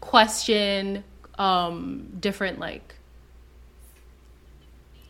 question 0.00 1.04
um, 1.38 2.08
different, 2.18 2.58
like, 2.58 2.96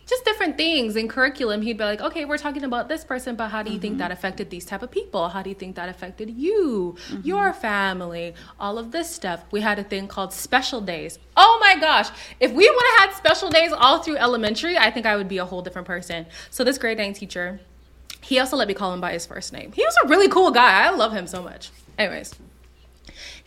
just 0.08 0.24
different 0.24 0.56
things 0.56 0.96
in 0.96 1.06
curriculum. 1.06 1.60
He'd 1.60 1.76
be 1.76 1.84
like, 1.84 2.00
okay, 2.00 2.24
we're 2.24 2.38
talking 2.38 2.64
about 2.64 2.88
this 2.88 3.04
person, 3.04 3.36
but 3.36 3.48
how 3.48 3.62
do 3.62 3.70
you 3.70 3.78
think 3.78 3.92
mm-hmm. 3.92 3.98
that 3.98 4.10
affected 4.10 4.48
these 4.48 4.64
type 4.64 4.82
of 4.82 4.90
people? 4.90 5.28
How 5.28 5.42
do 5.42 5.50
you 5.50 5.54
think 5.54 5.76
that 5.76 5.88
affected 5.88 6.30
you, 6.30 6.96
mm-hmm. 7.08 7.20
your 7.26 7.52
family, 7.52 8.34
all 8.58 8.78
of 8.78 8.90
this 8.90 9.10
stuff? 9.10 9.44
We 9.50 9.60
had 9.60 9.78
a 9.78 9.84
thing 9.84 10.08
called 10.08 10.32
special 10.32 10.80
days. 10.80 11.18
Oh 11.36 11.58
my 11.60 11.78
gosh. 11.78 12.08
If 12.40 12.52
we 12.52 12.68
would 12.68 12.84
have 12.92 13.10
had 13.10 13.16
special 13.16 13.50
days 13.50 13.72
all 13.72 14.02
through 14.02 14.16
elementary, 14.16 14.78
I 14.78 14.90
think 14.90 15.04
I 15.04 15.16
would 15.16 15.28
be 15.28 15.38
a 15.38 15.44
whole 15.44 15.60
different 15.60 15.86
person. 15.86 16.26
So 16.50 16.64
this 16.64 16.78
grade 16.78 16.98
nine 16.98 17.12
teacher, 17.12 17.60
he 18.22 18.38
also 18.38 18.56
let 18.56 18.66
me 18.66 18.74
call 18.74 18.94
him 18.94 19.00
by 19.00 19.12
his 19.12 19.26
first 19.26 19.52
name. 19.52 19.72
He 19.72 19.84
was 19.84 19.96
a 20.04 20.08
really 20.08 20.28
cool 20.28 20.50
guy. 20.50 20.86
I 20.86 20.90
love 20.90 21.12
him 21.12 21.26
so 21.26 21.42
much. 21.42 21.70
Anyways, 21.98 22.34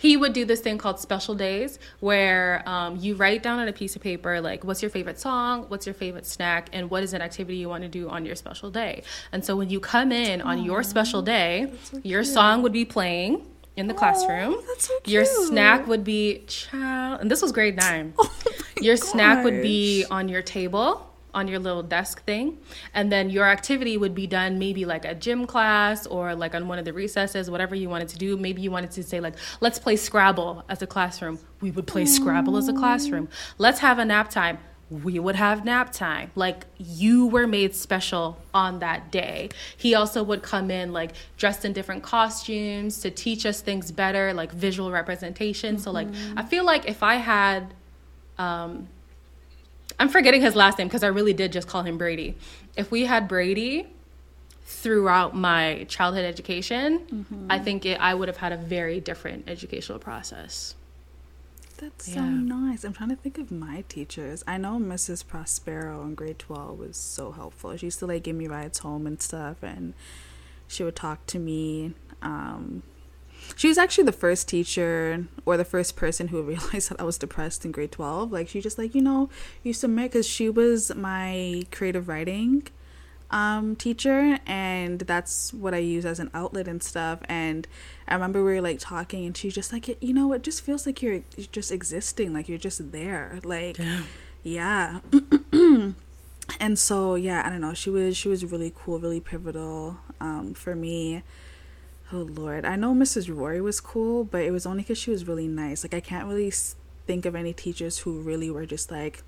he 0.02 0.18
would 0.18 0.34
do 0.34 0.45
this 0.45 0.62
thing 0.62 0.80
called 0.80 0.99
special 0.99 1.36
days 1.36 1.78
where 1.99 2.68
um, 2.68 2.97
you 2.97 3.14
write 3.14 3.43
down 3.43 3.60
on 3.60 3.68
a 3.68 3.74
piece 3.74 3.95
of 3.95 4.02
paper 4.02 4.41
like 4.41 4.64
what's 4.64 4.82
your 4.82 4.89
favorite 4.89 5.20
song? 5.20 5.66
What's 5.68 5.86
your 5.86 5.93
favorite 5.93 6.26
snack? 6.26 6.70
And 6.74 6.89
what 6.89 7.04
is 7.04 7.14
an 7.14 7.22
activity 7.22 7.58
you 7.58 7.70
want 7.70 7.84
to 7.84 7.89
do 7.89 8.10
on 8.10 8.26
your 8.26 8.36
special 8.36 8.72
day? 8.72 9.04
And 9.32 9.45
so 9.45 9.56
when 9.56 9.70
you 9.70 9.80
come 9.80 10.12
in 10.12 10.41
on 10.41 10.64
your 10.64 10.82
special 10.82 11.22
day 11.22 11.72
your 12.02 12.24
song 12.24 12.64
would 12.64 12.74
be 12.74 12.84
playing 12.84 13.45
in 13.78 13.88
the 13.88 13.93
classroom. 13.93 14.56
that's 14.68 14.88
so 14.88 14.93
your 15.06 15.24
snack 15.24 15.86
would 15.88 16.04
be 16.04 16.43
child 16.47 17.22
and 17.22 17.30
this 17.30 17.43
was 17.43 17.52
grade 17.52 17.76
nine. 17.76 18.14
Oh 18.24 18.84
your 18.84 18.97
snack 18.97 19.43
would 19.43 19.62
be 19.62 20.06
on 20.10 20.28
your 20.28 20.41
table 20.41 21.11
on 21.34 21.48
your 21.48 21.60
little 21.60 21.84
desk 21.84 22.24
thing. 22.26 22.60
And 22.94 23.12
then 23.12 23.30
your 23.30 23.46
activity 23.48 23.98
would 23.98 24.16
be 24.16 24.28
done 24.28 24.60
maybe 24.60 24.86
like 24.86 25.06
a 25.06 25.16
gym 25.16 25.46
class 25.48 26.06
or 26.08 26.36
like 26.36 26.56
on 26.56 26.68
one 26.68 26.80
of 26.80 26.86
the 26.86 26.94
recesses 26.94 27.50
whatever 27.50 27.76
you 27.76 27.90
wanted 27.90 28.10
to 28.10 28.18
do. 28.18 28.38
Maybe 28.38 28.62
you 28.62 28.72
wanted 28.72 28.92
to 28.92 29.04
say 29.04 29.20
like 29.20 29.36
let's 29.60 29.80
play 29.80 29.96
scrabble 29.96 30.64
as 30.70 30.82
a 30.82 30.88
classroom. 30.88 31.40
We 31.62 31.72
would 31.72 31.88
play 31.88 32.06
scrabble 32.06 32.58
as 32.58 32.68
a 32.68 32.74
classroom. 32.74 33.30
Let's 33.58 33.80
have 33.80 34.00
a 34.00 34.06
nap 34.06 34.30
time. 34.30 34.60
We 34.90 35.20
would 35.20 35.36
have 35.36 35.64
nap 35.64 35.94
time. 35.94 36.32
Like 36.36 36.66
you 36.78 37.28
were 37.28 37.48
made 37.48 37.76
special 37.76 38.38
on 38.54 38.80
that 38.80 39.10
day. 39.10 39.50
He 39.78 39.96
also 39.96 40.22
would 40.24 40.44
come 40.44 40.70
in 40.70 40.92
like 40.92 41.14
dressed 41.38 41.64
in 41.64 41.72
different 41.72 42.04
costumes 42.04 43.00
to 43.02 43.10
teach 43.10 43.46
us 43.46 43.62
things 43.62 43.92
better 43.92 44.34
like 44.34 44.52
visual 44.52 44.92
representation. 44.92 45.78
So 45.78 45.92
like 45.92 46.08
i 46.36 46.44
feel 46.44 46.66
like 46.66 46.88
if 46.88 47.04
i 47.04 47.16
had 47.16 47.74
um 48.38 48.88
I'm 50.02 50.10
forgetting 50.10 50.41
his 50.41 50.56
last 50.56 50.80
name 50.80 50.88
because 50.88 51.04
I 51.04 51.08
really 51.08 51.34
did 51.34 51.52
just 51.52 51.68
call 51.68 51.84
him 51.84 51.99
Brady. 51.99 52.36
If 52.76 52.89
we 52.89 53.06
had 53.06 53.28
Brady 53.28 53.86
throughout 54.66 55.36
my 55.36 55.86
childhood 55.89 56.26
education, 56.26 57.45
I 57.52 57.60
think 57.60 57.86
it, 57.86 57.99
I 58.02 58.16
would 58.16 58.28
have 58.28 58.38
had 58.38 58.52
a 58.52 58.58
very 58.58 58.99
different 58.99 59.47
educational 59.47 59.99
process. 59.99 60.74
That's 61.78 62.14
so 62.14 62.22
nice. 62.22 62.84
I'm 62.84 62.93
trying 62.93 63.10
to 63.10 63.16
think 63.16 63.38
of 63.38 63.52
my 63.52 63.84
teachers. 63.89 64.43
I 64.47 64.58
know 64.58 64.80
Mrs. 64.80 65.26
Prospero 65.26 66.02
in 66.02 66.16
grade 66.16 66.39
12 66.39 66.80
was 66.80 66.97
so 66.97 67.32
helpful. 67.32 67.78
She 67.78 67.86
used 67.86 67.99
to 67.99 68.08
like 68.08 68.24
give 68.24 68.36
me 68.36 68.47
rides 68.47 68.80
home 68.80 69.06
and 69.06 69.22
stuff, 69.22 69.62
and 69.62 69.93
she 70.68 70.84
would 70.84 70.95
talk 70.95 71.28
to 71.28 71.38
me. 71.38 71.93
Um, 72.24 72.82
she 73.56 73.68
was 73.68 73.78
actually 73.78 74.06
the 74.06 74.12
first 74.12 74.48
teacher 74.48 75.28
or 75.46 75.58
the 75.58 75.66
first 75.66 75.96
person 75.96 76.30
who 76.30 76.42
realized 76.44 76.89
that 76.89 77.00
I 77.00 77.04
was 77.04 77.18
depressed 77.18 77.66
in 77.66 77.72
grade 77.72 77.92
12. 77.92 78.32
Like, 78.32 78.50
she 78.50 78.62
just, 78.62 78.78
like, 78.78 78.96
you 78.96 79.02
know, 79.02 79.30
you 79.64 79.74
submit 79.74 80.12
because 80.12 80.28
she 80.28 80.50
was 80.50 80.94
my 80.96 81.64
creative 81.72 82.08
writing 82.08 82.68
um 83.32 83.78
teacher 83.78 84.38
and 84.46 85.00
that's 85.00 85.54
what 85.54 85.74
I 85.74 85.78
use 85.78 86.06
as 86.06 86.20
an 86.20 86.30
outlet 86.34 86.68
and 86.68 86.84
stuff. 86.84 87.20
And 87.26 87.68
I 88.08 88.14
remember 88.14 88.44
we 88.44 88.54
were 88.54 88.62
like 88.62 88.80
talking 88.80 89.26
and 89.26 89.36
she's 89.36 89.56
just 89.56 89.72
like 89.72 89.88
you 90.04 90.14
know 90.14 90.34
it 90.34 90.44
just 90.44 90.62
feels 90.62 90.86
like 90.86 91.02
you're 91.02 91.22
just 91.52 91.72
existing 91.72 92.34
like 92.34 92.50
you're 92.50 92.58
just 92.58 92.92
there. 92.92 93.39
Like 93.44 93.80
yeah. 94.44 95.00
And 96.60 96.78
so 96.78 97.16
yeah 97.16 97.44
I 97.46 97.50
don't 97.50 97.62
know. 97.62 97.74
She 97.74 97.89
was 97.89 98.18
she 98.18 98.28
was 98.28 98.44
really 98.44 98.74
cool 98.76 99.00
really 99.00 99.22
pivotal 99.22 99.98
um 100.20 100.54
for 100.54 100.76
me 100.76 101.24
oh 102.14 102.18
lord. 102.18 102.66
I 102.66 102.76
know 102.76 102.93
Mrs. 102.93 103.36
Rory 103.36 103.62
was 103.62 103.80
cool 103.80 104.24
but 104.24 104.43
it 104.43 104.51
was 104.51 104.66
only 104.66 104.84
because 104.84 104.97
she 104.97 105.12
was 105.12 105.28
really 105.28 105.47
nice. 105.47 105.84
Like 105.84 105.93
I 105.93 105.99
can't 105.99 106.28
really 106.28 106.51
think 107.07 107.26
of 107.26 107.36
any 107.36 107.53
teachers 107.53 107.99
who 107.99 108.22
really 108.22 108.49
were 108.49 108.66
just 108.66 108.91
like 108.91 109.24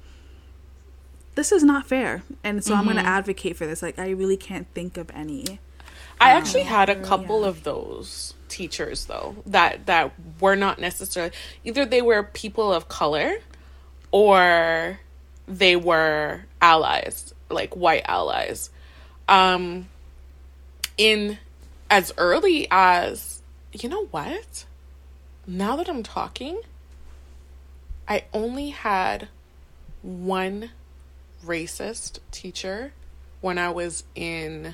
this 1.36 1.52
is 1.52 1.64
not 1.64 1.88
fair. 1.88 2.24
And 2.44 2.64
so 2.64 2.76
i'm 2.76 2.84
going 2.84 2.98
to 2.98 3.06
advocate 3.06 3.58
for 3.58 3.66
this. 3.66 3.82
Like 3.82 4.00
i 4.00 4.10
really 4.10 4.38
can't 4.38 4.68
think 4.74 4.98
of 4.98 5.10
any 5.12 5.60
I 6.22 6.32
actually 6.32 6.64
had 6.64 6.90
a 6.90 6.96
couple 6.96 7.44
of 7.44 7.64
those 7.64 8.34
teachers 8.48 9.06
though 9.06 9.36
that 9.48 9.88
that 9.88 10.14
were 10.40 10.56
not 10.56 10.80
necessarily 10.80 11.34
either 11.64 11.86
they 11.86 12.02
were 12.02 12.24
people 12.24 12.72
of 12.72 12.88
color 12.88 13.36
or 14.12 15.00
they 15.48 15.76
were 15.76 16.46
allies, 16.62 17.34
like 17.50 17.76
white 17.76 18.04
allies. 18.06 18.70
Um 19.28 19.88
in 20.98 21.40
as 21.94 22.12
early 22.18 22.68
as 22.72 23.44
you 23.72 23.88
know 23.88 24.06
what? 24.06 24.66
Now 25.46 25.76
that 25.76 25.88
I'm 25.88 26.02
talking, 26.02 26.60
I 28.08 28.24
only 28.34 28.72
had 28.72 29.28
one 30.02 30.72
racist 31.46 32.18
teacher 32.32 32.94
when 33.42 33.60
I 33.60 33.70
was 33.70 34.06
in 34.16 34.74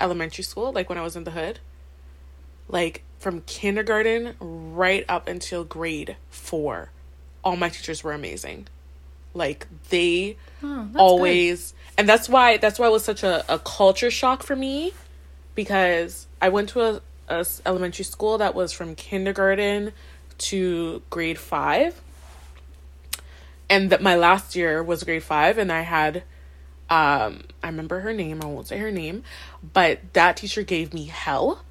elementary 0.00 0.42
school, 0.42 0.72
like 0.72 0.88
when 0.88 0.96
I 0.96 1.02
was 1.02 1.16
in 1.16 1.24
the 1.24 1.32
hood. 1.32 1.58
Like 2.66 3.02
from 3.18 3.42
kindergarten 3.42 4.34
right 4.40 5.04
up 5.10 5.28
until 5.28 5.64
grade 5.64 6.16
four, 6.30 6.88
all 7.44 7.56
my 7.56 7.68
teachers 7.68 8.02
were 8.02 8.14
amazing. 8.14 8.68
Like 9.34 9.66
they 9.90 10.38
Oh, 10.62 10.88
always 10.96 11.74
and 11.98 12.08
that's 12.08 12.26
why 12.26 12.56
that's 12.56 12.78
why 12.78 12.86
it 12.86 12.92
was 12.92 13.04
such 13.04 13.22
a, 13.22 13.44
a 13.52 13.58
culture 13.58 14.10
shock 14.10 14.42
for 14.42 14.56
me 14.56 14.94
because 15.54 16.26
I 16.40 16.48
went 16.48 16.70
to 16.70 16.80
a 16.80 17.00
elementary 17.64 18.04
school 18.04 18.38
that 18.38 18.54
was 18.54 18.72
from 18.72 18.94
kindergarten 18.94 19.92
to 20.38 21.02
grade 21.08 21.38
five. 21.38 22.00
And 23.70 23.90
that 23.90 24.02
my 24.02 24.16
last 24.16 24.54
year 24.54 24.82
was 24.82 25.02
grade 25.02 25.22
five 25.22 25.56
and 25.56 25.72
i 25.72 25.80
had 25.80 26.24
um 26.90 27.44
i 27.62 27.68
remember 27.68 28.00
her 28.00 28.12
name 28.12 28.42
i 28.42 28.46
won't 28.46 28.68
say 28.68 28.76
her 28.76 28.90
name 28.90 29.22
but 29.72 30.00
that 30.12 30.36
teacher 30.36 30.62
gave 30.62 30.92
me 30.92 31.06
hell. 31.06 31.64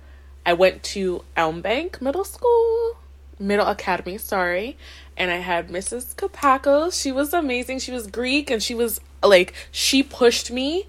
I 0.43 0.53
went 0.53 0.81
to 0.95 1.23
Elmbank 1.37 2.01
middle 2.01 2.23
school 2.23 2.97
middle 3.37 3.67
academy 3.67 4.17
sorry 4.17 4.77
and 5.15 5.29
i 5.29 5.37
had 5.37 5.69
mrs 5.69 6.15
kapako 6.15 6.91
she 6.91 7.11
was 7.11 7.33
amazing. 7.33 7.77
She 7.77 7.91
was 7.91 8.07
greek 8.07 8.49
and 8.49 8.63
she 8.63 8.73
was 8.73 8.99
like 9.21 9.53
she 9.69 10.01
pushed 10.01 10.49
me 10.49 10.87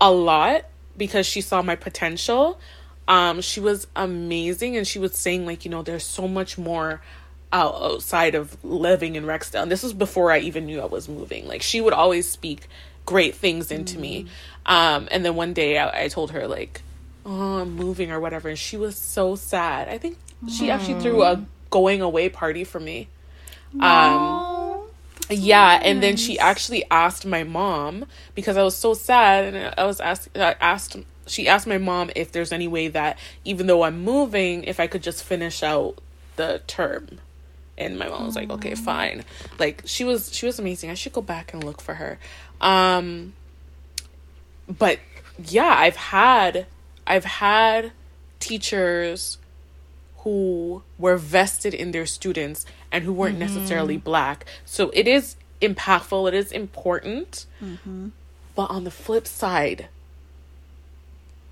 a 0.00 0.10
lot 0.10 0.64
because 1.00 1.26
she 1.26 1.40
saw 1.40 1.62
my 1.62 1.74
potential. 1.74 2.60
Um, 3.08 3.40
she 3.40 3.58
was 3.58 3.88
amazing, 3.96 4.76
and 4.76 4.86
she 4.86 5.00
was 5.00 5.16
saying 5.16 5.46
like, 5.46 5.64
you 5.64 5.70
know, 5.70 5.82
there's 5.82 6.04
so 6.04 6.28
much 6.28 6.58
more 6.58 7.00
out- 7.52 7.82
outside 7.82 8.36
of 8.36 8.62
living 8.62 9.16
in 9.16 9.24
Rexdale. 9.24 9.62
And 9.62 9.70
this 9.72 9.82
was 9.82 9.94
before 9.94 10.30
I 10.30 10.38
even 10.40 10.66
knew 10.66 10.80
I 10.80 10.84
was 10.84 11.08
moving. 11.08 11.48
Like, 11.48 11.62
she 11.62 11.80
would 11.80 11.94
always 11.94 12.28
speak 12.28 12.68
great 13.06 13.34
things 13.34 13.72
into 13.72 13.98
me. 13.98 14.26
Um, 14.66 15.08
and 15.10 15.24
then 15.24 15.34
one 15.34 15.54
day 15.54 15.78
I, 15.78 16.04
I 16.04 16.08
told 16.08 16.30
her 16.32 16.46
like, 16.46 16.82
oh, 17.24 17.60
I'm 17.62 17.74
moving 17.74 18.12
or 18.12 18.20
whatever, 18.20 18.50
and 18.50 18.58
she 18.58 18.76
was 18.76 18.94
so 18.94 19.34
sad. 19.34 19.88
I 19.88 19.98
think 19.98 20.18
she 20.48 20.70
actually 20.70 21.00
threw 21.00 21.22
a 21.24 21.44
going 21.70 22.02
away 22.02 22.28
party 22.28 22.64
for 22.64 22.78
me. 22.78 23.08
Um, 23.80 24.69
yeah, 25.30 25.80
and 25.82 26.02
then 26.02 26.16
she 26.16 26.38
actually 26.38 26.84
asked 26.90 27.24
my 27.24 27.44
mom 27.44 28.04
because 28.34 28.56
I 28.56 28.62
was 28.62 28.76
so 28.76 28.94
sad, 28.94 29.54
and 29.54 29.74
I 29.76 29.84
was 29.84 30.00
asked, 30.00 30.28
I 30.36 30.56
asked, 30.60 30.96
she 31.26 31.48
asked 31.48 31.66
my 31.66 31.78
mom 31.78 32.10
if 32.16 32.32
there's 32.32 32.52
any 32.52 32.68
way 32.68 32.88
that 32.88 33.18
even 33.44 33.66
though 33.66 33.82
I'm 33.82 34.02
moving, 34.02 34.64
if 34.64 34.80
I 34.80 34.86
could 34.86 35.02
just 35.02 35.22
finish 35.22 35.62
out 35.62 36.00
the 36.36 36.62
term. 36.66 37.20
And 37.78 37.98
my 37.98 38.08
mom 38.08 38.26
was 38.26 38.36
like, 38.36 38.50
"Okay, 38.50 38.74
fine." 38.74 39.24
Like 39.58 39.82
she 39.86 40.04
was, 40.04 40.34
she 40.34 40.44
was 40.44 40.58
amazing. 40.58 40.90
I 40.90 40.94
should 40.94 41.14
go 41.14 41.22
back 41.22 41.54
and 41.54 41.64
look 41.64 41.80
for 41.80 41.94
her. 41.94 42.18
Um, 42.60 43.32
but 44.68 44.98
yeah, 45.42 45.74
I've 45.78 45.96
had, 45.96 46.66
I've 47.06 47.24
had 47.24 47.92
teachers 48.38 49.38
who 50.20 50.82
were 50.98 51.16
vested 51.16 51.72
in 51.72 51.92
their 51.92 52.06
students 52.06 52.66
and 52.92 53.04
who 53.04 53.12
weren't 53.12 53.38
necessarily 53.38 53.96
mm-hmm. 53.96 54.04
black. 54.04 54.44
So 54.64 54.90
it 54.92 55.08
is 55.08 55.36
impactful, 55.62 56.28
it 56.28 56.34
is 56.34 56.52
important. 56.52 57.46
Mm-hmm. 57.62 58.08
But 58.54 58.70
on 58.70 58.84
the 58.84 58.90
flip 58.90 59.26
side, 59.26 59.88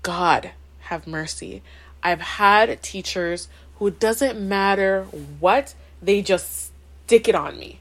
God 0.03 0.51
have 0.81 1.07
mercy. 1.07 1.61
I've 2.03 2.21
had 2.21 2.81
teachers 2.81 3.47
who 3.75 3.87
it 3.87 3.99
doesn't 3.99 4.39
matter 4.39 5.03
what, 5.39 5.73
they 6.01 6.21
just 6.21 6.71
stick 7.05 7.27
it 7.27 7.35
on 7.35 7.57
me. 7.57 7.79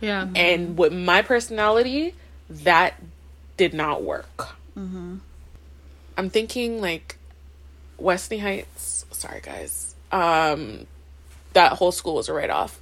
Yeah. 0.00 0.28
And 0.34 0.68
mm-hmm. 0.68 0.76
with 0.76 0.92
my 0.92 1.22
personality, 1.22 2.14
that 2.50 3.00
did 3.56 3.72
not 3.72 4.02
work. 4.02 4.48
I'm 6.16 6.30
thinking 6.30 6.80
like 6.80 7.16
Wesley 7.96 8.38
Heights. 8.38 9.06
Sorry, 9.12 9.40
guys. 9.40 9.93
Um, 10.14 10.86
that 11.54 11.72
whole 11.72 11.92
school 11.92 12.14
was 12.14 12.28
a 12.28 12.32
write 12.32 12.50
off. 12.50 12.80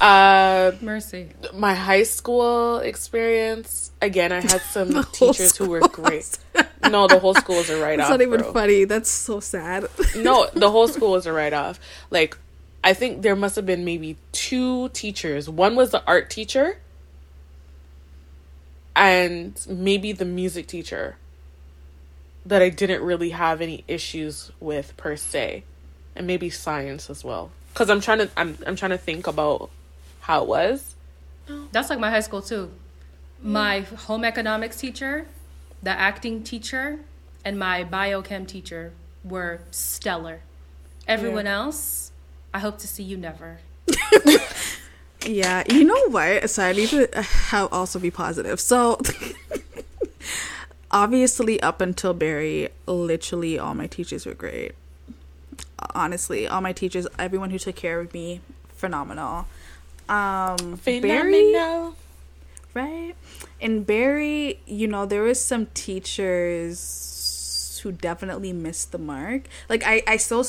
Uh, 0.00 0.72
Mercy. 0.80 1.30
my 1.54 1.74
high 1.74 2.02
school 2.04 2.78
experience. 2.78 3.90
Again, 4.02 4.30
I 4.30 4.40
had 4.40 4.60
some 4.70 5.02
teachers 5.12 5.56
who 5.56 5.70
were 5.70 5.80
great. 5.80 6.38
No, 6.82 7.06
the 7.06 7.18
whole 7.18 7.34
school 7.34 7.56
was 7.56 7.68
a 7.68 7.80
write 7.80 7.98
That's 7.98 8.10
off. 8.10 8.18
not 8.18 8.22
even 8.22 8.42
funny. 8.52 8.84
That's 8.84 9.10
so 9.10 9.38
sad. 9.38 9.86
No, 10.16 10.48
the 10.54 10.70
whole 10.70 10.88
school 10.88 11.10
was 11.12 11.26
a 11.26 11.32
write 11.32 11.52
off. 11.52 11.78
Like, 12.10 12.36
I 12.82 12.94
think 12.94 13.20
there 13.20 13.36
must 13.36 13.54
have 13.56 13.66
been 13.66 13.84
maybe 13.84 14.16
two 14.32 14.88
teachers. 14.88 15.46
One 15.48 15.76
was 15.76 15.90
the 15.90 16.02
art 16.06 16.30
teacher, 16.30 16.78
and 18.96 19.60
maybe 19.68 20.12
the 20.12 20.24
music 20.24 20.66
teacher 20.66 21.16
that 22.46 22.62
I 22.62 22.70
didn't 22.70 23.02
really 23.02 23.30
have 23.30 23.60
any 23.60 23.84
issues 23.86 24.50
with 24.58 24.96
per 24.96 25.16
se, 25.16 25.64
and 26.20 26.26
maybe 26.26 26.50
science 26.50 27.08
as 27.08 27.24
well. 27.24 27.50
Because 27.72 27.88
I'm 27.88 28.02
trying 28.02 28.18
to, 28.18 28.30
I'm, 28.36 28.58
I'm 28.66 28.76
trying 28.76 28.90
to 28.90 28.98
think 28.98 29.26
about 29.26 29.70
how 30.20 30.42
it 30.42 30.48
was. 30.48 30.94
That's 31.72 31.88
like 31.88 31.98
my 31.98 32.10
high 32.10 32.20
school 32.20 32.42
too. 32.42 32.70
My 33.42 33.80
home 33.80 34.22
economics 34.22 34.76
teacher, 34.76 35.26
the 35.82 35.90
acting 35.90 36.42
teacher, 36.42 36.98
and 37.42 37.58
my 37.58 37.84
biochem 37.84 38.46
teacher 38.46 38.92
were 39.24 39.62
stellar. 39.70 40.40
Everyone 41.08 41.46
else, 41.46 42.12
I 42.52 42.58
hope 42.58 42.78
to 42.80 42.86
see 42.86 43.02
you 43.02 43.16
never. 43.16 43.60
Yeah, 45.26 45.64
you 45.68 45.84
know 45.84 46.08
what? 46.08 46.48
So 46.48 46.62
I 46.62 46.72
need 46.72 46.88
to 46.88 47.18
uh, 47.18 47.22
have 47.22 47.70
also 47.72 47.98
be 47.98 48.10
positive. 48.10 48.58
So 48.58 48.98
obviously, 50.90 51.60
up 51.60 51.82
until 51.82 52.14
Barrie, 52.14 52.70
literally 52.86 53.58
all 53.58 53.74
my 53.74 53.86
teachers 53.86 54.24
were 54.24 54.32
great. 54.32 54.72
Honestly, 55.94 56.46
all 56.46 56.60
my 56.60 56.72
teachers, 56.72 57.06
everyone 57.18 57.50
who 57.50 57.58
took 57.58 57.76
care 57.76 58.00
of 58.00 58.12
me, 58.12 58.40
phenomenal. 58.74 59.46
Um, 60.08 60.76
Barrie, 60.84 61.52
right? 62.74 63.14
and 63.60 63.86
Barrie, 63.86 64.60
you 64.66 64.88
know, 64.88 65.06
there 65.06 65.22
was 65.22 65.42
some 65.42 65.66
teachers 65.74 67.80
who 67.82 67.92
definitely 67.92 68.52
missed 68.52 68.92
the 68.92 68.98
mark. 68.98 69.42
Like 69.68 69.82
I, 69.86 70.02
I 70.06 70.16
still 70.16 70.44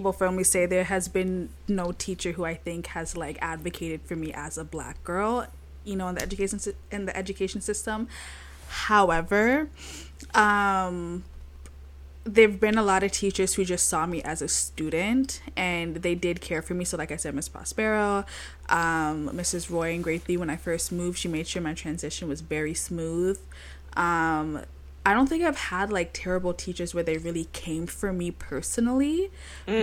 will 0.00 0.12
firmly 0.12 0.44
say 0.44 0.66
there 0.66 0.84
has 0.84 1.08
been 1.08 1.50
no 1.66 1.92
teacher 1.92 2.32
who 2.32 2.44
I 2.44 2.54
think 2.54 2.88
has 2.88 3.16
like 3.16 3.38
advocated 3.40 4.02
for 4.02 4.16
me 4.16 4.32
as 4.32 4.58
a 4.58 4.64
black 4.64 5.02
girl, 5.04 5.46
you 5.84 5.96
know, 5.96 6.08
in 6.08 6.16
the 6.16 6.22
education 6.22 6.60
in 6.90 7.06
the 7.06 7.16
education 7.16 7.60
system. 7.60 8.08
However, 8.68 9.68
um 10.34 11.24
there've 12.34 12.60
been 12.60 12.76
a 12.76 12.82
lot 12.82 13.02
of 13.02 13.10
teachers 13.12 13.54
who 13.54 13.64
just 13.64 13.88
saw 13.88 14.06
me 14.06 14.22
as 14.22 14.42
a 14.42 14.48
student 14.48 15.40
and 15.56 15.96
they 15.96 16.14
did 16.14 16.40
care 16.40 16.62
for 16.62 16.74
me. 16.74 16.84
So, 16.84 16.96
like 16.96 17.10
I 17.10 17.16
said, 17.16 17.34
Miss 17.34 17.48
Prospero, 17.48 18.24
um, 18.68 19.30
Mrs. 19.30 19.70
Roy 19.70 19.94
and 19.94 20.04
Grathie, 20.04 20.36
when 20.36 20.50
I 20.50 20.56
first 20.56 20.92
moved, 20.92 21.18
she 21.18 21.28
made 21.28 21.46
sure 21.46 21.62
my 21.62 21.74
transition 21.74 22.28
was 22.28 22.40
very 22.42 22.74
smooth. 22.74 23.40
Um, 23.96 24.62
I 25.06 25.14
don't 25.14 25.26
think 25.26 25.42
I've 25.42 25.56
had 25.56 25.90
like 25.90 26.10
terrible 26.12 26.52
teachers 26.52 26.94
where 26.94 27.02
they 27.02 27.16
really 27.16 27.46
came 27.52 27.86
for 27.86 28.12
me 28.12 28.30
personally, 28.30 29.30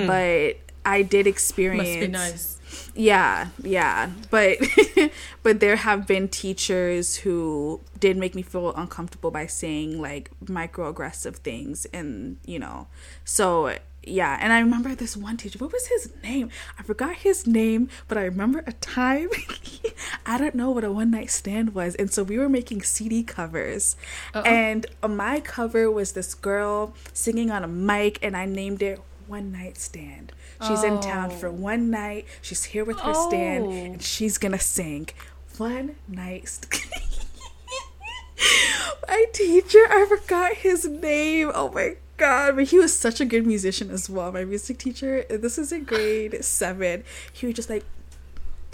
but 0.05 0.57
I 0.85 1.01
did 1.01 1.27
experience 1.27 1.87
Must 1.89 1.99
be 1.99 2.07
nice. 2.07 2.91
yeah 2.93 3.47
yeah. 3.63 4.11
But 4.29 4.57
but 5.43 5.59
there 5.59 5.75
have 5.77 6.05
been 6.07 6.27
teachers 6.29 7.17
who 7.17 7.81
did 7.99 8.17
make 8.17 8.35
me 8.35 8.41
feel 8.41 8.73
uncomfortable 8.75 9.31
by 9.31 9.47
saying 9.47 9.99
like 10.01 10.29
microaggressive 10.45 11.37
things 11.37 11.85
and 11.93 12.37
you 12.45 12.59
know. 12.59 12.87
So 13.23 13.75
yeah. 14.03 14.37
And 14.39 14.53
i 14.53 14.59
remember 14.59 14.93
this 14.93 15.17
one 15.17 15.35
teacher 15.35 15.57
what 15.57 15.73
was 15.73 15.87
his 15.87 16.13
name? 16.21 16.51
I 16.77 16.83
forgot 16.83 17.15
his 17.15 17.47
name 17.47 17.89
but 18.07 18.19
i 18.19 18.23
remember 18.23 18.63
a 18.67 18.73
time 18.73 19.29
i 20.27 20.37
don't 20.37 20.53
know 20.53 20.69
what 20.69 20.83
a 20.83 20.91
one 20.91 21.09
night 21.09 21.31
stand 21.31 21.73
was. 21.73 21.95
And 21.95 22.11
so 22.13 22.21
we 22.21 22.37
were 22.37 22.49
making 22.49 22.83
cd 22.83 23.23
covers. 23.23 23.95
And 24.35 24.85
my 25.07 25.39
cover 25.39 25.89
was 25.89 26.11
this 26.11 26.35
girl 26.35 26.93
singing 27.13 27.49
on 27.49 27.63
a 27.63 27.67
mic 27.67 28.19
and 28.21 28.37
i 28.37 28.45
named 28.45 28.83
it 28.83 29.01
one 29.27 29.51
night 29.51 29.75
stand 29.77 30.31
she's 30.67 30.83
in 30.83 30.99
town 30.99 31.29
for 31.29 31.47
oh. 31.47 31.51
one 31.51 31.89
night. 31.89 32.25
She's 32.41 32.63
here 32.65 32.85
with 32.85 32.99
her 32.99 33.13
stand 33.13 33.65
Oh. 33.65 33.71
and 33.71 34.01
she's 34.01 34.37
gonna 34.37 34.59
sing 34.59 35.09
one 35.57 35.95
night 36.07 36.47
st- 36.49 36.85
my 39.07 39.25
teacher 39.31 39.79
i 39.89 40.05
forgot 40.07 40.53
his 40.55 40.85
name. 40.85 41.51
Oh 41.53 41.71
my 41.71 41.95
god 42.17 42.55
but 42.55 42.65
he 42.65 42.77
was 42.77 42.93
such 42.97 43.19
a 43.21 43.25
good 43.25 43.45
musician 43.45 43.89
as 43.91 44.09
well. 44.09 44.31
My 44.31 44.43
music 44.45 44.77
teacher 44.77 45.23
this 45.29 45.57
is 45.57 45.71
in 45.71 45.83
grade 45.83 46.43
seven. 46.43 47.03
He 47.31 47.45
was 47.45 47.55
just 47.55 47.69
like 47.69 47.83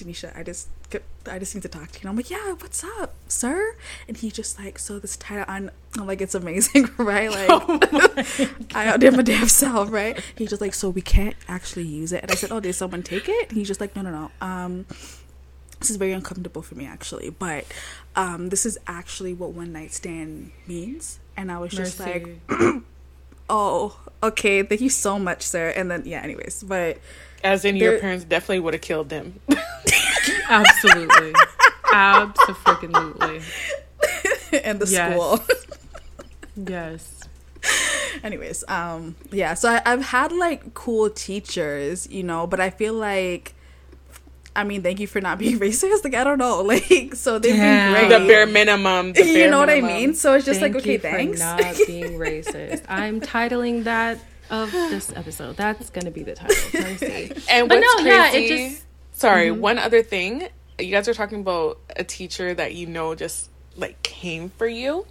Denisha, 0.02 0.36
I 0.38 0.44
just 0.44 0.70
get, 0.90 1.04
I 1.30 1.40
just 1.40 1.54
need 1.56 1.62
to 1.62 1.70
talk 1.70 1.92
to 1.92 2.00
you. 2.00 2.02
And 2.02 2.10
I'm 2.10 2.16
like, 2.16 2.30
yeah, 2.30 2.54
what's 2.54 2.84
up, 2.84 3.14
sir? 3.28 3.76
And 4.08 4.18
he 4.18 4.32
just 4.32 4.60
like, 4.60 4.80
so 4.80 5.00
this 5.00 5.18
title 5.18 5.46
on, 5.48 5.72
I'm 5.98 6.08
like, 6.08 6.22
it's 6.22 6.36
amazing, 6.36 6.90
right? 6.98 7.30
Like, 7.30 7.50
I 8.76 8.88
outdid 8.88 9.16
my 9.16 9.22
damn 9.22 9.48
self, 9.48 9.92
right? 9.92 10.20
He's 10.36 10.50
just 10.50 10.62
like, 10.62 10.74
so 10.74 10.90
we 10.90 11.02
can't 11.02 11.36
actually 11.48 11.86
use 11.88 12.12
it. 12.12 12.24
And 12.24 12.32
I 12.32 12.36
said, 12.36 12.52
oh, 12.52 12.60
did 12.60 12.74
someone 12.74 13.04
take 13.04 13.30
it? 13.30 13.50
And 13.50 13.58
he's 13.58 13.68
just 13.68 13.82
like, 13.82 13.96
no, 13.96 14.02
no, 14.02 14.12
no. 14.12 14.32
Um, 14.46 14.86
this 15.80 15.90
is 15.90 15.98
very 15.98 16.12
uncomfortable 16.12 16.62
for 16.62 16.76
me 16.76 16.86
actually, 16.86 17.32
but 17.32 17.66
um, 18.16 18.50
this 18.50 18.66
is 18.66 18.78
actually 18.88 19.34
what 19.34 19.52
one 19.52 19.74
night 19.74 19.92
stand 19.92 20.52
means. 20.68 21.20
And 21.36 21.52
I 21.52 21.58
was 21.58 21.72
just 21.72 22.00
like, 22.00 22.28
oh, 23.50 24.00
okay, 24.22 24.62
thank 24.62 24.82
you 24.82 24.90
so 24.90 25.18
much, 25.18 25.42
sir. 25.42 25.70
And 25.70 25.90
then 25.90 26.04
yeah, 26.06 26.22
anyways, 26.22 26.64
but 26.64 27.00
As 27.44 27.66
in, 27.66 27.76
your 27.76 28.00
parents 28.00 28.24
definitely 28.24 28.60
would 28.60 28.74
have 28.74 28.82
killed 28.82 29.10
them. 29.10 29.40
Absolutely. 30.50 31.34
Absolutely. 31.94 33.42
and 34.64 34.80
the 34.80 34.88
Yes. 34.88 35.14
school. 35.14 35.40
Yes. 36.56 37.18
anyways 38.24 38.64
um 38.68 39.16
yeah 39.32 39.54
so 39.54 39.70
I, 39.70 39.82
i've 39.86 40.02
had 40.04 40.32
like 40.32 40.74
cool 40.74 41.12
teachers 41.12 42.10
you 42.10 42.24
know 42.24 42.48
but 42.48 42.60
i 42.60 42.72
feel 42.72 42.96
like 42.96 43.54
i 44.56 44.64
mean 44.64 44.82
thank 44.82 45.00
you 45.00 45.06
for 45.06 45.22
not 45.22 45.38
being 45.38 45.60
racist 45.60 46.04
like 46.04 46.16
i 46.16 46.24
don't 46.24 46.40
know 46.40 46.62
like 46.62 47.14
so 47.14 47.38
they've 47.38 47.56
Damn. 47.56 48.10
been 48.10 48.22
the 48.24 48.28
bare 48.28 48.48
minimum. 48.48 49.14
The 49.14 49.24
you 49.26 49.34
bare 49.36 49.52
know 49.52 49.60
what 49.60 49.70
i 49.70 49.80
mean 49.80 50.16
so 50.16 50.34
it's 50.34 50.46
just 50.46 50.60
Thank 50.60 50.74
like 50.74 50.82
okay 50.84 50.94
you 50.94 51.00
for 51.00 51.10
thanks 51.12 51.40
not 51.40 51.60
being 51.86 52.14
racist. 52.18 52.84
I'm 52.90 53.22
titling 53.22 53.84
that 53.84 54.18
of 54.52 54.72
this 54.72 55.12
episode. 55.16 55.56
That's 55.58 55.90
gonna 55.90 56.12
be 56.12 56.22
the 56.24 56.36
title. 56.36 56.56
And 57.50 57.68
But 57.68 57.80
what's 57.80 58.04
no, 58.04 58.06
yeah, 58.08 58.28
it 58.28 58.32
crazy? 58.32 58.70
just- 58.70 58.84
Sorry, 59.14 59.48
Mm-hmm. 59.50 59.62
one 59.62 59.78
other 59.80 60.04
thing. 60.04 60.48
You 60.80 60.92
guys 60.92 61.08
are 61.08 61.14
talking 61.14 61.42
about 61.42 61.80
a 61.96 62.04
teacher 62.04 62.54
that 62.54 62.74
you 62.76 62.88
know 62.88 63.14
just 63.16 63.50
like 63.78 64.02
came 64.04 64.50
for 64.50 64.68
you. 64.68 65.06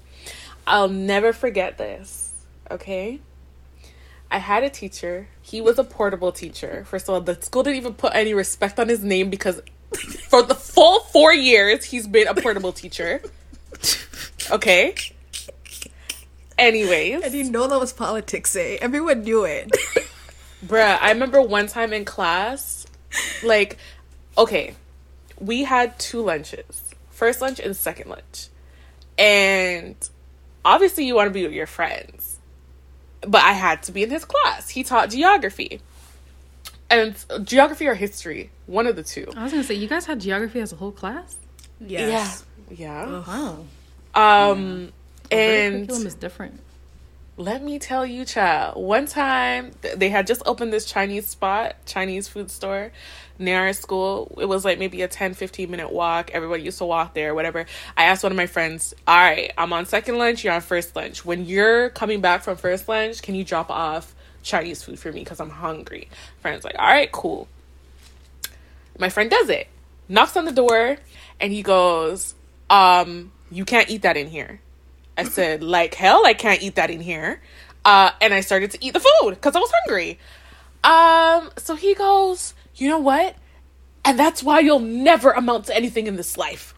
I'll 0.66 0.88
never 0.88 1.32
forget 1.32 1.78
this. 1.78 2.32
Okay. 2.70 3.20
I 4.32 4.38
had 4.38 4.62
a 4.64 4.70
teacher. 4.70 5.28
He 5.42 5.60
was 5.60 5.78
a 5.78 5.84
portable 5.84 6.30
teacher. 6.32 6.84
First 6.88 7.08
of 7.08 7.14
all, 7.14 7.20
the 7.20 7.40
school 7.42 7.62
didn't 7.64 7.78
even 7.78 7.94
put 7.94 8.14
any 8.14 8.32
respect 8.34 8.78
on 8.78 8.88
his 8.88 9.02
name 9.02 9.28
because 9.30 9.60
for 10.28 10.42
the 10.42 10.54
full 10.54 11.00
four 11.00 11.32
years 11.32 11.84
he's 11.84 12.06
been 12.06 12.28
a 12.28 12.34
portable 12.34 12.72
teacher. 12.72 13.22
Okay. 14.50 14.94
Anyways. 16.60 17.24
i 17.24 17.28
didn't 17.28 17.52
know 17.52 17.66
that 17.66 17.80
was 17.80 17.92
politics 17.92 18.54
eh? 18.54 18.78
everyone 18.80 19.22
knew 19.22 19.44
it 19.44 19.70
Bruh, 20.66 20.98
I 21.00 21.12
remember 21.12 21.40
one 21.40 21.68
time 21.68 21.94
in 21.94 22.04
class, 22.04 22.86
like, 23.42 23.78
okay, 24.36 24.74
we 25.38 25.64
had 25.64 25.98
two 25.98 26.20
lunches 26.20 26.90
first 27.20 27.42
lunch 27.42 27.60
and 27.60 27.76
second 27.76 28.08
lunch. 28.08 28.48
And 29.18 29.94
obviously, 30.64 31.04
you 31.04 31.14
want 31.14 31.26
to 31.28 31.34
be 31.34 31.42
with 31.42 31.52
your 31.52 31.66
friends. 31.66 32.38
But 33.20 33.44
I 33.44 33.52
had 33.52 33.82
to 33.84 33.92
be 33.92 34.02
in 34.02 34.08
his 34.08 34.24
class. 34.24 34.70
He 34.70 34.82
taught 34.82 35.10
geography. 35.10 35.82
And 36.88 37.14
geography 37.44 37.86
or 37.86 37.94
history, 37.94 38.50
one 38.66 38.86
of 38.86 38.96
the 38.96 39.02
two. 39.02 39.26
I 39.36 39.44
was 39.44 39.52
gonna 39.52 39.64
say 39.64 39.74
you 39.74 39.86
guys 39.86 40.06
had 40.06 40.18
geography 40.18 40.60
as 40.60 40.72
a 40.72 40.76
whole 40.76 40.92
class. 40.92 41.36
yes 41.78 42.44
Yeah. 42.70 43.22
Wow. 43.26 43.64
Um, 44.14 44.86
Their 44.86 44.92
and 45.30 45.74
curriculum 45.74 46.06
is 46.06 46.14
different. 46.14 46.60
Let 47.36 47.62
me 47.62 47.78
tell 47.78 48.04
you, 48.04 48.26
child. 48.26 48.82
One 48.82 49.06
time 49.06 49.72
they 49.96 50.10
had 50.10 50.26
just 50.26 50.42
opened 50.44 50.72
this 50.72 50.84
Chinese 50.84 51.26
spot, 51.26 51.76
Chinese 51.86 52.28
food 52.28 52.50
store 52.50 52.92
near 53.38 53.60
our 53.60 53.72
school. 53.72 54.36
It 54.38 54.44
was 54.44 54.64
like 54.64 54.78
maybe 54.78 55.00
a 55.00 55.08
10, 55.08 55.32
15 55.32 55.70
minute 55.70 55.90
walk. 55.90 56.30
Everybody 56.32 56.64
used 56.64 56.78
to 56.78 56.84
walk 56.84 57.14
there, 57.14 57.34
whatever. 57.34 57.64
I 57.96 58.04
asked 58.04 58.22
one 58.22 58.32
of 58.32 58.36
my 58.36 58.46
friends, 58.46 58.92
All 59.08 59.16
right, 59.16 59.52
I'm 59.56 59.72
on 59.72 59.86
second 59.86 60.18
lunch, 60.18 60.44
you're 60.44 60.52
on 60.52 60.60
first 60.60 60.94
lunch. 60.94 61.24
When 61.24 61.46
you're 61.46 61.88
coming 61.90 62.20
back 62.20 62.42
from 62.42 62.56
first 62.56 62.88
lunch, 62.88 63.22
can 63.22 63.34
you 63.34 63.44
drop 63.44 63.70
off 63.70 64.14
Chinese 64.42 64.82
food 64.82 64.98
for 64.98 65.12
me 65.12 65.20
because 65.20 65.40
I'm 65.40 65.50
hungry. 65.50 66.08
Friend's 66.40 66.64
like, 66.64 66.76
all 66.78 66.86
right, 66.86 67.10
cool. 67.10 67.48
My 68.98 69.08
friend 69.08 69.30
does 69.30 69.48
it, 69.48 69.68
knocks 70.08 70.36
on 70.36 70.44
the 70.44 70.52
door, 70.52 70.96
and 71.40 71.52
he 71.52 71.62
goes, 71.62 72.34
um, 72.68 73.32
you 73.50 73.64
can't 73.64 73.88
eat 73.90 74.02
that 74.02 74.16
in 74.16 74.28
here. 74.28 74.60
I 75.20 75.24
said, 75.24 75.62
like 75.62 75.94
hell, 75.94 76.24
I 76.24 76.32
can't 76.32 76.62
eat 76.62 76.76
that 76.76 76.90
in 76.90 77.00
here. 77.00 77.40
Uh, 77.84 78.10
and 78.20 78.32
I 78.32 78.40
started 78.40 78.70
to 78.72 78.84
eat 78.84 78.94
the 78.94 79.00
food 79.00 79.34
because 79.34 79.54
I 79.54 79.58
was 79.58 79.70
hungry. 79.82 80.18
Um, 80.82 81.50
so 81.58 81.76
he 81.76 81.94
goes, 81.94 82.54
you 82.76 82.88
know 82.88 82.98
what? 82.98 83.36
And 84.04 84.18
that's 84.18 84.42
why 84.42 84.60
you'll 84.60 84.78
never 84.80 85.30
amount 85.30 85.66
to 85.66 85.76
anything 85.76 86.06
in 86.06 86.16
this 86.16 86.38
life. 86.38 86.74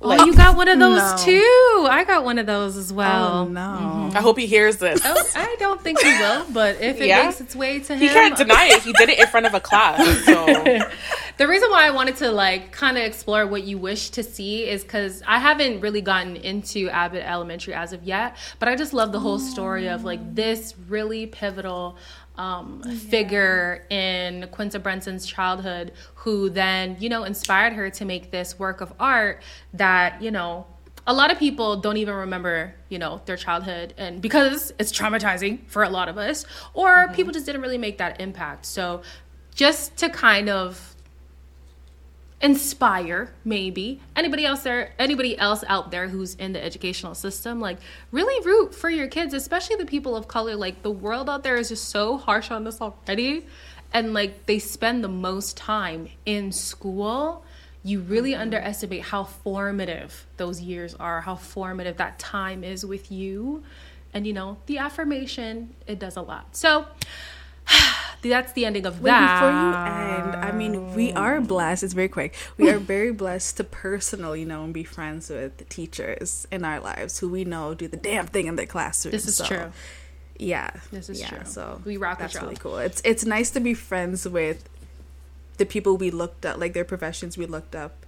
Oh, 0.00 0.08
like, 0.08 0.20
oh, 0.20 0.26
you 0.26 0.34
got 0.34 0.56
one 0.56 0.68
of 0.68 0.78
those 0.78 0.98
no. 0.98 1.16
too. 1.24 1.88
I 1.90 2.04
got 2.06 2.22
one 2.24 2.38
of 2.38 2.46
those 2.46 2.76
as 2.76 2.92
oh, 2.92 2.94
well. 2.94 3.32
Oh 3.32 3.48
no. 3.48 3.60
Mm-hmm. 3.60 4.16
I 4.16 4.20
hope 4.20 4.38
he 4.38 4.46
hears 4.46 4.76
this. 4.76 5.00
Oh, 5.04 5.30
I 5.34 5.56
don't 5.58 5.80
think 5.80 6.00
he 6.00 6.10
will, 6.18 6.46
but 6.52 6.80
if 6.80 7.00
it 7.00 7.08
Yeah. 7.08 7.24
makes 7.24 7.40
its 7.40 7.56
way 7.56 7.80
to 7.80 7.94
him, 7.94 7.98
He 8.00 8.08
can't 8.08 8.36
deny 8.36 8.66
it. 8.66 8.82
He 8.82 8.92
did 8.92 9.08
it 9.08 9.18
in 9.18 9.26
front 9.26 9.46
of 9.46 9.54
a 9.54 9.60
class. 9.60 9.98
So 10.24 10.46
the 11.36 11.48
reason 11.48 11.70
why 11.70 11.84
I 11.84 11.90
wanted 11.90 12.16
to 12.18 12.30
like 12.30 12.70
kind 12.70 12.96
of 12.96 13.02
explore 13.02 13.44
what 13.48 13.64
you 13.64 13.76
wish 13.78 14.10
to 14.10 14.22
see 14.22 14.68
is 14.68 14.84
because 14.84 15.20
I 15.26 15.40
haven't 15.40 15.80
really 15.80 16.00
gotten 16.00 16.36
into 16.36 16.88
Abbott 16.90 17.24
Elementary 17.24 17.74
as 17.74 17.92
of 17.92 18.04
yet, 18.04 18.36
but 18.60 18.68
I 18.68 18.76
just 18.76 18.92
love 18.92 19.10
the 19.10 19.20
whole 19.20 19.40
story 19.40 19.88
of 19.88 20.04
like 20.04 20.34
this 20.34 20.74
really 20.88 21.26
pivotal 21.26 21.96
um, 22.38 22.82
figure 22.82 23.84
in 23.90 24.48
Quinta 24.52 24.78
Brunson's 24.78 25.26
childhood 25.26 25.92
who 26.14 26.48
then, 26.48 26.96
you 27.00 27.08
know, 27.08 27.24
inspired 27.24 27.74
her 27.74 27.90
to 27.90 28.04
make 28.04 28.30
this 28.30 28.58
work 28.58 28.80
of 28.80 28.92
art 28.98 29.42
that, 29.74 30.22
you 30.22 30.30
know, 30.30 30.66
a 31.06 31.12
lot 31.12 31.32
of 31.32 31.38
people 31.38 31.76
don't 31.76 31.96
even 31.96 32.14
remember, 32.14 32.74
you 32.90 32.98
know, 32.98 33.20
their 33.24 33.36
childhood 33.36 33.94
and 33.98 34.22
because 34.22 34.72
it's 34.78 34.92
traumatizing 34.92 35.58
for 35.66 35.82
a 35.82 35.88
lot 35.88 36.08
of 36.08 36.16
us, 36.16 36.46
or 36.74 37.08
people 37.08 37.32
just 37.32 37.46
didn't 37.46 37.62
really 37.62 37.78
make 37.78 37.98
that 37.98 38.20
impact. 38.20 38.66
So 38.66 39.02
just 39.54 39.96
to 39.96 40.08
kind 40.08 40.48
of 40.48 40.87
inspire 42.40 43.32
maybe. 43.44 44.00
Anybody 44.14 44.44
else 44.44 44.62
there 44.62 44.92
anybody 44.98 45.36
else 45.38 45.64
out 45.66 45.90
there 45.90 46.08
who's 46.08 46.34
in 46.36 46.52
the 46.52 46.62
educational 46.62 47.14
system 47.14 47.60
like 47.60 47.78
really 48.12 48.44
root 48.46 48.74
for 48.74 48.88
your 48.88 49.08
kids 49.08 49.34
especially 49.34 49.76
the 49.76 49.86
people 49.86 50.16
of 50.16 50.28
color. 50.28 50.54
Like 50.54 50.82
the 50.82 50.90
world 50.90 51.28
out 51.28 51.42
there 51.42 51.56
is 51.56 51.70
just 51.70 51.88
so 51.88 52.16
harsh 52.16 52.50
on 52.50 52.66
us 52.66 52.80
already. 52.80 53.46
And 53.92 54.14
like 54.14 54.46
they 54.46 54.58
spend 54.58 55.02
the 55.02 55.08
most 55.08 55.56
time 55.56 56.08
in 56.26 56.52
school. 56.52 57.44
You 57.82 58.00
really 58.00 58.32
mm-hmm. 58.32 58.42
underestimate 58.42 59.02
how 59.02 59.24
formative 59.24 60.26
those 60.36 60.60
years 60.60 60.94
are 60.94 61.22
how 61.22 61.34
formative 61.34 61.96
that 61.96 62.18
time 62.18 62.62
is 62.62 62.86
with 62.86 63.10
you. 63.10 63.64
And 64.14 64.26
you 64.26 64.32
know 64.32 64.58
the 64.66 64.78
affirmation 64.78 65.74
it 65.88 65.98
does 65.98 66.16
a 66.16 66.22
lot. 66.22 66.54
So 66.54 66.86
that's 68.22 68.52
the 68.52 68.64
ending 68.64 68.86
of 68.86 69.00
Wait, 69.00 69.10
that 69.10 69.34
before 69.40 69.50
you 69.50 70.32
end, 70.34 70.44
I 70.44 70.52
mean, 70.52 70.94
we 70.94 71.12
are 71.12 71.40
blessed. 71.40 71.84
It's 71.84 71.92
very 71.94 72.08
quick. 72.08 72.34
We 72.56 72.70
are 72.70 72.78
very 72.78 73.12
blessed 73.12 73.56
to 73.58 73.64
personally 73.64 74.44
know 74.44 74.64
and 74.64 74.74
be 74.74 74.84
friends 74.84 75.30
with 75.30 75.56
the 75.58 75.64
teachers 75.64 76.46
in 76.50 76.64
our 76.64 76.80
lives 76.80 77.18
who 77.18 77.28
we 77.28 77.44
know 77.44 77.74
do 77.74 77.88
the 77.88 77.96
damn 77.96 78.26
thing 78.26 78.46
in 78.46 78.56
their 78.56 78.66
classroom. 78.66 79.12
This 79.12 79.26
is 79.26 79.36
So, 79.36 79.44
true. 79.44 79.72
Yeah, 80.38 80.70
This 80.92 81.08
is 81.08 81.20
yeah, 81.20 81.28
true. 81.30 81.40
So 81.44 81.82
We 81.84 81.96
rock 81.96 82.18
That's 82.18 82.34
really 82.40 82.56
cool. 82.56 82.78
It's 82.78 83.00
it's 83.04 83.24
nice 83.24 83.50
to 83.50 83.60
be 83.60 83.74
friends 83.74 84.28
with 84.28 84.68
the 85.56 85.66
people 85.66 85.96
we 85.96 86.10
looked 86.10 86.46
up, 86.46 86.58
like 86.58 86.72
their 86.72 86.84
professions 86.84 87.36
we 87.36 87.46
looked 87.46 87.74
up 87.74 88.06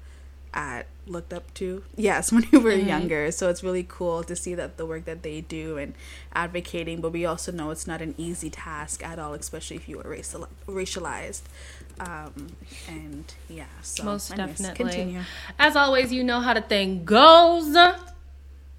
at, 0.54 0.86
looked 1.06 1.32
up 1.32 1.52
to. 1.54 1.82
Yes, 1.96 2.30
when 2.32 2.46
we 2.52 2.58
were 2.58 2.70
Mm-hmm. 2.72 2.88
younger. 2.88 3.30
So 3.32 3.48
it's 3.48 3.62
really 3.62 3.84
cool 3.88 4.22
to 4.24 4.34
see 4.36 4.54
that 4.54 4.76
the 4.76 4.86
work 4.86 5.04
that 5.06 5.22
they 5.22 5.40
do 5.40 5.76
and 5.78 5.94
advocating. 6.34 7.00
But 7.00 7.12
we 7.12 7.24
also 7.26 7.50
know 7.52 7.70
it's 7.70 7.86
not 7.86 8.00
an 8.02 8.14
easy 8.18 8.50
task 8.50 9.04
at 9.04 9.18
all, 9.18 9.34
especially 9.34 9.76
if 9.76 9.88
you 9.88 10.00
are 10.00 10.08
racial, 10.08 10.48
racialized. 10.66 11.42
Um, 11.98 12.56
and 12.88 13.32
yeah, 13.48 13.64
so 13.82 14.04
Most 14.04 14.30
anyways, 14.32 14.58
definitely. 14.58 14.84
Continue. 14.92 15.20
As 15.58 15.76
always, 15.76 16.12
you 16.12 16.24
know 16.24 16.40
how 16.40 16.54
the 16.54 16.62
thing 16.62 17.04
goes. 17.04 17.76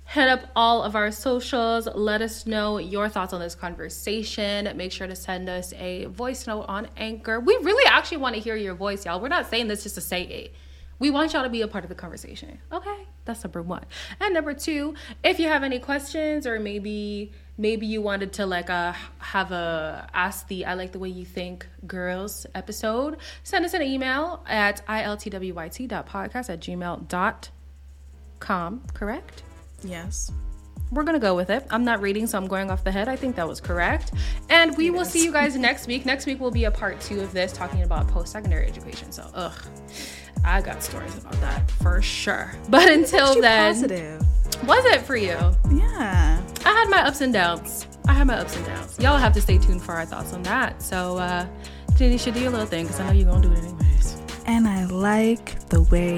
Hit 0.05 0.27
up 0.27 0.41
all 0.57 0.83
of 0.83 0.95
our 0.97 1.09
socials. 1.11 1.87
Let 1.95 2.21
us 2.21 2.45
know 2.45 2.79
your 2.79 3.07
thoughts 3.07 3.31
on 3.31 3.39
this 3.39 3.55
conversation. 3.55 4.69
Make 4.75 4.91
sure 4.91 5.07
to 5.07 5.15
send 5.15 5.47
us 5.47 5.71
a 5.73 6.05
voice 6.05 6.47
note 6.47 6.65
on 6.67 6.87
Anchor. 6.97 7.39
We 7.39 7.55
really 7.61 7.85
actually 7.87 8.17
want 8.17 8.35
to 8.35 8.41
hear 8.41 8.57
your 8.57 8.73
voice, 8.75 9.05
y'all. 9.05 9.21
We're 9.21 9.29
not 9.29 9.49
saying 9.49 9.67
this 9.69 9.83
just 9.83 9.95
to 9.95 10.01
say 10.01 10.23
it. 10.23 10.53
We 11.01 11.09
want 11.09 11.33
y'all 11.33 11.41
to 11.41 11.49
be 11.49 11.63
a 11.63 11.67
part 11.67 11.83
of 11.83 11.89
the 11.89 11.95
conversation. 11.95 12.59
Okay, 12.71 13.07
that's 13.25 13.43
number 13.43 13.63
one. 13.63 13.83
And 14.19 14.35
number 14.35 14.53
two, 14.53 14.93
if 15.23 15.39
you 15.39 15.47
have 15.47 15.63
any 15.63 15.79
questions 15.79 16.45
or 16.45 16.59
maybe 16.59 17.31
maybe 17.57 17.87
you 17.87 18.03
wanted 18.03 18.33
to 18.33 18.45
like 18.45 18.69
uh 18.69 18.93
have 19.17 19.51
a 19.51 20.07
ask 20.13 20.47
the 20.47 20.63
I 20.63 20.75
like 20.75 20.91
the 20.91 20.99
way 20.99 21.09
you 21.09 21.25
think 21.25 21.67
girls 21.87 22.45
episode, 22.53 23.17
send 23.41 23.65
us 23.65 23.73
an 23.73 23.81
email 23.81 24.45
at 24.47 24.85
iltwyt.podcast 24.85 26.51
at 26.51 26.59
gmail.com, 26.59 27.49
correct? 28.93 29.41
Yes. 29.83 30.31
We're 30.91 31.03
gonna 31.03 31.19
go 31.19 31.35
with 31.35 31.49
it. 31.49 31.65
I'm 31.71 31.83
not 31.83 31.99
reading, 32.01 32.27
so 32.27 32.37
I'm 32.37 32.47
going 32.47 32.69
off 32.69 32.83
the 32.83 32.91
head. 32.91 33.07
I 33.07 33.15
think 33.15 33.35
that 33.37 33.47
was 33.47 33.59
correct. 33.59 34.11
And 34.49 34.77
we 34.77 34.91
will 34.91 35.05
see 35.05 35.23
you 35.23 35.31
guys 35.31 35.55
next 35.55 35.87
week. 35.87 36.05
Next 36.05 36.27
week 36.27 36.39
will 36.39 36.51
be 36.51 36.65
a 36.65 36.71
part 36.71 37.01
two 37.01 37.21
of 37.21 37.31
this, 37.31 37.53
talking 37.53 37.81
about 37.81 38.07
post-secondary 38.09 38.67
education. 38.67 39.11
So, 39.11 39.27
ugh, 39.33 39.53
I 40.43 40.61
got 40.61 40.83
stories 40.83 41.15
about 41.17 41.39
that 41.41 41.69
for 41.71 42.01
sure. 42.01 42.51
But 42.69 42.89
until 42.89 43.39
then, 43.41 43.73
positive. 43.73 44.21
was 44.65 44.83
it 44.85 45.01
for 45.01 45.15
you? 45.15 45.37
Yeah. 45.71 46.41
I 46.65 46.69
had 46.69 46.89
my 46.89 47.05
ups 47.05 47.21
and 47.21 47.33
downs. 47.33 47.87
I 48.07 48.13
had 48.13 48.27
my 48.27 48.35
ups 48.35 48.55
and 48.55 48.65
downs. 48.65 48.97
Y'all 48.99 49.17
have 49.17 49.33
to 49.33 49.41
stay 49.41 49.57
tuned 49.57 49.81
for 49.81 49.93
our 49.93 50.05
thoughts 50.05 50.33
on 50.33 50.43
that. 50.43 50.81
So, 50.81 51.17
uh, 51.17 51.45
should 52.17 52.33
do 52.33 52.39
your 52.39 52.49
little 52.51 52.65
thing 52.65 52.85
because 52.85 52.99
I 52.99 53.07
know 53.07 53.11
you're 53.11 53.29
gonna 53.29 53.47
do 53.47 53.51
it 53.53 53.59
anyways. 53.59 54.17
And 54.47 54.67
I 54.67 54.85
like 54.85 55.59
the 55.69 55.83
way 55.83 56.17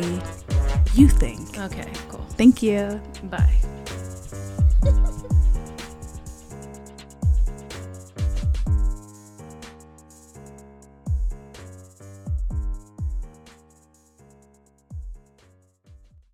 you 0.95 1.07
think. 1.09 1.59
Okay, 1.59 1.91
cool. 2.09 2.26
Thank 2.38 2.63
you. 2.63 3.01
Bye. 3.24 3.72